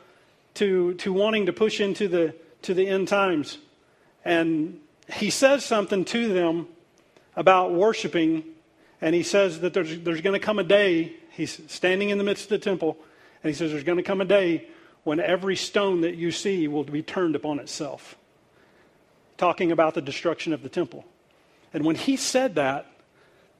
to, 0.54 0.94
to 0.94 1.12
wanting 1.12 1.46
to 1.46 1.52
push 1.52 1.80
into 1.80 2.08
the, 2.08 2.34
to 2.62 2.74
the 2.74 2.88
end 2.88 3.08
times. 3.08 3.58
And 4.24 4.80
he 5.12 5.30
says 5.30 5.64
something 5.64 6.04
to 6.06 6.28
them 6.32 6.68
about 7.34 7.72
worshiping, 7.72 8.44
and 9.00 9.14
he 9.14 9.22
says 9.22 9.60
that 9.60 9.74
there's, 9.74 9.98
there's 10.00 10.20
going 10.20 10.38
to 10.38 10.44
come 10.44 10.58
a 10.58 10.64
day, 10.64 11.14
he's 11.30 11.60
standing 11.70 12.10
in 12.10 12.18
the 12.18 12.24
midst 12.24 12.44
of 12.44 12.50
the 12.50 12.58
temple, 12.58 12.96
and 13.42 13.50
he 13.50 13.54
says 13.54 13.70
there's 13.70 13.84
going 13.84 13.98
to 13.98 14.02
come 14.02 14.20
a 14.20 14.24
day 14.24 14.68
when 15.04 15.20
every 15.20 15.56
stone 15.56 16.00
that 16.00 16.16
you 16.16 16.30
see 16.30 16.66
will 16.66 16.84
be 16.84 17.02
turned 17.02 17.36
upon 17.36 17.58
itself. 17.60 18.16
Talking 19.36 19.70
about 19.70 19.94
the 19.94 20.02
destruction 20.02 20.52
of 20.52 20.62
the 20.62 20.68
temple. 20.68 21.04
And 21.72 21.84
when 21.84 21.96
he 21.96 22.16
said 22.16 22.54
that, 22.54 22.86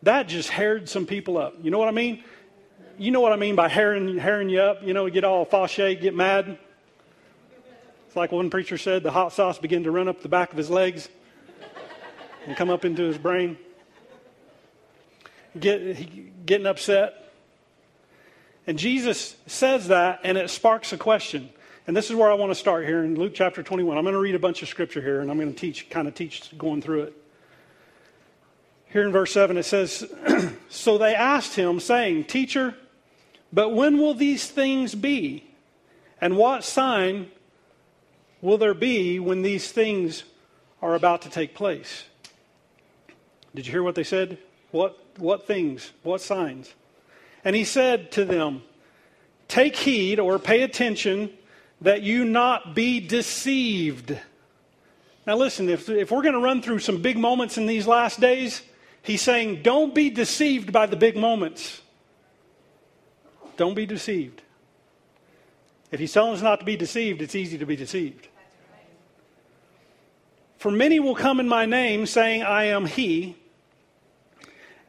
That 0.02 0.28
just 0.28 0.50
haired 0.50 0.88
some 0.88 1.06
people 1.06 1.38
up. 1.38 1.54
You 1.62 1.70
know 1.70 1.78
what 1.78 1.88
I 1.88 1.92
mean? 1.92 2.22
You 2.98 3.10
know 3.10 3.20
what 3.20 3.32
I 3.32 3.36
mean 3.36 3.56
by 3.56 3.68
hairing, 3.68 4.18
hairing 4.18 4.48
you 4.48 4.60
up? 4.60 4.82
You 4.82 4.94
know, 4.94 5.08
get 5.08 5.24
all 5.24 5.46
fauché, 5.46 6.00
get 6.00 6.14
mad. 6.14 6.58
It's 8.06 8.16
like 8.16 8.30
one 8.30 8.50
preacher 8.50 8.78
said 8.78 9.02
the 9.02 9.10
hot 9.10 9.32
sauce 9.32 9.58
began 9.58 9.84
to 9.84 9.90
run 9.90 10.06
up 10.06 10.22
the 10.22 10.28
back 10.28 10.52
of 10.52 10.58
his 10.58 10.70
legs 10.70 11.08
and 12.46 12.56
come 12.56 12.70
up 12.70 12.84
into 12.84 13.02
his 13.02 13.18
brain. 13.18 13.58
Get, 15.58 16.46
getting 16.46 16.66
upset. 16.66 17.32
And 18.66 18.78
Jesus 18.78 19.36
says 19.46 19.88
that, 19.88 20.20
and 20.24 20.38
it 20.38 20.50
sparks 20.50 20.92
a 20.92 20.98
question. 20.98 21.50
And 21.86 21.96
this 21.96 22.10
is 22.10 22.16
where 22.16 22.30
I 22.30 22.34
want 22.34 22.50
to 22.50 22.56
start 22.56 22.84
here 22.84 23.04
in 23.04 23.14
Luke 23.14 23.32
chapter 23.34 23.62
21. 23.62 23.96
I'm 23.96 24.02
going 24.02 24.14
to 24.14 24.20
read 24.20 24.34
a 24.34 24.40
bunch 24.40 24.62
of 24.62 24.68
scripture 24.68 25.00
here, 25.00 25.20
and 25.20 25.30
I'm 25.30 25.38
going 25.38 25.52
to 25.52 25.58
teach, 25.58 25.88
kind 25.88 26.08
of 26.08 26.14
teach 26.14 26.56
going 26.58 26.82
through 26.82 27.02
it. 27.02 27.22
Here 28.86 29.04
in 29.04 29.12
verse 29.12 29.32
7, 29.32 29.56
it 29.56 29.64
says, 29.64 30.04
So 30.68 30.98
they 30.98 31.14
asked 31.14 31.54
him, 31.54 31.80
saying, 31.80 32.24
Teacher, 32.24 32.74
but 33.52 33.70
when 33.70 33.98
will 33.98 34.14
these 34.14 34.48
things 34.48 34.94
be? 34.94 35.44
And 36.20 36.36
what 36.36 36.64
sign 36.64 37.30
will 38.40 38.58
there 38.58 38.74
be 38.74 39.18
when 39.20 39.42
these 39.42 39.70
things 39.70 40.24
are 40.82 40.94
about 40.94 41.22
to 41.22 41.30
take 41.30 41.54
place? 41.54 42.04
Did 43.56 43.66
you 43.66 43.72
hear 43.72 43.82
what 43.82 43.94
they 43.94 44.04
said? 44.04 44.36
What, 44.70 45.02
what 45.16 45.46
things? 45.46 45.92
What 46.02 46.20
signs? 46.20 46.74
And 47.42 47.56
he 47.56 47.64
said 47.64 48.12
to 48.12 48.26
them, 48.26 48.62
Take 49.48 49.76
heed 49.76 50.20
or 50.20 50.38
pay 50.38 50.60
attention 50.62 51.30
that 51.80 52.02
you 52.02 52.26
not 52.26 52.74
be 52.74 53.00
deceived. 53.00 54.18
Now, 55.26 55.36
listen, 55.36 55.70
if, 55.70 55.88
if 55.88 56.10
we're 56.10 56.20
going 56.20 56.34
to 56.34 56.40
run 56.40 56.60
through 56.60 56.80
some 56.80 57.00
big 57.00 57.16
moments 57.16 57.56
in 57.56 57.66
these 57.66 57.86
last 57.86 58.20
days, 58.20 58.60
he's 59.00 59.22
saying, 59.22 59.62
Don't 59.62 59.94
be 59.94 60.10
deceived 60.10 60.70
by 60.70 60.84
the 60.84 60.96
big 60.96 61.16
moments. 61.16 61.80
Don't 63.56 63.74
be 63.74 63.86
deceived. 63.86 64.42
If 65.90 65.98
he's 65.98 66.12
telling 66.12 66.34
us 66.34 66.42
not 66.42 66.58
to 66.58 66.66
be 66.66 66.76
deceived, 66.76 67.22
it's 67.22 67.34
easy 67.34 67.56
to 67.56 67.64
be 67.64 67.76
deceived. 67.76 68.28
For 70.58 70.70
many 70.70 71.00
will 71.00 71.14
come 71.14 71.40
in 71.40 71.48
my 71.48 71.64
name, 71.64 72.04
saying, 72.04 72.42
I 72.42 72.64
am 72.64 72.84
he, 72.84 73.36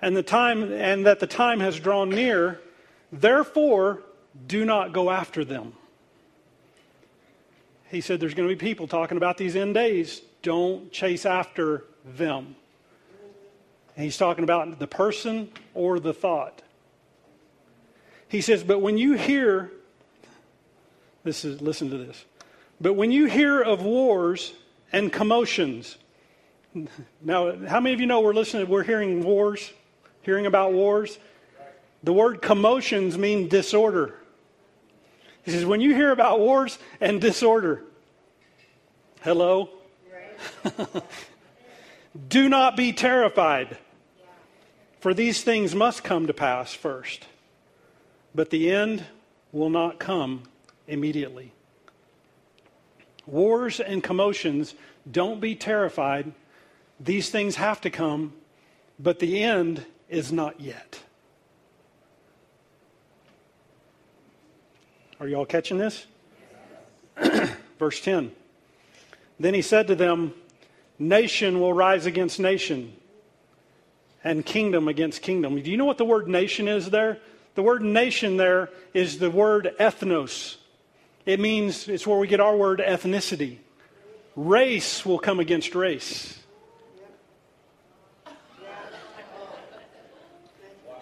and 0.02 0.16
the 0.16 0.24
time 0.24 0.72
and 0.72 1.06
that 1.06 1.20
the 1.20 1.28
time 1.28 1.60
has 1.60 1.80
drawn 1.80 2.10
near, 2.10 2.60
therefore 3.12 4.04
do 4.46 4.66
not 4.66 4.94
go 4.94 5.10
after 5.10 5.44
them. 5.44 5.74
He 7.90 8.02
said 8.02 8.20
there's 8.20 8.34
going 8.34 8.50
to 8.50 8.56
be 8.56 8.60
people 8.60 8.88
talking 8.88 9.18
about 9.18 9.38
these 9.38 9.56
end 9.56 9.74
days. 9.74 10.22
Don't 10.42 10.92
chase 10.92 11.26
after 11.26 11.86
them. 12.06 12.56
And 13.96 14.04
he's 14.04 14.18
talking 14.18 14.44
about 14.44 14.78
the 14.78 14.88
person 14.88 15.50
or 15.74 16.00
the 16.00 16.14
thought. 16.14 16.62
He 18.28 18.42
says, 18.42 18.64
but 18.64 18.80
when 18.80 18.98
you 18.98 19.14
hear, 19.14 19.72
this 21.24 21.46
is, 21.46 21.62
listen 21.62 21.90
to 21.90 21.98
this. 21.98 22.26
But 22.80 22.94
when 22.94 23.12
you 23.12 23.26
hear 23.26 23.62
of 23.62 23.84
wars 23.84 24.54
and 24.92 25.12
commotions, 25.12 25.98
now, 27.22 27.56
how 27.68 27.80
many 27.80 27.94
of 27.94 28.02
you 28.02 28.06
know 28.06 28.20
we're 28.20 28.34
listening, 28.34 28.68
we're 28.68 28.84
hearing 28.84 29.24
wars, 29.24 29.72
hearing 30.28 30.46
about 30.46 30.74
wars? 30.74 31.18
The 32.04 32.14
word 32.14 32.44
commotions 32.44 33.18
mean 33.18 33.48
disorder. 33.48 34.14
He 35.44 35.50
says, 35.50 35.66
when 35.66 35.82
you 35.82 35.96
hear 35.96 36.12
about 36.12 36.40
wars 36.40 36.78
and 37.02 37.20
disorder, 37.20 37.82
hello? 39.22 39.70
Do 42.30 42.48
not 42.50 42.78
be 42.78 42.94
terrified, 42.94 43.78
for 45.00 45.16
these 45.16 45.42
things 45.42 45.74
must 45.74 46.04
come 46.04 46.28
to 46.28 46.34
pass 46.34 46.74
first 46.74 47.26
but 48.38 48.52
the 48.52 48.70
end 48.70 49.04
will 49.52 49.72
not 49.72 49.98
come 49.98 50.44
immediately. 50.88 51.52
Wars 53.26 53.80
and 53.80 54.04
commotions, 54.04 54.76
don't 55.10 55.42
be 55.42 55.56
terrified. 55.56 56.32
These 57.00 57.32
things 57.32 57.56
have 57.56 57.82
to 57.82 57.90
come, 57.90 58.34
but 59.00 59.18
the 59.18 59.42
end 59.42 59.88
is 60.10 60.32
not 60.32 60.60
yet. 60.60 61.00
Are 65.20 65.28
you 65.28 65.36
all 65.36 65.46
catching 65.46 65.78
this? 65.78 66.06
Verse 67.80 68.02
10. 68.02 68.32
Then 69.40 69.54
he 69.54 69.62
said 69.62 69.88
to 69.88 69.96
them, 69.96 70.34
Nation 71.00 71.60
will 71.60 71.74
rise 71.74 72.06
against 72.06 72.40
nation, 72.40 72.94
and 74.24 74.46
kingdom 74.46 74.88
against 74.88 75.22
kingdom. 75.22 75.62
Do 75.62 75.70
you 75.70 75.78
know 75.78 75.86
what 75.86 75.98
the 75.98 76.06
word 76.06 76.28
nation 76.28 76.68
is 76.68 76.90
there? 76.90 77.20
The 77.56 77.62
word 77.62 77.84
nation 77.84 78.38
there 78.38 78.70
is 78.94 79.20
the 79.20 79.30
word 79.30 79.74
ethnos. 79.80 80.58
It 81.26 81.40
means 81.40 81.88
it's 81.88 82.08
where 82.08 82.18
we 82.18 82.28
get 82.28 82.40
our 82.40 82.56
word 82.56 82.80
ethnicity. 82.80 83.58
Race 84.36 85.06
will 85.06 85.20
come 85.20 85.40
against 85.40 85.76
race. 85.76 86.37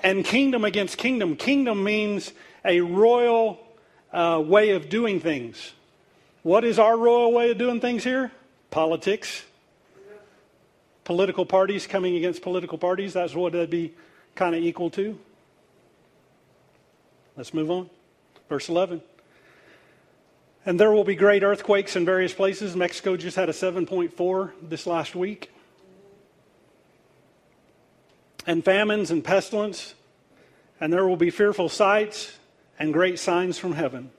And 0.06 0.24
kingdom 0.24 0.64
against 0.64 1.00
kingdom. 1.00 1.36
Kingdom 1.36 1.84
means 1.84 2.32
a 2.64 2.80
royal 2.80 3.60
uh, 4.14 4.40
way 4.46 4.70
of 4.70 4.88
doing 4.88 5.20
things. 5.20 5.72
What 6.44 6.64
is 6.64 6.78
our 6.78 6.96
royal 6.96 7.34
way 7.34 7.50
of 7.50 7.58
doing 7.58 7.82
things 7.82 8.04
here? 8.04 8.32
Politics. 8.70 9.44
Political 11.06 11.48
parties 11.48 11.88
coming 11.88 12.18
against 12.18 12.44
political 12.44 12.78
parties. 12.78 13.14
That's 13.14 13.34
what 13.34 13.56
it'd 13.56 13.72
be 13.72 13.96
kind 14.36 14.54
of 14.54 14.62
equal 14.62 14.92
to. 14.92 15.18
Let's 17.36 17.52
move 17.52 17.72
on. 17.72 17.90
Verse 18.48 18.70
11. 18.70 19.02
And 20.68 20.80
there 20.80 20.92
will 20.92 21.04
be 21.04 21.16
great 21.16 21.42
earthquakes 21.42 21.96
in 21.96 22.06
various 22.06 22.32
places. 22.32 22.76
Mexico 22.76 23.18
just 23.18 23.38
had 23.38 23.50
a 23.50 23.54
7.4 23.54 24.52
this 24.62 24.86
last 24.86 25.16
week. 25.16 25.50
And 28.48 28.64
famines 28.64 29.12
and 29.12 29.24
pestilence. 29.24 29.96
And 30.80 30.92
there 30.92 31.08
will 31.08 31.18
be 31.18 31.30
fearful 31.30 31.70
sights 31.70 32.38
and 32.78 32.94
great 32.94 33.20
signs 33.20 33.58
from 33.58 33.74
heaven. 33.74 34.12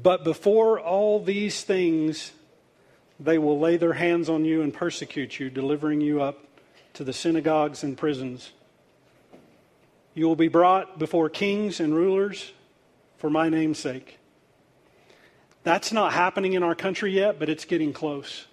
But 0.00 0.24
before 0.24 0.78
all 0.78 1.22
these 1.22 1.62
things, 1.62 2.32
they 3.18 3.38
will 3.38 3.58
lay 3.58 3.76
their 3.76 3.94
hands 3.94 4.28
on 4.28 4.44
you 4.44 4.62
and 4.62 4.72
persecute 4.72 5.40
you, 5.40 5.50
delivering 5.50 6.00
you 6.00 6.22
up 6.22 6.46
to 6.94 7.04
the 7.04 7.12
synagogues 7.12 7.82
and 7.82 7.98
prisons 7.98 8.52
you 10.14 10.26
will 10.26 10.36
be 10.36 10.48
brought 10.48 10.98
before 10.98 11.28
kings 11.28 11.80
and 11.80 11.94
rulers 11.94 12.52
for 13.18 13.30
my 13.30 13.48
name's 13.48 13.78
sake. 13.78 14.18
That's 15.62 15.92
not 15.92 16.12
happening 16.12 16.54
in 16.54 16.62
our 16.62 16.74
country 16.74 17.12
yet, 17.12 17.38
but 17.38 17.48
it's 17.48 17.64
getting 17.64 17.92
close. 17.92 18.46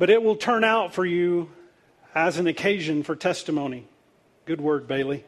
But 0.00 0.08
it 0.08 0.22
will 0.22 0.36
turn 0.36 0.64
out 0.64 0.94
for 0.94 1.04
you 1.04 1.50
as 2.14 2.38
an 2.38 2.46
occasion 2.46 3.02
for 3.02 3.14
testimony. 3.14 3.86
Good 4.46 4.60
word, 4.60 4.88
Bailey. 4.88 5.24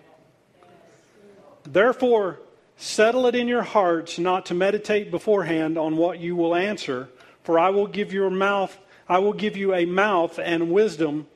Therefore, 1.65 2.41
settle 2.79 3.27
it 3.27 3.35
in 3.35 3.49
your 3.49 3.63
hearts 3.63 4.19
not 4.19 4.47
to 4.47 4.55
meditate 4.55 5.11
beforehand 5.11 5.77
on 5.77 5.99
what 5.99 6.21
you 6.21 6.35
will 6.35 6.55
answer, 6.55 7.11
for 7.45 7.59
I 7.59 7.69
will 7.69 7.87
give 7.87 8.15
your 8.15 8.31
mouth, 8.31 8.77
I 9.07 9.19
will 9.19 9.35
give 9.35 9.59
you 9.59 9.75
a 9.75 9.85
mouth 9.85 10.39
and 10.39 10.73
wisdom 10.73 11.27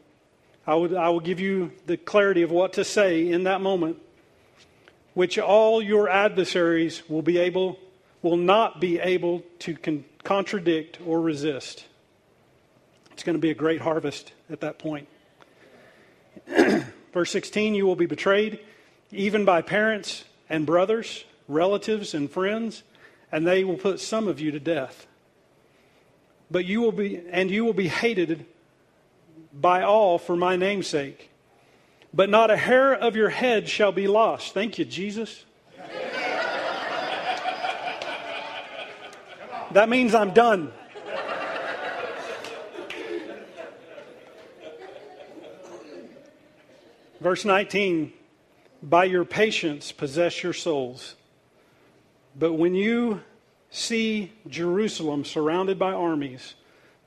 I 0.67 0.75
will, 0.75 0.99
I 0.99 1.11
will 1.11 1.21
give 1.21 1.39
you 1.39 1.73
the 1.87 1.97
clarity 1.97 2.43
of 2.43 2.51
what 2.51 2.73
to 2.73 2.85
say 2.85 3.31
in 3.31 3.45
that 3.45 3.61
moment, 3.61 3.99
which 5.15 5.39
all 5.39 5.81
your 5.81 6.09
adversaries 6.09 7.09
will 7.09 7.23
be 7.23 7.39
able, 7.39 7.79
will 8.23 8.37
not 8.37 8.81
be 8.81 8.99
able 8.99 9.45
to 9.61 9.77
con- 9.77 10.05
contradict 10.25 10.99
or 11.07 11.21
resist. 11.21 11.85
It's 13.17 13.23
going 13.23 13.33
to 13.33 13.41
be 13.41 13.51
a 13.51 13.55
great 13.55 13.81
harvest 13.81 14.35
at 14.51 14.61
that 14.61 14.79
point. 14.79 15.09
Verse 17.15 17.31
16 17.31 17.75
You 17.75 17.87
will 17.87 17.97
be 17.97 18.05
betrayed 18.05 18.61
even 19.11 19.47
by 19.47 19.63
parents 19.63 20.25
and 20.51 20.67
brothers, 20.67 21.25
relatives 21.49 22.13
and 22.13 22.31
friends, 22.31 22.83
and 23.33 23.47
they 23.47 23.65
will 23.65 23.79
put 23.79 24.01
some 24.01 24.29
of 24.29 24.39
you 24.39 24.51
to 24.51 24.61
death. 24.61 25.07
But 26.51 26.67
you 26.67 26.83
will 26.83 26.93
be, 26.93 27.23
and 27.31 27.51
you 27.51 27.65
will 27.65 27.73
be 27.73 27.89
hated 27.89 28.45
by 29.51 29.83
all 29.83 30.19
for 30.19 30.37
my 30.37 30.57
name's 30.57 30.87
sake. 30.87 31.31
But 32.13 32.29
not 32.29 32.51
a 32.51 32.57
hair 32.59 32.93
of 32.93 33.17
your 33.17 33.31
head 33.31 33.67
shall 33.67 33.93
be 33.93 34.09
lost. 34.09 34.53
Thank 34.53 34.79
you, 34.79 34.85
Jesus. 34.85 35.47
That 39.73 39.89
means 39.89 40.15
I'm 40.15 40.33
done. 40.33 40.71
Verse 47.21 47.45
19 47.45 48.13
By 48.83 49.05
your 49.05 49.25
patience 49.25 49.93
possess 49.93 50.43
your 50.43 50.53
souls. 50.53 51.17
But 52.39 52.55
when 52.55 52.75
you 52.75 53.23
see 53.71 54.33
Jerusalem 54.49 55.25
surrounded 55.25 55.79
by 55.79 55.93
armies, 55.93 56.55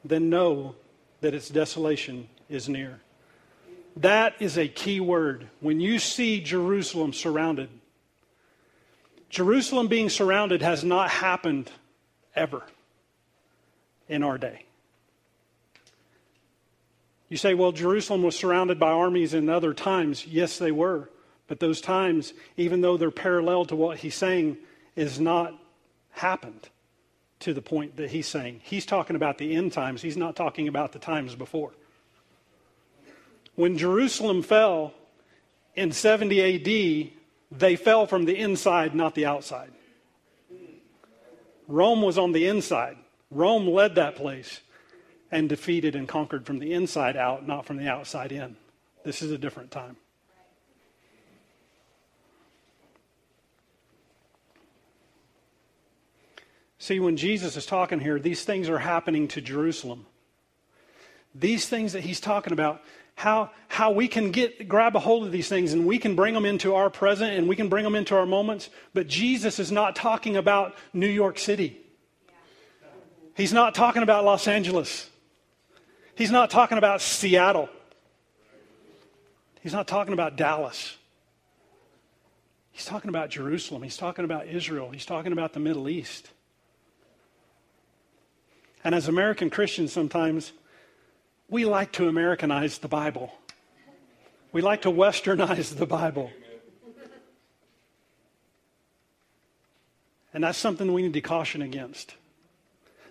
then 0.03 0.30
know 0.30 0.76
that 1.22 1.34
its 1.34 1.49
desolation 1.49 2.28
is 2.49 2.68
near. 2.68 3.01
That 3.97 4.36
is 4.39 4.57
a 4.57 4.68
key 4.68 4.99
word. 4.99 5.49
When 5.60 5.80
you 5.80 5.99
see 5.99 6.41
Jerusalem 6.41 7.14
surrounded, 7.14 7.70
Jerusalem 9.30 9.88
being 9.88 10.10
surrounded 10.10 10.62
has 10.62 10.84
not 10.84 11.10
happened 11.10 11.70
ever 12.36 12.64
in 14.07 14.24
our 14.24 14.38
day. 14.38 14.66
You 17.30 17.38
say, 17.38 17.53
well, 17.53 17.71
Jerusalem 17.71 18.23
was 18.23 18.36
surrounded 18.36 18.80
by 18.80 18.89
armies 18.89 19.34
in 19.34 19.49
other 19.49 19.73
times. 19.73 20.25
Yes, 20.25 20.57
they 20.57 20.71
were. 20.71 21.09
But 21.47 21.59
those 21.59 21.80
times, 21.80 22.34
even 22.57 22.82
though 22.82 22.97
they're 22.97 23.11
parallel 23.11 23.65
to 23.65 23.75
what 23.75 23.99
he's 23.99 24.15
saying, 24.15 24.57
is 24.95 25.19
not 25.19 25.53
happened 26.11 26.69
to 27.39 27.53
the 27.53 27.61
point 27.61 27.97
that 27.97 28.09
he's 28.09 28.27
saying. 28.27 28.61
He's 28.63 28.86
talking 28.86 29.15
about 29.15 29.38
the 29.38 29.55
end 29.55 29.71
times. 29.71 30.01
He's 30.01 30.17
not 30.17 30.36
talking 30.36 30.67
about 30.67 30.91
the 30.91 30.99
times 30.99 31.36
before. 31.36 31.71
When 33.55 33.77
Jerusalem 33.77 34.41
fell 34.41 34.93
in 35.75 35.91
70 35.91 36.41
AD, 36.41 37.11
they 37.51 37.75
fell 37.75 38.05
from 38.05 38.25
the 38.25 38.38
inside, 38.38 38.95
not 38.95 39.15
the 39.15 39.25
outside. 39.25 39.71
Rome 41.67 42.01
was 42.01 42.17
on 42.17 42.32
the 42.32 42.47
inside. 42.47 42.97
Rome 43.32 43.67
led 43.67 43.95
that 43.95 44.15
place 44.15 44.61
and 45.32 45.47
defeated 45.47 45.95
and 45.95 46.07
conquered 46.07 46.45
from 46.45 46.59
the 46.59 46.73
inside 46.73 47.15
out, 47.15 47.47
not 47.47 47.65
from 47.65 47.77
the 47.77 47.88
outside 47.88 48.32
in. 48.32 48.55
This 49.03 49.21
is 49.21 49.32
a 49.32 49.38
different 49.38 49.71
time. 49.71 49.97
See, 56.80 56.99
when 56.99 57.17
Jesus 57.17 57.57
is 57.57 57.65
talking 57.65 57.99
here, 57.99 58.19
these 58.19 58.43
things 58.43 58.69
are 58.69 58.80
happening 58.80 59.27
to 59.30 59.41
Jerusalem. 59.41 60.05
These 61.36 61.67
things 61.67 61.93
that 61.93 62.01
he's 62.01 62.21
talking 62.21 62.53
about, 62.53 62.82
how, 63.15 63.51
how 63.67 63.91
we 63.91 64.07
can 64.07 64.32
get 64.32 64.67
grab 64.69 64.95
a 64.95 64.99
hold 64.99 65.25
of 65.25 65.32
these 65.32 65.49
things 65.49 65.73
and 65.73 65.86
we 65.86 65.99
can 65.99 66.15
bring 66.15 66.34
them 66.34 66.45
into 66.45 66.73
our 66.73 66.89
present 66.89 67.34
and 67.34 67.49
we 67.49 67.55
can 67.55 67.67
bring 67.67 67.84
them 67.84 67.95
into 67.95 68.15
our 68.15 68.25
moments. 68.25 68.69
But 68.93 69.07
Jesus 69.07 69.59
is 69.59 69.71
not 69.71 69.95
talking 69.95 70.38
about 70.38 70.73
New 70.93 71.07
York 71.07 71.38
City. 71.38 71.77
He's 73.36 73.53
not 73.53 73.75
talking 73.75 74.01
about 74.01 74.23
Los 74.23 74.47
Angeles. 74.47 75.09
He's 76.20 76.32
not 76.32 76.49
talking 76.49 76.78
about 76.78 76.99
Seattle. 77.01 77.70
He's 79.61 79.72
not 79.72 79.88
talking 79.88 80.11
about 80.11 80.36
Dallas. 80.36 80.97
He's 82.74 82.84
talking 82.84 83.07
about 83.07 83.30
Jerusalem. 83.30 83.84
He's 83.84 83.95
talking 83.95 84.26
about 84.26 84.45
Israel. 84.45 84.89
He's 84.89 85.05
talking 85.05 85.32
about 85.32 85.53
the 85.53 85.61
Middle 85.61 85.88
East. 85.88 86.30
And 88.84 88.93
as 88.93 89.07
American 89.07 89.49
Christians, 89.49 89.93
sometimes 89.93 90.51
we 91.47 91.63
like 91.63 91.93
to 91.93 92.09
Americanize 92.09 92.80
the 92.80 92.89
Bible, 92.89 93.32
we 94.51 94.61
like 94.61 94.82
to 94.82 94.91
westernize 94.91 95.78
the 95.78 95.86
Bible. 95.86 96.32
And 100.34 100.43
that's 100.43 100.57
something 100.57 100.91
we 100.91 101.01
need 101.01 101.13
to 101.13 101.22
caution 101.22 101.61
against. 101.61 102.13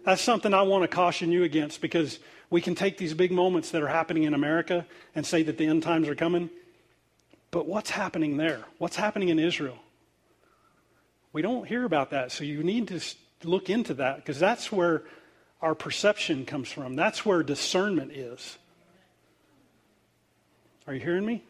That's 0.05 0.21
something 0.21 0.53
I 0.53 0.61
want 0.61 0.83
to 0.83 0.89
caution 0.89 1.33
you 1.33 1.43
against 1.45 1.81
because 1.81 2.19
we 2.51 2.61
can 2.61 2.75
take 2.75 2.97
these 2.97 3.15
big 3.15 3.31
moments 3.31 3.71
that 3.71 3.83
are 3.83 3.89
happening 3.89 4.23
in 4.23 4.35
America 4.35 4.87
and 5.15 5.27
say 5.27 5.43
that 5.43 5.59
the 5.59 5.67
end 5.67 5.83
times 5.83 6.09
are 6.09 6.15
coming. 6.15 6.49
But 7.51 7.67
what's 7.67 7.91
happening 7.91 8.37
there? 8.37 8.65
What's 8.79 8.97
happening 8.97 9.29
in 9.29 9.39
Israel? 9.39 9.79
We 11.33 11.43
don't 11.43 11.67
hear 11.67 11.85
about 11.85 12.11
that. 12.11 12.33
So 12.33 12.45
you 12.45 12.63
need 12.63 12.89
to 12.89 13.01
look 13.45 13.69
into 13.69 13.95
that 13.95 14.17
because 14.17 14.39
that's 14.39 14.73
where 14.73 15.03
our 15.61 15.75
perception 15.75 16.47
comes 16.47 16.71
from. 16.71 16.97
That's 16.97 17.27
where 17.27 17.43
discernment 17.43 18.13
is. 18.13 18.57
Are 20.87 20.95
you 20.95 21.01
hearing 21.01 21.27
me? 21.27 21.45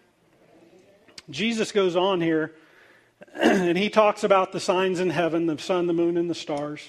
Jesus 1.31 1.71
goes 1.71 1.95
on 1.95 2.21
here 2.21 2.55
and 3.35 3.79
he 3.79 3.89
talks 3.89 4.25
about 4.25 4.51
the 4.51 4.61
signs 4.61 4.99
in 4.99 5.11
heaven 5.11 5.47
the 5.47 5.59
sun, 5.59 5.87
the 5.87 5.93
moon, 5.93 6.17
and 6.17 6.29
the 6.29 6.35
stars. 6.35 6.89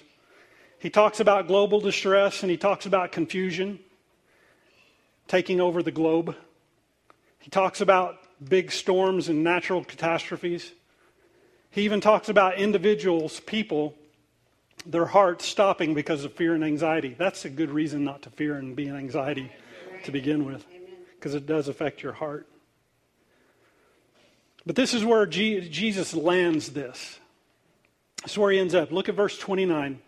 He 0.79 0.89
talks 0.89 1.19
about 1.19 1.47
global 1.47 1.79
distress 1.79 2.41
and 2.41 2.49
he 2.49 2.57
talks 2.57 2.85
about 2.85 3.11
confusion 3.11 3.79
taking 5.29 5.61
over 5.61 5.81
the 5.81 5.91
globe. 5.91 6.35
He 7.39 7.49
talks 7.49 7.79
about 7.79 8.17
big 8.43 8.71
storms 8.71 9.29
and 9.29 9.43
natural 9.43 9.85
catastrophes. 9.85 10.73
He 11.71 11.83
even 11.83 12.01
talks 12.01 12.27
about 12.27 12.57
individuals, 12.57 13.39
people, 13.39 13.95
their 14.85 15.05
hearts 15.05 15.45
stopping 15.45 15.93
because 15.93 16.25
of 16.25 16.33
fear 16.33 16.55
and 16.55 16.63
anxiety. 16.63 17.15
That's 17.17 17.45
a 17.45 17.49
good 17.49 17.69
reason 17.69 18.03
not 18.03 18.23
to 18.23 18.29
fear 18.29 18.55
and 18.55 18.75
be 18.75 18.87
in 18.87 18.95
anxiety 18.95 19.51
to 20.03 20.11
begin 20.11 20.45
with, 20.45 20.65
because 21.15 21.35
it 21.35 21.45
does 21.45 21.67
affect 21.67 22.01
your 22.01 22.13
heart. 22.13 22.47
But 24.65 24.75
this 24.75 24.93
is 24.93 25.05
where 25.05 25.25
Jesus 25.25 26.13
lands 26.13 26.69
this. 26.69 27.19
This 28.23 28.31
is 28.31 28.37
where 28.37 28.51
he 28.51 28.59
ends 28.59 28.73
up. 28.73 28.91
Look 28.91 29.09
at 29.09 29.15
verse 29.15 29.37
29. 29.37 29.99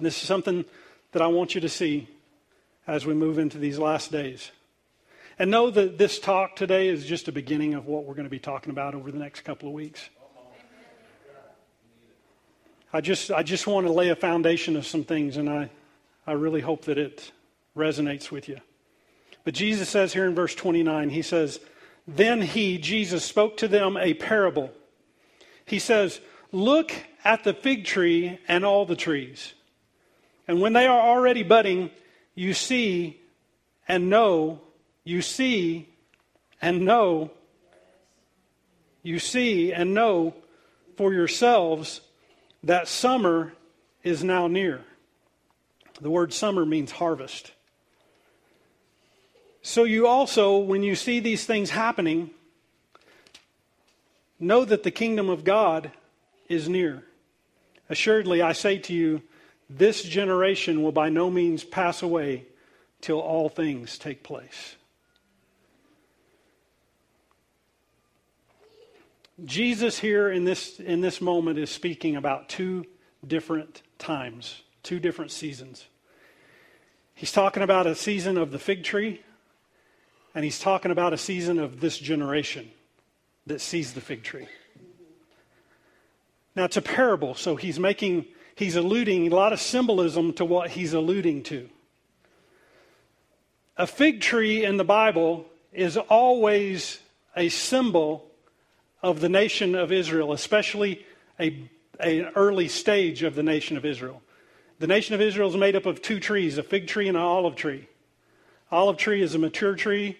This 0.00 0.22
is 0.22 0.26
something 0.26 0.64
that 1.12 1.20
I 1.20 1.26
want 1.26 1.54
you 1.54 1.60
to 1.62 1.68
see 1.68 2.08
as 2.86 3.06
we 3.06 3.14
move 3.14 3.38
into 3.38 3.58
these 3.58 3.78
last 3.78 4.10
days. 4.10 4.50
And 5.38 5.50
know 5.50 5.70
that 5.70 5.98
this 5.98 6.18
talk 6.18 6.56
today 6.56 6.88
is 6.88 7.06
just 7.06 7.28
a 7.28 7.32
beginning 7.32 7.74
of 7.74 7.86
what 7.86 8.04
we're 8.04 8.14
going 8.14 8.24
to 8.24 8.30
be 8.30 8.38
talking 8.38 8.70
about 8.70 8.94
over 8.94 9.10
the 9.10 9.18
next 9.18 9.42
couple 9.42 9.68
of 9.68 9.74
weeks. 9.74 10.08
I 12.92 13.00
just, 13.00 13.30
I 13.30 13.42
just 13.42 13.66
want 13.66 13.86
to 13.86 13.92
lay 13.92 14.10
a 14.10 14.16
foundation 14.16 14.76
of 14.76 14.86
some 14.86 15.02
things, 15.02 15.38
and 15.38 15.48
I, 15.48 15.70
I 16.26 16.32
really 16.32 16.60
hope 16.60 16.84
that 16.84 16.98
it 16.98 17.32
resonates 17.74 18.30
with 18.30 18.48
you. 18.48 18.58
But 19.44 19.54
Jesus 19.54 19.88
says 19.88 20.12
here 20.12 20.26
in 20.26 20.34
verse 20.34 20.54
29, 20.54 21.08
he 21.08 21.22
says, 21.22 21.58
Then 22.06 22.42
he, 22.42 22.76
Jesus, 22.78 23.24
spoke 23.24 23.56
to 23.58 23.68
them 23.68 23.96
a 23.96 24.12
parable. 24.14 24.70
He 25.64 25.78
says, 25.78 26.20
Look 26.52 26.92
at 27.24 27.44
the 27.44 27.54
fig 27.54 27.86
tree 27.86 28.38
and 28.46 28.64
all 28.64 28.84
the 28.84 28.96
trees. 28.96 29.54
And 30.46 30.60
when 30.60 30.74
they 30.74 30.86
are 30.86 31.00
already 31.00 31.42
budding, 31.42 31.90
you 32.34 32.54
see 32.54 33.20
and 33.88 34.08
know, 34.08 34.60
you 35.04 35.22
see 35.22 35.88
and 36.60 36.84
know, 36.84 37.30
you 39.02 39.18
see 39.18 39.72
and 39.72 39.94
know 39.94 40.34
for 40.96 41.12
yourselves 41.12 42.00
that 42.62 42.88
summer 42.88 43.52
is 44.02 44.22
now 44.22 44.46
near. 44.46 44.84
The 46.00 46.10
word 46.10 46.32
summer 46.32 46.64
means 46.64 46.92
harvest. 46.92 47.52
So 49.62 49.84
you 49.84 50.06
also, 50.06 50.58
when 50.58 50.82
you 50.82 50.96
see 50.96 51.20
these 51.20 51.44
things 51.44 51.70
happening, 51.70 52.30
know 54.40 54.64
that 54.64 54.82
the 54.82 54.90
kingdom 54.90 55.28
of 55.28 55.44
God 55.44 55.92
is 56.48 56.68
near. 56.68 57.04
Assuredly, 57.88 58.42
I 58.42 58.52
say 58.52 58.78
to 58.78 58.92
you, 58.92 59.22
this 59.78 60.02
generation 60.02 60.82
will 60.82 60.92
by 60.92 61.08
no 61.08 61.30
means 61.30 61.64
pass 61.64 62.02
away 62.02 62.46
till 63.00 63.18
all 63.18 63.48
things 63.48 63.98
take 63.98 64.22
place. 64.22 64.76
Jesus 69.44 69.98
here 69.98 70.30
in 70.30 70.44
this, 70.44 70.78
in 70.78 71.00
this 71.00 71.20
moment 71.20 71.58
is 71.58 71.70
speaking 71.70 72.16
about 72.16 72.48
two 72.48 72.84
different 73.26 73.82
times, 73.98 74.62
two 74.82 75.00
different 75.00 75.30
seasons. 75.30 75.86
He's 77.14 77.32
talking 77.32 77.62
about 77.62 77.86
a 77.86 77.94
season 77.94 78.36
of 78.36 78.52
the 78.52 78.58
fig 78.58 78.84
tree, 78.84 79.20
and 80.34 80.44
he's 80.44 80.58
talking 80.58 80.90
about 80.90 81.12
a 81.12 81.18
season 81.18 81.58
of 81.58 81.80
this 81.80 81.98
generation 81.98 82.70
that 83.46 83.60
sees 83.60 83.94
the 83.94 84.00
fig 84.00 84.22
tree. 84.22 84.46
Now, 86.54 86.64
it's 86.64 86.76
a 86.76 86.82
parable, 86.82 87.34
so 87.34 87.56
he's 87.56 87.78
making 87.78 88.26
he's 88.62 88.76
alluding 88.76 89.26
a 89.26 89.34
lot 89.34 89.52
of 89.52 89.60
symbolism 89.60 90.32
to 90.34 90.44
what 90.44 90.70
he's 90.70 90.94
alluding 90.94 91.42
to. 91.42 91.68
A 93.76 93.86
fig 93.86 94.20
tree 94.20 94.64
in 94.64 94.76
the 94.76 94.84
Bible 94.84 95.46
is 95.72 95.96
always 95.96 97.00
a 97.36 97.48
symbol 97.48 98.30
of 99.02 99.20
the 99.20 99.28
nation 99.28 99.74
of 99.74 99.90
Israel, 99.90 100.32
especially 100.32 101.04
a, 101.40 101.68
an 101.98 102.30
early 102.36 102.68
stage 102.68 103.22
of 103.22 103.34
the 103.34 103.42
nation 103.42 103.76
of 103.76 103.84
Israel. 103.84 104.22
The 104.78 104.86
nation 104.86 105.14
of 105.14 105.20
Israel 105.20 105.48
is 105.48 105.56
made 105.56 105.74
up 105.74 105.86
of 105.86 106.00
two 106.00 106.20
trees, 106.20 106.58
a 106.58 106.62
fig 106.62 106.86
tree 106.86 107.08
and 107.08 107.16
an 107.16 107.22
olive 107.22 107.56
tree. 107.56 107.88
Olive 108.70 108.96
tree 108.96 109.22
is 109.22 109.34
a 109.34 109.38
mature 109.38 109.74
tree, 109.74 110.16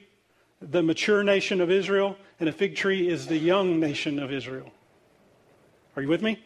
the 0.61 0.82
mature 0.82 1.22
nation 1.22 1.61
of 1.61 1.70
Israel, 1.70 2.16
and 2.40 2.49
a 2.49 2.53
fig 2.53 2.74
tree 2.74 3.09
is 3.09 3.28
the 3.28 3.38
young 3.38 3.78
nation 3.78 4.18
of 4.18 4.32
Israel. 4.32 4.70
Are 5.95 6.03
you 6.03 6.09
with 6.09 6.22
me? 6.22 6.43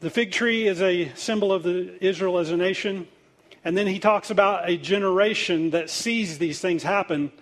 The 0.00 0.10
fig 0.10 0.30
tree 0.30 0.68
is 0.68 0.80
a 0.80 1.12
symbol 1.16 1.52
of 1.52 1.66
Israel 1.66 2.38
as 2.38 2.50
a 2.50 2.56
nation. 2.56 3.08
And 3.64 3.76
then 3.76 3.88
he 3.88 3.98
talks 3.98 4.30
about 4.30 4.68
a 4.68 4.76
generation 4.76 5.70
that 5.70 5.90
sees 5.90 6.38
these 6.38 6.60
things 6.60 6.84
happen. 6.84 7.32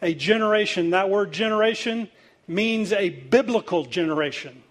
A 0.00 0.14
generation, 0.14 0.90
that 0.90 1.10
word 1.10 1.30
generation 1.30 2.08
means 2.48 2.92
a 2.92 3.10
biblical 3.10 3.84
generation. 3.84 4.62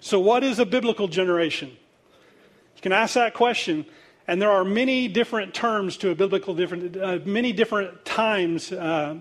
So, 0.00 0.18
what 0.20 0.42
is 0.42 0.58
a 0.58 0.64
biblical 0.64 1.06
generation? 1.06 1.68
You 1.68 2.82
can 2.82 2.92
ask 2.92 3.14
that 3.14 3.34
question. 3.34 3.84
And 4.26 4.40
there 4.40 4.50
are 4.50 4.64
many 4.64 5.08
different 5.08 5.52
terms 5.52 5.96
to 5.98 6.10
a 6.10 6.14
biblical 6.14 6.54
different, 6.54 6.96
uh, 6.96 7.18
many 7.24 7.52
different 7.52 8.04
times, 8.04 8.72
uh, 8.72 9.16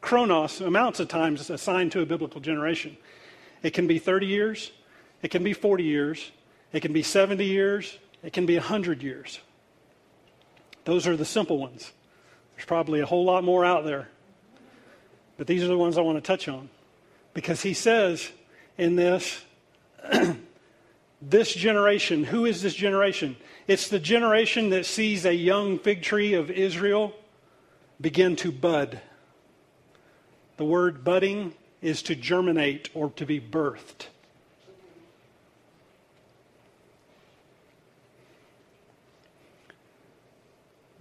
chronos, 0.00 0.60
amounts 0.60 0.98
of 1.00 1.08
times 1.08 1.50
assigned 1.50 1.92
to 1.92 2.00
a 2.00 2.06
biblical 2.06 2.40
generation. 2.40 2.96
It 3.62 3.74
can 3.74 3.86
be 3.86 3.98
30 3.98 4.26
years, 4.26 4.72
it 5.22 5.30
can 5.30 5.42
be 5.44 5.52
40 5.52 5.84
years, 5.84 6.30
it 6.72 6.80
can 6.80 6.92
be 6.92 7.02
70 7.02 7.44
years, 7.44 7.98
it 8.22 8.32
can 8.32 8.46
be 8.46 8.56
100 8.56 9.02
years. 9.02 9.40
Those 10.84 11.06
are 11.06 11.16
the 11.16 11.24
simple 11.24 11.58
ones. 11.58 11.92
There's 12.56 12.66
probably 12.66 13.00
a 13.00 13.06
whole 13.06 13.24
lot 13.24 13.44
more 13.44 13.64
out 13.64 13.84
there. 13.84 14.08
But 15.36 15.46
these 15.46 15.62
are 15.62 15.68
the 15.68 15.78
ones 15.78 15.96
I 15.96 16.02
want 16.02 16.18
to 16.18 16.22
touch 16.22 16.48
on. 16.48 16.68
Because 17.34 17.62
he 17.62 17.74
says 17.74 18.30
in 18.76 18.96
this, 18.96 19.44
this 21.22 21.54
generation, 21.54 22.24
who 22.24 22.44
is 22.44 22.62
this 22.62 22.74
generation? 22.74 23.36
It's 23.66 23.88
the 23.88 23.98
generation 23.98 24.70
that 24.70 24.86
sees 24.86 25.24
a 25.24 25.34
young 25.34 25.78
fig 25.78 26.02
tree 26.02 26.34
of 26.34 26.50
Israel 26.50 27.14
begin 28.00 28.36
to 28.36 28.52
bud. 28.52 29.00
The 30.56 30.64
word 30.64 31.04
budding 31.04 31.54
is 31.80 32.02
to 32.02 32.14
germinate 32.14 32.90
or 32.94 33.10
to 33.10 33.26
be 33.26 33.40
birthed. 33.40 34.06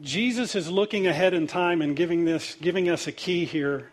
Jesus 0.01 0.55
is 0.55 0.69
looking 0.69 1.05
ahead 1.05 1.33
in 1.35 1.45
time 1.45 1.81
and 1.81 1.95
giving, 1.95 2.25
this, 2.25 2.55
giving 2.55 2.89
us 2.89 3.05
a 3.05 3.11
key 3.11 3.45
here 3.45 3.91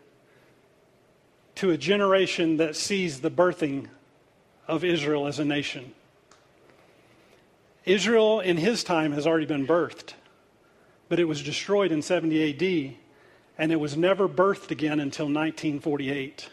to 1.56 1.70
a 1.70 1.76
generation 1.76 2.56
that 2.56 2.76
sees 2.76 3.20
the 3.20 3.30
birthing 3.30 3.88
of 4.66 4.84
Israel 4.84 5.26
as 5.26 5.38
a 5.38 5.44
nation. 5.44 5.92
Israel 7.84 8.40
in 8.40 8.56
his 8.56 8.82
time 8.84 9.12
has 9.12 9.26
already 9.26 9.44
been 9.44 9.66
birthed, 9.66 10.14
but 11.08 11.18
it 11.18 11.24
was 11.24 11.42
destroyed 11.42 11.92
in 11.92 12.00
70 12.00 12.50
AD, 12.88 12.94
and 13.58 13.72
it 13.72 13.76
was 13.76 13.96
never 13.96 14.28
birthed 14.28 14.70
again 14.70 15.00
until 15.00 15.26
1948. 15.26 16.48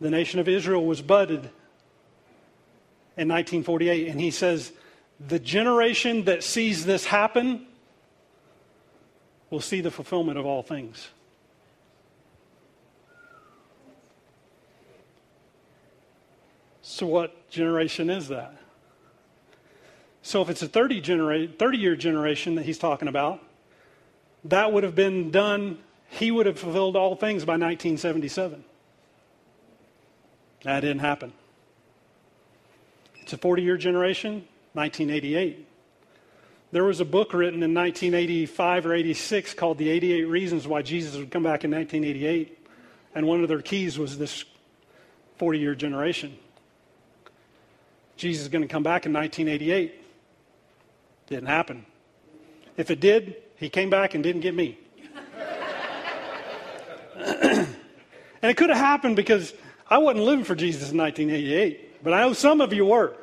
The 0.00 0.10
nation 0.10 0.38
of 0.38 0.48
Israel 0.48 0.84
was 0.84 1.00
budded 1.00 1.50
in 3.16 3.28
1948, 3.28 4.08
and 4.08 4.20
he 4.20 4.30
says, 4.30 4.72
the 5.28 5.38
generation 5.38 6.24
that 6.24 6.42
sees 6.42 6.84
this 6.84 7.04
happen 7.04 7.66
will 9.50 9.60
see 9.60 9.80
the 9.80 9.90
fulfillment 9.90 10.38
of 10.38 10.46
all 10.46 10.62
things. 10.62 11.10
So, 16.80 17.06
what 17.06 17.48
generation 17.48 18.10
is 18.10 18.28
that? 18.28 18.56
So, 20.22 20.42
if 20.42 20.48
it's 20.48 20.62
a 20.62 20.68
30, 20.68 21.00
genera- 21.00 21.46
30 21.46 21.78
year 21.78 21.96
generation 21.96 22.54
that 22.56 22.64
he's 22.64 22.78
talking 22.78 23.08
about, 23.08 23.40
that 24.44 24.72
would 24.72 24.82
have 24.82 24.94
been 24.94 25.30
done, 25.30 25.78
he 26.08 26.30
would 26.30 26.46
have 26.46 26.58
fulfilled 26.58 26.96
all 26.96 27.14
things 27.14 27.44
by 27.44 27.52
1977. 27.52 28.64
That 30.64 30.80
didn't 30.80 31.00
happen. 31.00 31.32
It's 33.20 33.32
a 33.32 33.38
40 33.38 33.62
year 33.62 33.76
generation, 33.76 34.46
1988. 34.74 35.68
There 36.72 36.84
was 36.84 37.00
a 37.00 37.04
book 37.04 37.34
written 37.34 37.62
in 37.62 37.74
1985 37.74 38.86
or 38.86 38.94
86 38.94 39.54
called 39.54 39.78
The 39.78 39.90
88 39.90 40.24
Reasons 40.24 40.66
Why 40.66 40.80
Jesus 40.80 41.16
Would 41.16 41.30
Come 41.30 41.42
Back 41.42 41.64
in 41.64 41.70
1988. 41.70 42.58
And 43.14 43.26
one 43.26 43.42
of 43.42 43.48
their 43.48 43.60
keys 43.60 43.98
was 43.98 44.16
this 44.16 44.44
40 45.36 45.58
year 45.58 45.74
generation. 45.74 46.38
Jesus 48.16 48.44
is 48.44 48.48
going 48.48 48.62
to 48.62 48.68
come 48.68 48.82
back 48.82 49.04
in 49.04 49.12
1988. 49.12 50.00
Didn't 51.26 51.46
happen. 51.46 51.84
If 52.76 52.90
it 52.90 53.00
did, 53.00 53.36
he 53.56 53.68
came 53.68 53.90
back 53.90 54.14
and 54.14 54.22
didn't 54.24 54.40
get 54.40 54.54
me. 54.54 54.78
and 57.16 57.68
it 58.42 58.56
could 58.56 58.70
have 58.70 58.78
happened 58.78 59.16
because 59.16 59.52
I 59.88 59.98
wasn't 59.98 60.24
living 60.24 60.44
for 60.44 60.54
Jesus 60.54 60.90
in 60.90 60.98
1988, 60.98 62.02
but 62.02 62.14
I 62.14 62.20
know 62.20 62.32
some 62.32 62.60
of 62.60 62.72
you 62.72 62.86
were. 62.86 63.14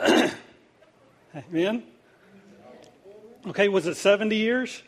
Amen? 1.34 1.82
Okay, 3.46 3.68
was 3.68 3.86
it 3.86 3.96
70 3.96 4.36
years? 4.36 4.82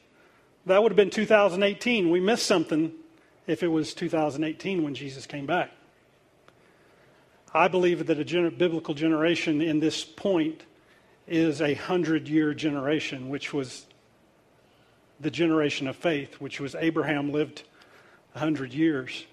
That 0.66 0.82
would 0.82 0.92
have 0.92 0.96
been 0.96 1.10
2018. 1.10 2.10
We 2.10 2.20
missed 2.20 2.46
something 2.46 2.92
if 3.46 3.62
it 3.62 3.68
was 3.68 3.94
2018 3.94 4.82
when 4.82 4.94
Jesus 4.94 5.26
came 5.26 5.46
back. 5.46 5.70
I 7.52 7.68
believe 7.68 8.06
that 8.06 8.20
a 8.20 8.24
gener- 8.24 8.56
biblical 8.56 8.94
generation 8.94 9.62
in 9.62 9.80
this 9.80 10.04
point 10.04 10.64
is 11.26 11.62
a 11.62 11.74
hundred 11.74 12.28
year 12.28 12.52
generation, 12.52 13.28
which 13.28 13.52
was 13.52 13.86
the 15.20 15.30
generation 15.30 15.86
of 15.86 15.96
faith, 15.96 16.40
which 16.40 16.60
was 16.60 16.74
Abraham 16.74 17.32
lived 17.32 17.62
a 18.34 18.38
hundred 18.38 18.74
years 18.74 19.24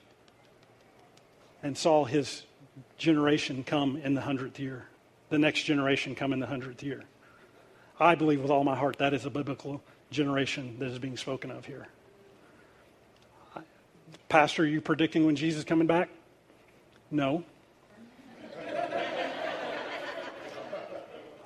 and 1.61 1.77
saw 1.77 2.05
his 2.05 2.43
generation 2.97 3.63
come 3.63 3.97
in 3.97 4.13
the 4.13 4.21
hundredth 4.21 4.59
year 4.59 4.85
the 5.31 5.39
next 5.39 5.63
generation 5.63 6.13
come 6.13 6.33
in 6.33 6.39
the 6.39 6.45
hundredth 6.45 6.83
year. 6.83 7.05
I 7.99 8.15
believe 8.15 8.41
with 8.41 8.51
all 8.51 8.65
my 8.65 8.75
heart 8.75 8.97
that 8.97 9.13
is 9.13 9.25
a 9.25 9.29
biblical 9.29 9.81
generation 10.11 10.75
that 10.79 10.89
is 10.89 10.99
being 10.99 11.15
spoken 11.17 11.49
of 11.49 11.65
here. 11.65 11.87
Pastor, 14.27 14.63
are 14.63 14.65
you 14.65 14.81
predicting 14.81 15.25
when 15.25 15.37
Jesus 15.37 15.59
is 15.59 15.65
coming 15.65 15.87
back? 15.87 16.09
No. 17.09 17.43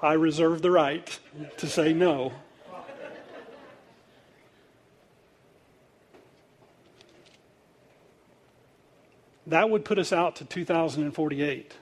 I 0.02 0.14
reserve 0.14 0.62
the 0.64 0.72
right 0.72 1.20
to 1.58 1.68
say 1.68 1.94
no. 1.94 2.34
That 9.48 9.70
would 9.70 9.86
put 9.86 10.00
us 10.00 10.12
out 10.12 10.38
to 10.38 10.46
2048 10.46 11.74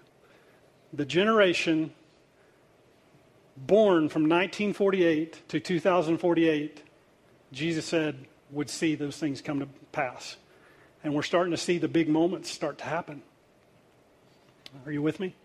the 0.94 1.06
generation 1.06 1.91
born 3.58 4.10
from 4.10 4.24
1948 4.24 5.50
to 5.50 5.60
2048, 5.60 6.84
Jesus 7.52 7.86
said 7.86 8.26
would 8.52 8.70
see 8.70 8.96
those 8.96 9.18
things 9.18 9.41
come 9.41 9.60
to 9.60 9.68
pass. 9.91 10.38
And 11.04 11.14
we're 11.14 11.24
starting 11.24 11.52
to 11.52 11.58
see 11.58 11.80
the 11.80 11.88
big 11.88 12.08
moments 12.08 12.50
start 12.50 12.78
to 12.78 12.84
happen. 12.86 13.24
Are 14.86 14.91
you 14.91 15.02
with 15.02 15.20
me? 15.20 15.36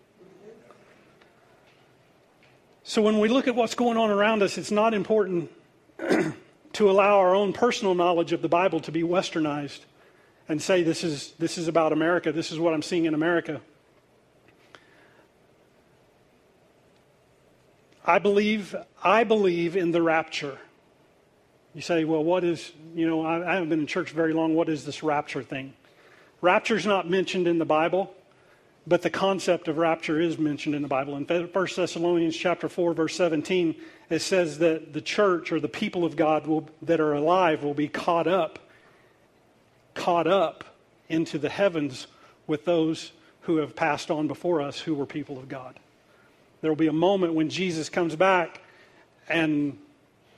So 2.83 3.01
when 3.01 3.19
we 3.19 3.29
look 3.29 3.47
at 3.47 3.55
what's 3.55 3.75
going 3.75 3.97
on 3.97 4.09
around 4.09 4.41
us, 4.41 4.57
it's 4.57 4.71
not 4.71 4.93
important 4.93 5.51
to 6.73 6.89
allow 6.89 7.19
our 7.19 7.35
own 7.35 7.53
personal 7.53 7.93
knowledge 7.93 8.31
of 8.31 8.41
the 8.41 8.49
Bible 8.49 8.79
to 8.81 8.91
be 8.91 9.03
westernized 9.03 9.81
and 10.47 10.61
say 10.61 10.81
this 10.81 11.03
is 11.03 11.33
this 11.37 11.59
is 11.59 11.67
about 11.67 11.93
America, 11.93 12.31
this 12.31 12.51
is 12.51 12.57
what 12.57 12.73
I'm 12.73 12.81
seeing 12.81 13.05
in 13.05 13.13
America. 13.13 13.61
I 18.09 18.17
believe, 18.17 18.75
I 19.03 19.23
believe 19.23 19.77
in 19.77 19.91
the 19.91 20.01
rapture. 20.01 20.57
You 21.75 21.81
say, 21.81 22.05
well, 22.05 22.23
what 22.23 22.43
is, 22.43 22.71
you 22.95 23.07
know, 23.07 23.23
I, 23.23 23.47
I 23.47 23.53
haven't 23.53 23.69
been 23.69 23.81
in 23.81 23.85
church 23.85 24.09
very 24.09 24.33
long. 24.33 24.55
What 24.55 24.67
is 24.67 24.83
this 24.83 25.03
rapture 25.03 25.43
thing? 25.43 25.75
Rapture 26.41 26.75
is 26.75 26.87
not 26.87 27.07
mentioned 27.07 27.47
in 27.47 27.59
the 27.59 27.65
Bible, 27.65 28.11
but 28.87 29.03
the 29.03 29.11
concept 29.11 29.67
of 29.67 29.77
rapture 29.77 30.19
is 30.19 30.39
mentioned 30.39 30.73
in 30.73 30.81
the 30.81 30.87
Bible. 30.87 31.17
In 31.17 31.25
1 31.25 31.67
Thessalonians 31.75 32.35
chapter 32.35 32.67
4, 32.67 32.95
verse 32.95 33.15
17, 33.15 33.75
it 34.09 34.23
says 34.23 34.57
that 34.57 34.91
the 34.91 35.01
church 35.01 35.51
or 35.51 35.59
the 35.59 35.67
people 35.67 36.03
of 36.03 36.15
God 36.15 36.47
will, 36.47 36.67
that 36.81 36.99
are 36.99 37.13
alive 37.13 37.61
will 37.63 37.75
be 37.75 37.87
caught 37.87 38.25
up, 38.25 38.57
caught 39.93 40.25
up 40.25 40.63
into 41.09 41.37
the 41.37 41.49
heavens 41.49 42.07
with 42.47 42.65
those 42.65 43.11
who 43.41 43.57
have 43.57 43.75
passed 43.75 44.09
on 44.09 44.27
before 44.27 44.63
us 44.63 44.79
who 44.79 44.95
were 44.95 45.05
people 45.05 45.37
of 45.37 45.47
God. 45.47 45.79
There 46.61 46.71
will 46.71 46.75
be 46.75 46.87
a 46.87 46.93
moment 46.93 47.33
when 47.33 47.49
Jesus 47.49 47.89
comes 47.89 48.15
back 48.15 48.61
and 49.27 49.77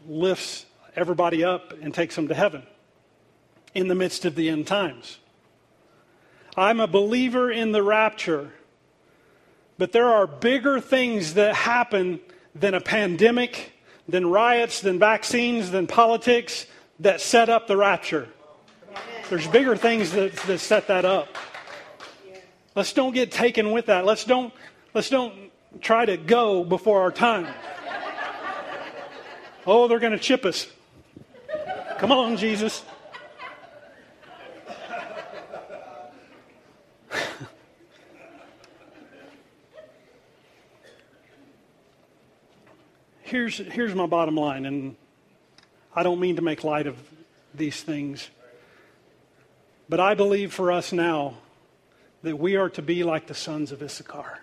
lifts 0.08 0.66
everybody 0.96 1.44
up 1.44 1.74
and 1.82 1.94
takes 1.94 2.16
them 2.16 2.28
to 2.28 2.34
heaven 2.34 2.64
in 3.74 3.88
the 3.88 3.96
midst 3.96 4.26
of 4.26 4.36
the 4.36 4.50
end 4.50 4.68
times. 4.68 5.18
I'm 6.56 6.80
a 6.80 6.88
believer 6.88 7.50
in 7.50 7.72
the 7.72 7.82
rapture, 7.82 8.52
but 9.78 9.94
there 9.94 10.08
are 10.08 10.28
bigger 10.28 10.80
things 10.80 11.36
that 11.36 11.56
happen 11.56 12.20
than 12.54 12.74
a 12.74 12.82
pandemic, 12.82 13.72
than 14.08 14.28
riots, 14.28 14.82
than 14.82 15.00
vaccines, 15.00 15.72
than 15.72 15.88
politics 15.88 16.66
that 17.00 17.22
set 17.22 17.50
up 17.50 17.68
the 17.68 17.78
rapture. 17.78 18.28
There's 19.30 19.48
bigger 19.48 19.78
things 19.78 20.12
that, 20.12 20.36
that 20.36 20.60
set 20.60 20.88
that 20.88 21.06
up. 21.06 21.30
Let's 22.76 22.92
don't 22.94 23.14
get 23.14 23.32
taken 23.32 23.72
with 23.72 23.86
that. 23.88 24.06
Let's 24.06 24.26
don't, 24.26 24.54
let's 24.94 25.10
don't 25.10 25.51
try 25.80 26.06
to 26.06 26.18
go 26.18 26.64
before 26.64 27.02
our 27.02 27.12
time. 27.12 27.48
Oh, 29.66 29.88
they're 29.88 30.00
going 30.00 30.12
to 30.14 30.20
chip 30.20 30.44
us. 30.44 30.68
Come 32.00 32.12
on, 32.12 32.36
Jesus. 32.36 32.84
here's, 43.22 43.58
here's 43.58 43.94
my 43.94 44.08
bottom 44.08 44.36
line, 44.36 44.66
and 44.66 44.96
I 45.96 46.02
don't 46.04 46.20
mean 46.20 46.38
to 46.38 46.42
make 46.42 46.64
light 46.64 46.88
of 46.88 46.98
these 47.54 47.84
things, 47.84 48.30
but 49.88 50.00
I 50.00 50.16
believe 50.16 50.52
for 50.54 50.72
us 50.72 50.92
now 50.92 51.36
that 52.24 52.38
we 52.38 52.56
are 52.56 52.70
to 52.70 52.82
be 52.82 53.04
like 53.04 53.28
the 53.28 53.36
sons 53.36 53.72
of 53.72 53.84
Issachar. 53.84 54.40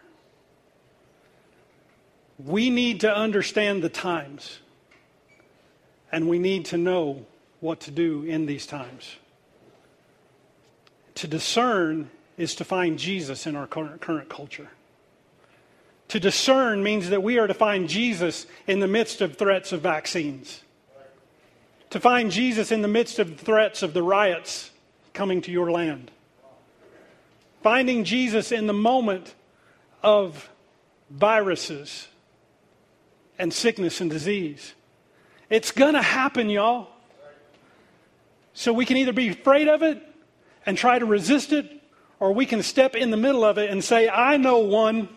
We 2.38 2.70
need 2.70 3.00
to 3.00 3.14
understand 3.14 3.82
the 3.82 3.88
times, 3.88 4.60
and 6.12 6.28
we 6.28 6.38
need 6.38 6.66
to 6.66 6.76
know 6.78 7.26
what 7.60 7.80
to 7.80 7.90
do 7.90 8.22
in 8.22 8.46
these 8.46 8.66
times. 8.66 9.16
To 11.16 11.26
discern 11.26 12.10
is 12.36 12.54
to 12.56 12.64
find 12.64 12.98
Jesus 12.98 13.46
in 13.46 13.56
our 13.56 13.66
current, 13.66 14.00
current 14.00 14.28
culture. 14.28 14.68
To 16.08 16.20
discern 16.20 16.82
means 16.82 17.10
that 17.10 17.22
we 17.22 17.38
are 17.38 17.46
to 17.46 17.54
find 17.54 17.88
Jesus 17.88 18.46
in 18.66 18.80
the 18.80 18.86
midst 18.86 19.20
of 19.20 19.36
threats 19.36 19.72
of 19.72 19.80
vaccines. 19.80 20.62
To 21.90 22.00
find 22.00 22.30
Jesus 22.30 22.70
in 22.70 22.82
the 22.82 22.88
midst 22.88 23.18
of 23.18 23.38
threats 23.38 23.82
of 23.82 23.94
the 23.94 24.02
riots 24.02 24.70
coming 25.12 25.40
to 25.42 25.50
your 25.50 25.70
land. 25.70 26.10
Finding 27.62 28.04
Jesus 28.04 28.52
in 28.52 28.66
the 28.66 28.72
moment 28.72 29.34
of 30.02 30.48
viruses 31.10 32.07
and 33.38 33.52
sickness 33.52 34.00
and 34.00 34.10
disease. 34.10 34.74
It's 35.50 35.72
going 35.72 35.94
to 35.94 36.02
happen, 36.02 36.50
y'all. 36.50 36.88
So 38.52 38.72
we 38.72 38.84
can 38.84 38.96
either 38.96 39.12
be 39.12 39.28
afraid 39.28 39.68
of 39.68 39.82
it 39.82 40.02
and 40.66 40.76
try 40.76 40.98
to 40.98 41.06
resist 41.06 41.52
it, 41.52 41.70
or 42.20 42.32
we 42.32 42.44
can 42.44 42.62
step 42.62 42.94
in 42.94 43.10
the 43.10 43.16
middle 43.16 43.44
of 43.44 43.56
it 43.56 43.70
and 43.70 43.82
say, 43.82 44.08
I 44.08 44.36
know 44.36 44.58
one. 44.58 45.08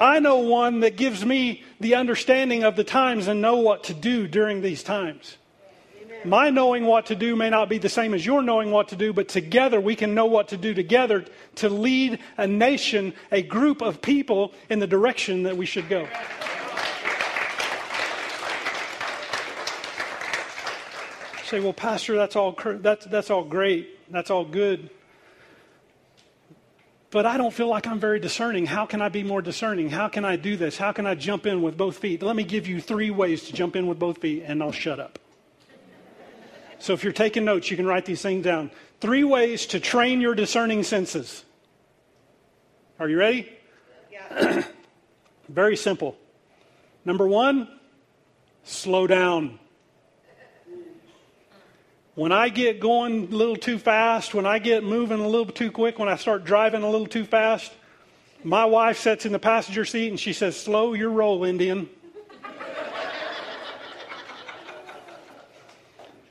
I 0.00 0.18
know 0.18 0.38
one 0.38 0.80
that 0.80 0.96
gives 0.96 1.24
me 1.24 1.62
the 1.78 1.94
understanding 1.94 2.64
of 2.64 2.74
the 2.74 2.82
times 2.82 3.28
and 3.28 3.40
know 3.40 3.58
what 3.58 3.84
to 3.84 3.94
do 3.94 4.26
during 4.26 4.62
these 4.62 4.82
times. 4.82 5.36
My 6.24 6.50
knowing 6.50 6.86
what 6.86 7.06
to 7.06 7.16
do 7.16 7.34
may 7.34 7.50
not 7.50 7.68
be 7.68 7.78
the 7.78 7.88
same 7.88 8.14
as 8.14 8.24
your 8.24 8.42
knowing 8.42 8.70
what 8.70 8.88
to 8.88 8.96
do, 8.96 9.12
but 9.12 9.28
together 9.28 9.80
we 9.80 9.96
can 9.96 10.14
know 10.14 10.26
what 10.26 10.48
to 10.48 10.56
do 10.56 10.72
together 10.72 11.24
to 11.56 11.68
lead 11.68 12.20
a 12.36 12.46
nation, 12.46 13.12
a 13.32 13.42
group 13.42 13.82
of 13.82 14.00
people 14.00 14.52
in 14.70 14.78
the 14.78 14.86
direction 14.86 15.42
that 15.44 15.56
we 15.56 15.66
should 15.66 15.88
go. 15.88 16.06
Say, 21.44 21.60
well, 21.60 21.72
Pastor, 21.72 22.16
that's 22.16 22.36
all, 22.36 22.56
that's, 22.64 23.04
that's 23.06 23.30
all 23.30 23.44
great. 23.44 24.10
That's 24.10 24.30
all 24.30 24.44
good. 24.44 24.90
But 27.10 27.26
I 27.26 27.36
don't 27.36 27.52
feel 27.52 27.68
like 27.68 27.86
I'm 27.86 28.00
very 28.00 28.20
discerning. 28.20 28.64
How 28.64 28.86
can 28.86 29.02
I 29.02 29.10
be 29.10 29.22
more 29.22 29.42
discerning? 29.42 29.90
How 29.90 30.08
can 30.08 30.24
I 30.24 30.36
do 30.36 30.56
this? 30.56 30.78
How 30.78 30.92
can 30.92 31.04
I 31.04 31.14
jump 31.14 31.46
in 31.46 31.60
with 31.60 31.76
both 31.76 31.98
feet? 31.98 32.22
Let 32.22 32.36
me 32.36 32.44
give 32.44 32.66
you 32.66 32.80
three 32.80 33.10
ways 33.10 33.44
to 33.44 33.52
jump 33.52 33.76
in 33.76 33.86
with 33.86 33.98
both 33.98 34.18
feet, 34.18 34.44
and 34.46 34.62
I'll 34.62 34.72
shut 34.72 34.98
up. 34.98 35.18
So 36.82 36.94
if 36.94 37.04
you're 37.04 37.12
taking 37.12 37.44
notes, 37.44 37.70
you 37.70 37.76
can 37.76 37.86
write 37.86 38.06
these 38.06 38.22
things 38.22 38.42
down. 38.42 38.72
Three 39.00 39.22
ways 39.22 39.66
to 39.66 39.78
train 39.78 40.20
your 40.20 40.34
discerning 40.34 40.82
senses. 40.82 41.44
Are 42.98 43.08
you 43.08 43.16
ready? 43.18 43.48
Yeah. 44.10 44.64
Very 45.48 45.76
simple. 45.76 46.16
Number 47.04 47.28
one, 47.28 47.68
slow 48.64 49.06
down. 49.06 49.60
When 52.16 52.32
I 52.32 52.48
get 52.48 52.80
going 52.80 53.32
a 53.32 53.36
little 53.36 53.54
too 53.54 53.78
fast, 53.78 54.34
when 54.34 54.44
I 54.44 54.58
get 54.58 54.82
moving 54.82 55.20
a 55.20 55.28
little 55.28 55.52
too 55.52 55.70
quick, 55.70 56.00
when 56.00 56.08
I 56.08 56.16
start 56.16 56.42
driving 56.42 56.82
a 56.82 56.90
little 56.90 57.06
too 57.06 57.24
fast, 57.24 57.70
my 58.42 58.64
wife 58.64 58.98
sits 58.98 59.24
in 59.24 59.30
the 59.30 59.38
passenger 59.38 59.84
seat 59.84 60.08
and 60.08 60.18
she 60.18 60.32
says, 60.32 60.60
Slow 60.60 60.94
your 60.94 61.10
roll, 61.10 61.44
Indian. 61.44 61.88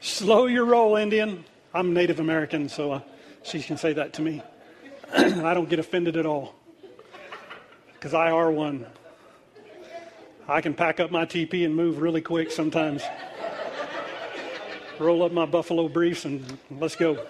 Slow 0.03 0.47
your 0.47 0.65
roll, 0.65 0.95
Indian. 0.95 1.45
I'm 1.75 1.93
Native 1.93 2.19
American, 2.19 2.69
so 2.69 2.91
uh, 2.91 3.01
she 3.43 3.61
can 3.61 3.77
say 3.77 3.93
that 3.93 4.13
to 4.13 4.23
me. 4.23 4.41
I 5.13 5.53
don't 5.53 5.69
get 5.69 5.77
offended 5.77 6.17
at 6.17 6.25
all 6.25 6.55
because 7.93 8.15
I 8.15 8.31
are 8.31 8.49
one. 8.49 8.87
I 10.47 10.61
can 10.61 10.73
pack 10.73 10.99
up 10.99 11.11
my 11.11 11.25
teepee 11.25 11.65
and 11.65 11.75
move 11.75 12.01
really 12.01 12.21
quick 12.21 12.49
sometimes. 12.49 13.03
Roll 14.97 15.21
up 15.21 15.31
my 15.31 15.45
buffalo 15.45 15.87
briefs 15.87 16.25
and 16.25 16.57
let's 16.71 16.95
go. 16.95 17.23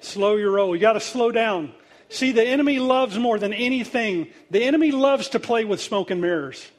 slow 0.00 0.36
your 0.36 0.52
roll. 0.52 0.76
You 0.76 0.80
got 0.80 0.92
to 0.92 1.00
slow 1.00 1.32
down. 1.32 1.72
See, 2.08 2.30
the 2.30 2.44
enemy 2.44 2.78
loves 2.78 3.18
more 3.18 3.40
than 3.40 3.52
anything. 3.52 4.28
The 4.50 4.62
enemy 4.62 4.92
loves 4.92 5.30
to 5.30 5.40
play 5.40 5.64
with 5.64 5.80
smoke 5.80 6.12
and 6.12 6.20
mirrors. 6.20 6.70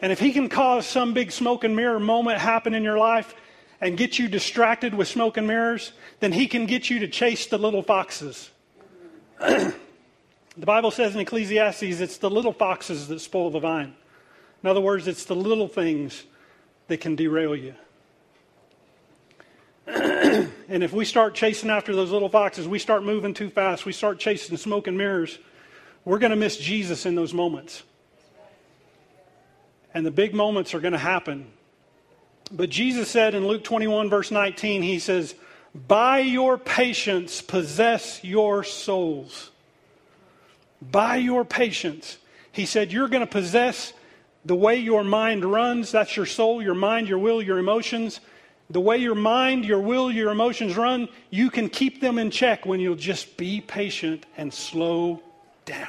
And 0.00 0.12
if 0.12 0.20
he 0.20 0.32
can 0.32 0.48
cause 0.48 0.86
some 0.86 1.12
big 1.12 1.32
smoke 1.32 1.64
and 1.64 1.74
mirror 1.74 1.98
moment 1.98 2.38
happen 2.38 2.74
in 2.74 2.84
your 2.84 2.98
life 2.98 3.34
and 3.80 3.96
get 3.96 4.18
you 4.18 4.28
distracted 4.28 4.94
with 4.94 5.08
smoke 5.08 5.36
and 5.36 5.46
mirrors, 5.46 5.92
then 6.20 6.32
he 6.32 6.46
can 6.46 6.66
get 6.66 6.88
you 6.88 7.00
to 7.00 7.08
chase 7.08 7.46
the 7.46 7.58
little 7.58 7.82
foxes. 7.82 8.50
the 9.38 9.74
Bible 10.58 10.90
says 10.90 11.14
in 11.14 11.20
Ecclesiastes, 11.20 12.00
it's 12.00 12.18
the 12.18 12.30
little 12.30 12.52
foxes 12.52 13.08
that 13.08 13.20
spoil 13.20 13.50
the 13.50 13.60
vine. 13.60 13.94
In 14.62 14.68
other 14.68 14.80
words, 14.80 15.08
it's 15.08 15.24
the 15.24 15.36
little 15.36 15.68
things 15.68 16.24
that 16.88 17.00
can 17.00 17.16
derail 17.16 17.56
you. 17.56 17.74
and 19.86 20.82
if 20.82 20.92
we 20.92 21.04
start 21.04 21.34
chasing 21.34 21.70
after 21.70 21.94
those 21.94 22.10
little 22.10 22.28
foxes, 22.28 22.68
we 22.68 22.78
start 22.78 23.02
moving 23.02 23.34
too 23.34 23.50
fast, 23.50 23.84
we 23.84 23.92
start 23.92 24.18
chasing 24.18 24.56
smoke 24.56 24.86
and 24.86 24.98
mirrors, 24.98 25.38
we're 26.04 26.18
going 26.18 26.30
to 26.30 26.36
miss 26.36 26.56
Jesus 26.56 27.06
in 27.06 27.14
those 27.14 27.34
moments 27.34 27.82
and 29.98 30.06
the 30.06 30.12
big 30.12 30.32
moments 30.32 30.74
are 30.74 30.80
going 30.80 30.92
to 30.92 30.96
happen. 30.96 31.44
But 32.52 32.70
Jesus 32.70 33.10
said 33.10 33.34
in 33.34 33.48
Luke 33.48 33.64
21, 33.64 34.08
verse 34.08 34.30
19, 34.30 34.80
He 34.80 35.00
says, 35.00 35.34
By 35.74 36.20
your 36.20 36.56
patience 36.56 37.42
possess 37.42 38.22
your 38.22 38.62
souls. 38.62 39.50
By 40.80 41.16
your 41.16 41.44
patience. 41.44 42.16
He 42.52 42.64
said, 42.64 42.92
You're 42.92 43.08
going 43.08 43.26
to 43.26 43.26
possess 43.26 43.92
the 44.44 44.54
way 44.54 44.76
your 44.76 45.02
mind 45.02 45.44
runs. 45.44 45.90
That's 45.90 46.16
your 46.16 46.26
soul, 46.26 46.62
your 46.62 46.76
mind, 46.76 47.08
your 47.08 47.18
will, 47.18 47.42
your 47.42 47.58
emotions. 47.58 48.20
The 48.70 48.80
way 48.80 48.98
your 48.98 49.16
mind, 49.16 49.64
your 49.64 49.80
will, 49.80 50.12
your 50.12 50.30
emotions 50.30 50.76
run, 50.76 51.08
you 51.30 51.50
can 51.50 51.68
keep 51.68 52.00
them 52.00 52.20
in 52.20 52.30
check 52.30 52.64
when 52.64 52.78
you'll 52.78 52.94
just 52.94 53.36
be 53.36 53.60
patient 53.62 54.26
and 54.36 54.54
slow 54.54 55.20
down. 55.64 55.88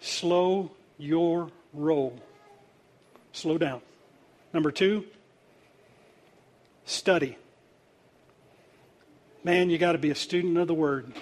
Slow 0.00 0.70
your 0.96 1.50
roll. 1.74 2.18
Slow 3.32 3.58
down. 3.58 3.80
Number 4.52 4.70
two, 4.70 5.04
study. 6.84 7.36
Man, 9.44 9.70
you 9.70 9.78
got 9.78 9.92
to 9.92 9.98
be 9.98 10.10
a 10.10 10.14
student 10.14 10.58
of 10.58 10.66
the 10.66 10.74
Word. 10.74 11.12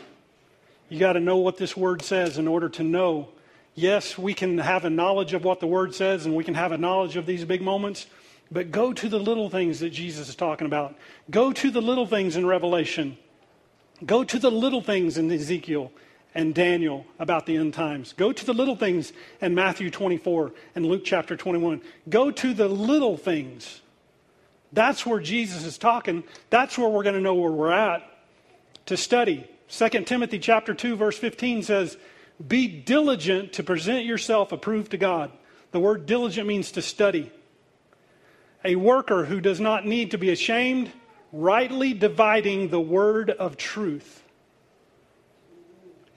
You 0.89 0.99
got 0.99 1.13
to 1.13 1.21
know 1.21 1.37
what 1.37 1.59
this 1.59 1.77
Word 1.77 2.03
says 2.03 2.39
in 2.39 2.49
order 2.49 2.69
to 2.71 2.83
know. 2.83 3.29
Yes, 3.75 4.19
we 4.19 4.35
can 4.35 4.59
have 4.59 4.85
a 4.85 4.91
knowledge 4.91 5.35
of 5.35 5.45
what 5.45 5.61
the 5.61 5.67
Word 5.67 5.95
says 5.95 6.27
and 6.27 6.35
we 6.35 6.43
can 6.43 6.55
have 6.55 6.73
a 6.73 6.79
knowledge 6.79 7.17
of 7.17 7.27
these 7.27 7.45
big 7.45 7.63
moments, 7.63 8.07
but 8.51 8.73
go 8.73 8.93
to 8.93 9.09
the 9.09 9.21
little 9.21 9.51
things 9.51 9.81
that 9.81 9.91
Jesus 9.91 10.29
is 10.29 10.35
talking 10.35 10.67
about. 10.67 10.97
Go 11.31 11.53
to 11.53 11.71
the 11.71 11.83
little 11.83 12.07
things 12.07 12.35
in 12.35 12.47
Revelation. 12.47 13.19
Go 14.05 14.25
to 14.25 14.39
the 14.39 14.51
little 14.51 14.81
things 14.81 15.19
in 15.19 15.31
Ezekiel 15.31 15.93
and 16.39 16.55
Daniel 16.55 17.05
about 17.19 17.47
the 17.47 17.57
end 17.57 17.75
times. 17.75 18.13
Go 18.13 18.31
to 18.33 18.47
the 18.47 18.53
little 18.53 18.77
things 18.77 19.13
in 19.41 19.57
Matthew 19.57 19.91
24 19.91 20.53
and 20.77 20.87
Luke 20.87 21.03
chapter 21.05 21.37
21. 21.37 21.81
Go 22.09 22.31
to 22.31 22.55
the 22.55 22.69
little 22.69 23.17
things. 23.17 23.81
That's 24.73 25.05
where 25.05 25.19
Jesus 25.19 25.65
is 25.65 25.79
talking. 25.79 26.23
That's 26.49 26.79
where 26.79 26.89
we're 26.89 27.03
going 27.03 27.17
to 27.17 27.21
know 27.21 27.35
where 27.35 27.51
we're 27.51 27.73
at 27.73 28.09
to 28.87 28.97
study. 28.97 29.51
2 29.69 29.89
Timothy 30.05 30.39
chapter 30.39 30.75
2 30.75 30.95
verse 30.95 31.19
15 31.19 31.65
says, 31.65 31.97
"Be 32.47 32.69
diligent 32.69 33.53
to 33.55 33.65
present 33.65 34.05
yourself 34.05 34.53
approved 34.53 34.93
to 34.93 34.97
God." 34.97 35.33
The 35.73 35.81
word 35.81 36.07
diligent 36.07 36.47
means 36.47 36.71
to 36.73 36.83
study. 36.83 37.33
A 38.65 38.77
worker 38.77 39.25
who 39.25 39.41
does 39.41 39.59
not 39.59 39.87
need 39.87 40.13
to 40.13 40.19
be 40.19 40.31
ashamed, 40.31 40.93
rightly 41.33 41.95
dividing 41.95 42.69
the 42.69 42.81
word 42.81 43.29
of 43.29 43.57
truth. 43.57 44.23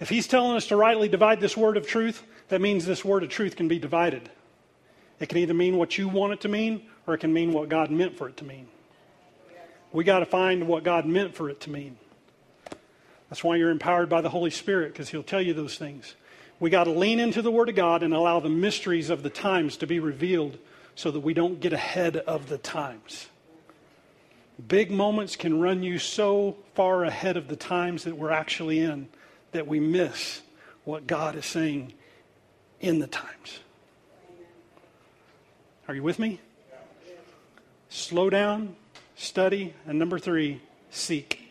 If 0.01 0.09
he's 0.09 0.27
telling 0.27 0.57
us 0.57 0.65
to 0.67 0.75
rightly 0.75 1.07
divide 1.07 1.39
this 1.39 1.55
word 1.55 1.77
of 1.77 1.85
truth, 1.85 2.23
that 2.49 2.59
means 2.59 2.85
this 2.85 3.05
word 3.05 3.21
of 3.21 3.29
truth 3.29 3.55
can 3.55 3.67
be 3.67 3.77
divided. 3.77 4.29
It 5.19 5.29
can 5.29 5.37
either 5.37 5.53
mean 5.53 5.77
what 5.77 5.95
you 5.95 6.09
want 6.09 6.33
it 6.33 6.41
to 6.41 6.49
mean, 6.49 6.81
or 7.05 7.13
it 7.13 7.19
can 7.19 7.31
mean 7.31 7.53
what 7.53 7.69
God 7.69 7.91
meant 7.91 8.17
for 8.17 8.27
it 8.27 8.35
to 8.37 8.43
mean. 8.43 8.67
We 9.91 10.03
got 10.03 10.19
to 10.19 10.25
find 10.25 10.67
what 10.67 10.83
God 10.83 11.05
meant 11.05 11.35
for 11.35 11.51
it 11.51 11.61
to 11.61 11.69
mean. 11.69 11.97
That's 13.29 13.43
why 13.43 13.57
you're 13.57 13.69
empowered 13.69 14.09
by 14.09 14.21
the 14.21 14.29
Holy 14.29 14.49
Spirit, 14.49 14.91
because 14.91 15.09
He'll 15.09 15.21
tell 15.21 15.41
you 15.41 15.53
those 15.53 15.77
things. 15.77 16.15
We 16.59 16.71
got 16.71 16.85
to 16.85 16.91
lean 16.91 17.19
into 17.19 17.43
the 17.43 17.51
Word 17.51 17.69
of 17.69 17.75
God 17.75 18.01
and 18.01 18.11
allow 18.11 18.39
the 18.39 18.49
mysteries 18.49 19.11
of 19.11 19.21
the 19.21 19.29
times 19.29 19.77
to 19.77 19.87
be 19.87 19.99
revealed 19.99 20.57
so 20.95 21.11
that 21.11 21.19
we 21.19 21.35
don't 21.35 21.59
get 21.59 21.73
ahead 21.73 22.17
of 22.17 22.49
the 22.49 22.57
times. 22.57 23.27
Big 24.67 24.89
moments 24.89 25.35
can 25.35 25.59
run 25.59 25.83
you 25.83 25.99
so 25.99 26.57
far 26.73 27.03
ahead 27.03 27.37
of 27.37 27.47
the 27.47 27.55
times 27.55 28.03
that 28.05 28.17
we're 28.17 28.31
actually 28.31 28.79
in 28.79 29.07
that 29.51 29.67
we 29.67 29.79
miss 29.79 30.41
what 30.83 31.07
God 31.07 31.35
is 31.35 31.45
saying 31.45 31.93
in 32.79 32.99
the 32.99 33.07
times. 33.07 33.59
Are 35.87 35.95
you 35.95 36.03
with 36.03 36.19
me? 36.19 36.39
Slow 37.89 38.29
down, 38.29 38.75
study, 39.15 39.73
and 39.85 39.99
number 39.99 40.17
three, 40.17 40.61
seek. 40.89 41.41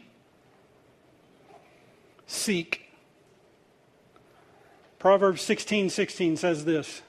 Seek. 2.26 2.86
Proverbs 4.98 5.42
16 5.42 5.90
16 5.90 6.36
says 6.36 6.64
this 6.64 7.02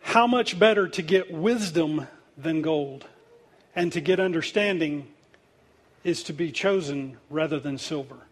How 0.00 0.26
much 0.26 0.58
better 0.58 0.88
to 0.88 1.02
get 1.02 1.32
wisdom 1.32 2.06
than 2.36 2.62
gold, 2.62 3.06
and 3.74 3.92
to 3.92 4.00
get 4.00 4.20
understanding 4.20 5.08
is 6.04 6.22
to 6.24 6.32
be 6.32 6.50
chosen 6.50 7.18
rather 7.30 7.60
than 7.60 7.78
silver. 7.78 8.26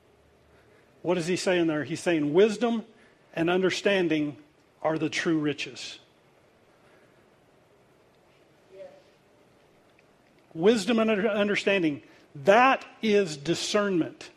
What 1.02 1.18
is 1.18 1.26
he 1.26 1.36
saying 1.36 1.66
there? 1.66 1.84
He's 1.84 2.00
saying 2.00 2.32
wisdom 2.32 2.84
and 3.34 3.48
understanding 3.48 4.36
are 4.82 4.98
the 4.98 5.08
true 5.08 5.38
riches. 5.38 5.98
Wisdom 10.52 10.98
and 10.98 11.10
understanding, 11.28 12.02
that 12.34 12.84
is 13.02 13.36
discernment. 13.36 14.30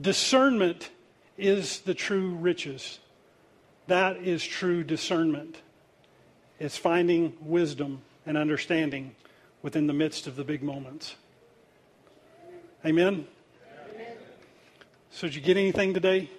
Discernment 0.00 0.90
is 1.36 1.80
the 1.80 1.94
true 1.94 2.30
riches. 2.34 2.98
That 3.88 4.16
is 4.18 4.44
true 4.44 4.82
discernment. 4.82 5.60
It's 6.58 6.76
finding 6.76 7.36
wisdom 7.40 8.02
and 8.24 8.38
understanding 8.38 9.14
within 9.62 9.86
the 9.86 9.92
midst 9.92 10.26
of 10.26 10.36
the 10.36 10.44
big 10.44 10.62
moments. 10.62 11.16
Amen? 12.84 13.14
Amen. 13.14 13.26
So, 15.12 15.26
did 15.26 15.34
you 15.34 15.40
get 15.42 15.56
anything 15.56 15.92
today? 15.92 16.30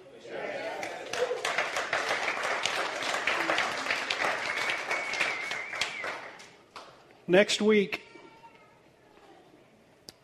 Next 7.28 7.60
week, 7.60 8.02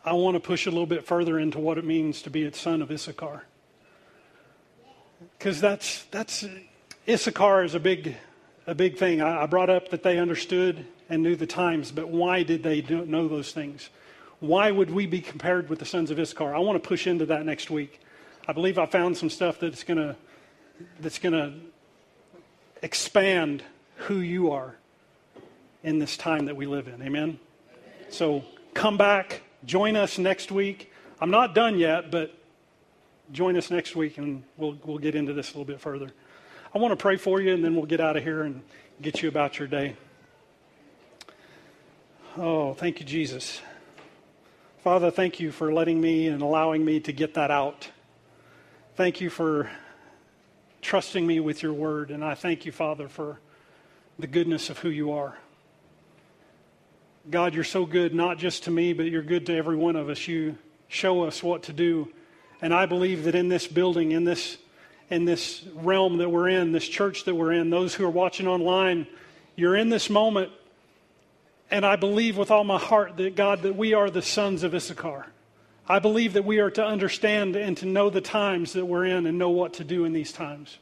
I 0.04 0.14
want 0.14 0.34
to 0.34 0.40
push 0.40 0.66
a 0.66 0.70
little 0.70 0.86
bit 0.86 1.06
further 1.06 1.38
into 1.38 1.58
what 1.58 1.76
it 1.76 1.84
means 1.84 2.22
to 2.22 2.30
be 2.30 2.44
a 2.44 2.52
son 2.52 2.80
of 2.80 2.90
Issachar. 2.90 3.44
Because 5.38 5.60
that's, 5.60 6.04
that's, 6.04 6.46
Issachar 7.06 7.64
is 7.64 7.74
a 7.74 7.80
big, 7.80 8.16
a 8.66 8.74
big 8.74 8.96
thing. 8.96 9.20
I, 9.20 9.42
I, 9.42 9.46
brought 9.46 9.68
up 9.68 9.90
that 9.90 10.02
they 10.02 10.18
understood 10.18 10.86
and 11.10 11.22
knew 11.22 11.36
the 11.36 11.46
times, 11.46 11.92
but 11.92 12.08
why 12.08 12.42
did 12.42 12.62
they 12.62 12.80
know 12.80 13.28
those 13.28 13.52
things? 13.52 13.90
Why 14.40 14.70
would 14.70 14.90
we 14.90 15.06
be 15.06 15.20
compared 15.20 15.68
with 15.68 15.80
the 15.80 15.86
sons 15.86 16.10
of 16.10 16.18
Issachar? 16.18 16.54
I 16.54 16.58
want 16.60 16.82
to 16.82 16.88
push 16.88 17.06
into 17.06 17.26
that 17.26 17.44
next 17.44 17.70
week. 17.70 18.00
I 18.48 18.54
believe 18.54 18.78
I 18.78 18.86
found 18.86 19.14
some 19.14 19.28
stuff 19.28 19.60
that's 19.60 19.84
going 19.84 19.98
to, 19.98 20.16
that's 21.00 21.18
going 21.18 21.34
to 21.34 21.52
expand 22.82 23.62
who 23.96 24.20
you 24.20 24.52
are 24.52 24.74
in 25.82 25.98
this 25.98 26.16
time 26.16 26.46
that 26.46 26.56
we 26.56 26.64
live 26.64 26.88
in. 26.88 27.02
Amen? 27.02 27.38
So 28.08 28.42
come 28.72 28.96
back, 28.96 29.42
join 29.66 29.96
us 29.96 30.16
next 30.16 30.50
week. 30.50 30.90
I'm 31.20 31.30
not 31.30 31.54
done 31.54 31.78
yet, 31.78 32.10
but 32.10 32.34
join 33.32 33.54
us 33.54 33.70
next 33.70 33.94
week 33.94 34.16
and 34.16 34.42
we'll, 34.56 34.78
we'll 34.82 34.96
get 34.96 35.14
into 35.14 35.34
this 35.34 35.48
a 35.48 35.52
little 35.52 35.66
bit 35.66 35.78
further. 35.78 36.10
I 36.74 36.78
want 36.78 36.92
to 36.92 36.96
pray 36.96 37.16
for 37.16 37.42
you 37.42 37.52
and 37.52 37.62
then 37.62 37.74
we'll 37.74 37.84
get 37.84 38.00
out 38.00 38.16
of 38.16 38.22
here 38.22 38.44
and 38.44 38.62
get 39.02 39.20
you 39.22 39.28
about 39.28 39.58
your 39.58 39.68
day. 39.68 39.94
Oh, 42.38 42.72
thank 42.72 42.98
you, 42.98 43.04
Jesus. 43.04 43.60
Father, 44.78 45.10
thank 45.10 45.38
you 45.38 45.52
for 45.52 45.70
letting 45.70 46.00
me 46.00 46.28
and 46.28 46.40
allowing 46.40 46.82
me 46.82 46.98
to 47.00 47.12
get 47.12 47.34
that 47.34 47.50
out. 47.50 47.90
Thank 48.98 49.20
you 49.20 49.30
for 49.30 49.70
trusting 50.82 51.24
me 51.24 51.38
with 51.38 51.62
your 51.62 51.72
word. 51.72 52.10
And 52.10 52.24
I 52.24 52.34
thank 52.34 52.66
you, 52.66 52.72
Father, 52.72 53.06
for 53.06 53.38
the 54.18 54.26
goodness 54.26 54.70
of 54.70 54.78
who 54.78 54.88
you 54.88 55.12
are. 55.12 55.38
God, 57.30 57.54
you're 57.54 57.62
so 57.62 57.86
good, 57.86 58.12
not 58.12 58.38
just 58.38 58.64
to 58.64 58.72
me, 58.72 58.92
but 58.92 59.06
you're 59.06 59.22
good 59.22 59.46
to 59.46 59.54
every 59.54 59.76
one 59.76 59.94
of 59.94 60.08
us. 60.08 60.26
You 60.26 60.58
show 60.88 61.22
us 61.22 61.44
what 61.44 61.62
to 61.62 61.72
do. 61.72 62.12
And 62.60 62.74
I 62.74 62.86
believe 62.86 63.22
that 63.22 63.36
in 63.36 63.48
this 63.48 63.68
building, 63.68 64.10
in 64.10 64.24
this, 64.24 64.58
in 65.10 65.24
this 65.24 65.64
realm 65.74 66.18
that 66.18 66.28
we're 66.28 66.48
in, 66.48 66.72
this 66.72 66.88
church 66.88 67.22
that 67.26 67.36
we're 67.36 67.52
in, 67.52 67.70
those 67.70 67.94
who 67.94 68.04
are 68.04 68.10
watching 68.10 68.48
online, 68.48 69.06
you're 69.54 69.76
in 69.76 69.90
this 69.90 70.10
moment. 70.10 70.50
And 71.70 71.86
I 71.86 71.94
believe 71.94 72.36
with 72.36 72.50
all 72.50 72.64
my 72.64 72.80
heart 72.80 73.16
that, 73.18 73.36
God, 73.36 73.62
that 73.62 73.76
we 73.76 73.94
are 73.94 74.10
the 74.10 74.22
sons 74.22 74.64
of 74.64 74.74
Issachar. 74.74 75.28
I 75.88 76.00
believe 76.00 76.34
that 76.34 76.44
we 76.44 76.58
are 76.58 76.70
to 76.70 76.84
understand 76.84 77.56
and 77.56 77.76
to 77.78 77.86
know 77.86 78.10
the 78.10 78.20
times 78.20 78.74
that 78.74 78.84
we're 78.84 79.06
in 79.06 79.26
and 79.26 79.38
know 79.38 79.50
what 79.50 79.74
to 79.74 79.84
do 79.84 80.04
in 80.04 80.12
these 80.12 80.32
times. 80.32 80.78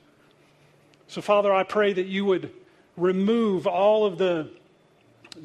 So, 1.06 1.20
Father, 1.22 1.54
I 1.54 1.62
pray 1.62 1.92
that 1.92 2.06
you 2.06 2.24
would 2.24 2.50
remove 2.96 3.66
all 3.68 4.04
of 4.04 4.18
the 4.18 4.50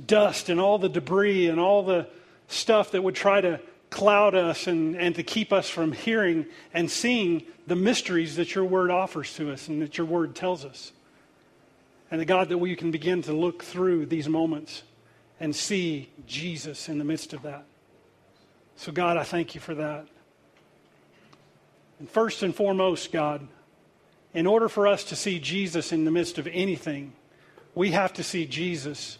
dust 0.07 0.49
and 0.49 0.59
all 0.59 0.79
the 0.79 0.89
debris 0.89 1.47
and 1.47 1.59
all 1.59 1.83
the 1.83 2.07
stuff 2.47 2.91
that 2.91 3.03
would 3.03 3.13
try 3.13 3.39
to 3.41 3.59
cloud 3.91 4.33
us 4.33 4.65
and, 4.65 4.95
and 4.95 5.13
to 5.15 5.23
keep 5.23 5.53
us 5.53 5.69
from 5.69 5.91
hearing 5.91 6.45
and 6.73 6.89
seeing 6.89 7.43
the 7.67 7.75
mysteries 7.75 8.37
that 8.37 8.55
your 8.55 8.65
word 8.65 8.89
offers 8.89 9.35
to 9.35 9.51
us 9.51 9.67
and 9.67 9.81
that 9.81 9.97
your 9.97 10.07
word 10.07 10.33
tells 10.33 10.65
us. 10.65 10.91
And 12.09 12.19
the 12.19 12.25
God 12.25 12.49
that 12.49 12.57
we 12.57 12.75
can 12.75 12.89
begin 12.89 13.21
to 13.23 13.33
look 13.33 13.63
through 13.63 14.07
these 14.07 14.27
moments 14.27 14.83
and 15.39 15.55
see 15.55 16.09
Jesus 16.25 16.89
in 16.89 16.97
the 16.97 17.05
midst 17.05 17.33
of 17.33 17.43
that. 17.43 17.65
So, 18.81 18.91
God, 18.91 19.15
I 19.15 19.21
thank 19.21 19.53
you 19.53 19.61
for 19.61 19.75
that. 19.75 20.07
And 21.99 22.09
first 22.09 22.41
and 22.41 22.55
foremost, 22.55 23.11
God, 23.11 23.47
in 24.33 24.47
order 24.47 24.67
for 24.67 24.87
us 24.87 25.03
to 25.03 25.15
see 25.15 25.37
Jesus 25.37 25.91
in 25.91 26.03
the 26.03 26.09
midst 26.09 26.39
of 26.39 26.47
anything, 26.47 27.13
we 27.75 27.91
have 27.91 28.11
to 28.13 28.23
see 28.23 28.47
Jesus 28.47 29.19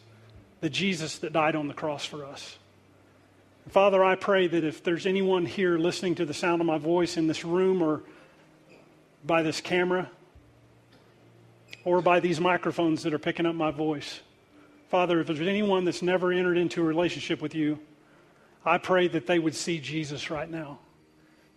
the 0.61 0.69
Jesus 0.71 1.19
that 1.19 1.31
died 1.31 1.55
on 1.55 1.67
the 1.67 1.75
cross 1.75 2.03
for 2.03 2.25
us. 2.25 2.57
Father, 3.69 4.03
I 4.03 4.15
pray 4.15 4.47
that 4.47 4.63
if 4.63 4.83
there's 4.83 5.05
anyone 5.05 5.45
here 5.45 5.77
listening 5.77 6.15
to 6.15 6.25
the 6.25 6.33
sound 6.33 6.59
of 6.59 6.65
my 6.65 6.79
voice 6.79 7.15
in 7.15 7.27
this 7.27 7.45
room 7.45 7.83
or 7.83 8.01
by 9.23 9.43
this 9.43 9.61
camera 9.61 10.09
or 11.85 12.01
by 12.01 12.19
these 12.19 12.39
microphones 12.39 13.03
that 13.03 13.13
are 13.13 13.19
picking 13.19 13.45
up 13.45 13.53
my 13.53 13.69
voice, 13.69 14.21
Father, 14.89 15.19
if 15.19 15.27
there's 15.27 15.39
anyone 15.39 15.85
that's 15.85 16.01
never 16.01 16.31
entered 16.31 16.57
into 16.57 16.81
a 16.81 16.83
relationship 16.83 17.43
with 17.43 17.53
you, 17.53 17.77
I 18.65 18.77
pray 18.77 19.07
that 19.07 19.27
they 19.27 19.39
would 19.39 19.55
see 19.55 19.79
Jesus 19.79 20.29
right 20.29 20.49
now. 20.49 20.79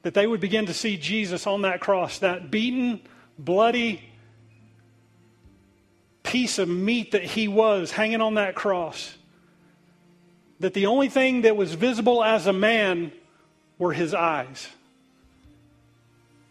That 0.02 0.14
they 0.14 0.26
would 0.26 0.40
begin 0.40 0.66
to 0.66 0.74
see 0.74 0.96
Jesus 0.96 1.46
on 1.46 1.62
that 1.62 1.80
cross, 1.80 2.18
that 2.18 2.50
beaten, 2.50 3.00
bloody, 3.38 4.02
piece 6.22 6.58
of 6.58 6.68
meat 6.68 7.12
that 7.12 7.22
he 7.22 7.48
was 7.48 7.90
hanging 7.90 8.20
on 8.20 8.34
that 8.34 8.54
cross. 8.54 9.16
That 10.60 10.74
the 10.74 10.86
only 10.86 11.08
thing 11.08 11.42
that 11.42 11.56
was 11.56 11.74
visible 11.74 12.24
as 12.24 12.46
a 12.46 12.52
man 12.52 13.12
were 13.78 13.92
his 13.92 14.14
eyes. 14.14 14.68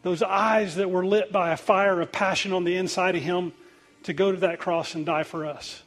Those 0.03 0.21
eyes 0.21 0.75
that 0.75 0.91
were 0.91 1.05
lit 1.05 1.31
by 1.31 1.51
a 1.51 1.57
fire 1.57 2.01
of 2.01 2.11
passion 2.11 2.53
on 2.53 2.63
the 2.63 2.75
inside 2.75 3.15
of 3.15 3.23
him 3.23 3.53
to 4.03 4.13
go 4.13 4.31
to 4.31 4.37
that 4.39 4.59
cross 4.59 4.95
and 4.95 5.05
die 5.05 5.23
for 5.23 5.45
us. 5.45 5.81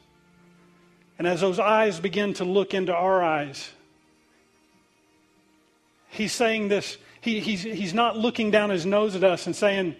And 1.17 1.27
as 1.27 1.41
those 1.41 1.59
eyes 1.59 1.99
begin 1.99 2.33
to 2.35 2.43
look 2.43 2.73
into 2.73 2.93
our 2.93 3.23
eyes, 3.23 3.71
he's 6.09 6.31
saying 6.31 6.67
this. 6.67 6.97
He, 7.21 7.39
he's, 7.39 7.63
he's 7.63 7.93
not 7.93 8.17
looking 8.17 8.51
down 8.51 8.69
his 8.69 8.85
nose 8.85 9.15
at 9.15 9.23
us 9.23 9.45
and 9.47 9.55
saying, 9.55 9.95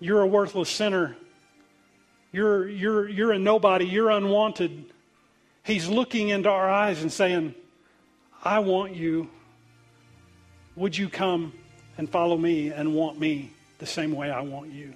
You're 0.00 0.22
a 0.22 0.26
worthless 0.26 0.70
sinner. 0.70 1.16
You're, 2.32 2.68
you're, 2.68 3.08
you're 3.08 3.32
a 3.32 3.38
nobody. 3.38 3.86
You're 3.86 4.10
unwanted. 4.10 4.86
He's 5.64 5.88
looking 5.88 6.28
into 6.28 6.48
our 6.48 6.68
eyes 6.68 7.02
and 7.02 7.12
saying, 7.12 7.54
I 8.44 8.60
want 8.60 8.94
you. 8.94 9.28
Would 10.76 10.96
you 10.96 11.08
come 11.08 11.54
and 11.96 12.08
follow 12.08 12.36
me 12.36 12.68
and 12.68 12.94
want 12.94 13.18
me 13.18 13.50
the 13.78 13.86
same 13.86 14.12
way 14.12 14.30
I 14.30 14.42
want 14.42 14.70
you? 14.72 14.94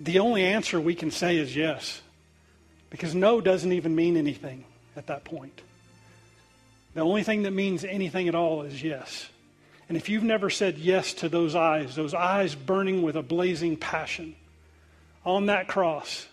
The 0.00 0.18
only 0.18 0.44
answer 0.44 0.78
we 0.78 0.94
can 0.94 1.10
say 1.10 1.38
is 1.38 1.56
yes, 1.56 2.02
because 2.90 3.14
no 3.14 3.40
doesn't 3.40 3.72
even 3.72 3.94
mean 3.94 4.16
anything 4.16 4.64
at 4.94 5.06
that 5.06 5.24
point. 5.24 5.62
The 6.96 7.02
only 7.02 7.24
thing 7.24 7.42
that 7.42 7.52
means 7.52 7.84
anything 7.84 8.26
at 8.26 8.34
all 8.34 8.62
is 8.62 8.82
yes. 8.82 9.28
And 9.86 9.98
if 9.98 10.08
you've 10.08 10.22
never 10.22 10.48
said 10.48 10.78
yes 10.78 11.12
to 11.14 11.28
those 11.28 11.54
eyes, 11.54 11.94
those 11.94 12.14
eyes 12.14 12.54
burning 12.54 13.02
with 13.02 13.16
a 13.16 13.22
blazing 13.22 13.76
passion 13.76 14.34
on 15.22 15.46
that 15.46 15.68
cross, 15.68 16.26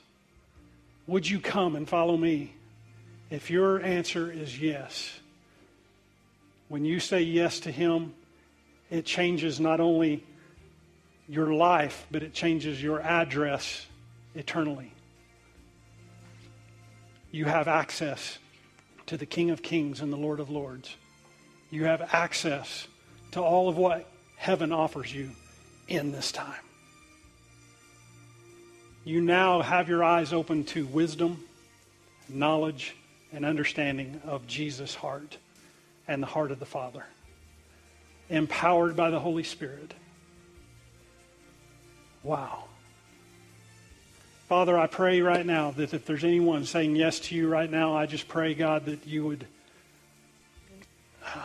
would 1.05 1.29
you 1.29 1.41
come 1.41 1.75
and 1.75 1.87
follow 1.87 2.15
me? 2.15 2.53
If 3.29 3.51
your 3.51 3.83
answer 3.83 4.31
is 4.31 4.57
yes, 4.57 5.19
when 6.69 6.85
you 6.85 7.01
say 7.01 7.23
yes 7.23 7.59
to 7.61 7.71
Him, 7.71 8.13
it 8.89 9.05
changes 9.05 9.59
not 9.59 9.81
only 9.81 10.23
your 11.27 11.53
life, 11.53 12.07
but 12.09 12.23
it 12.23 12.33
changes 12.33 12.81
your 12.81 13.01
address 13.01 13.85
eternally. 14.33 14.93
You 17.31 17.43
have 17.43 17.67
access 17.67 18.37
to 19.13 19.17
the 19.17 19.25
King 19.27 19.51
of 19.51 19.61
Kings 19.61 20.01
and 20.01 20.11
the 20.11 20.17
Lord 20.17 20.39
of 20.39 20.49
Lords. 20.49 20.95
You 21.69 21.83
have 21.83 22.01
access 22.15 22.87
to 23.33 23.43
all 23.43 23.69
of 23.69 23.77
what 23.77 24.09
heaven 24.37 24.71
offers 24.71 25.13
you 25.13 25.29
in 25.87 26.11
this 26.11 26.31
time. 26.31 26.63
You 29.05 29.21
now 29.21 29.61
have 29.61 29.87
your 29.87 30.03
eyes 30.03 30.33
open 30.33 30.63
to 30.63 30.87
wisdom, 30.87 31.43
knowledge, 32.27 32.95
and 33.31 33.45
understanding 33.45 34.19
of 34.25 34.47
Jesus' 34.47 34.95
heart 34.95 35.37
and 36.07 36.23
the 36.23 36.27
heart 36.27 36.49
of 36.49 36.57
the 36.57 36.65
Father, 36.65 37.05
empowered 38.31 38.95
by 38.95 39.11
the 39.11 39.19
Holy 39.19 39.43
Spirit. 39.43 39.93
Wow. 42.23 42.63
Father, 44.53 44.77
I 44.77 44.85
pray 44.85 45.19
right 45.21 45.47
now 45.47 45.71
that 45.71 45.95
if 45.95 46.05
there's 46.05 46.23
anyone 46.23 46.63
saying 46.65 46.95
yes 46.95 47.19
to 47.21 47.35
you 47.35 47.47
right 47.47 47.71
now, 47.71 47.97
I 47.97 48.05
just 48.05 48.27
pray, 48.27 48.53
God, 48.53 48.85
that 48.85 49.07
you 49.07 49.25
would 49.25 49.47
uh, 51.25 51.39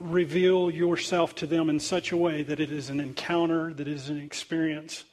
reveal 0.00 0.72
yourself 0.72 1.32
to 1.36 1.46
them 1.46 1.70
in 1.70 1.78
such 1.78 2.10
a 2.10 2.16
way 2.16 2.42
that 2.42 2.58
it 2.58 2.72
is 2.72 2.90
an 2.90 2.98
encounter, 2.98 3.72
that 3.72 3.86
it 3.86 3.94
is 3.94 4.08
an 4.08 4.20
experience 4.20 5.04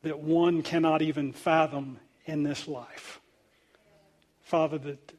that 0.00 0.18
one 0.20 0.62
cannot 0.62 1.02
even 1.02 1.34
fathom 1.34 1.98
in 2.24 2.42
this 2.42 2.66
life. 2.66 3.20
Father, 4.44 4.78
that 4.78 5.12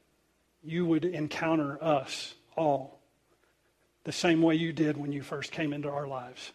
you 0.63 0.87
would 0.87 1.05
encounter 1.05 1.77
us 1.83 2.33
all 2.57 2.99
the 4.05 4.11
same 4.11 4.41
way 4.41 4.55
you 4.55 4.73
did 4.73 4.97
when 4.97 5.11
you 5.11 5.21
first 5.21 5.51
came 5.51 5.71
into 5.71 5.87
our 5.87 6.07
lives. 6.07 6.51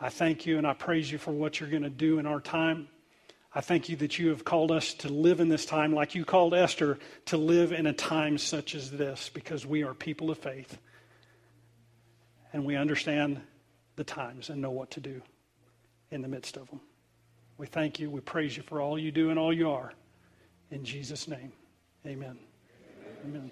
I 0.00 0.08
thank 0.08 0.46
you 0.46 0.58
and 0.58 0.66
I 0.66 0.74
praise 0.74 1.10
you 1.10 1.18
for 1.18 1.32
what 1.32 1.60
you're 1.60 1.70
going 1.70 1.82
to 1.82 1.90
do 1.90 2.18
in 2.18 2.26
our 2.26 2.40
time. 2.40 2.88
I 3.54 3.60
thank 3.60 3.88
you 3.88 3.96
that 3.96 4.18
you 4.18 4.30
have 4.30 4.44
called 4.44 4.72
us 4.72 4.94
to 4.94 5.08
live 5.08 5.38
in 5.38 5.48
this 5.48 5.64
time 5.64 5.94
like 5.94 6.14
you 6.14 6.24
called 6.24 6.54
Esther 6.54 6.98
to 7.26 7.36
live 7.36 7.72
in 7.72 7.86
a 7.86 7.92
time 7.92 8.36
such 8.36 8.74
as 8.74 8.90
this 8.90 9.30
because 9.32 9.64
we 9.64 9.84
are 9.84 9.94
people 9.94 10.30
of 10.30 10.38
faith 10.38 10.76
and 12.52 12.64
we 12.64 12.74
understand 12.74 13.40
the 13.96 14.04
times 14.04 14.50
and 14.50 14.60
know 14.60 14.72
what 14.72 14.90
to 14.92 15.00
do 15.00 15.22
in 16.10 16.22
the 16.22 16.28
midst 16.28 16.56
of 16.56 16.68
them. 16.68 16.80
We 17.56 17.66
thank 17.68 18.00
you. 18.00 18.10
We 18.10 18.20
praise 18.20 18.56
you 18.56 18.64
for 18.64 18.80
all 18.80 18.98
you 18.98 19.12
do 19.12 19.30
and 19.30 19.38
all 19.38 19.52
you 19.52 19.70
are. 19.70 19.92
In 20.70 20.84
Jesus' 20.84 21.28
name, 21.28 21.52
amen. 22.04 22.38
Amen. 23.24 23.36
amen. 23.36 23.50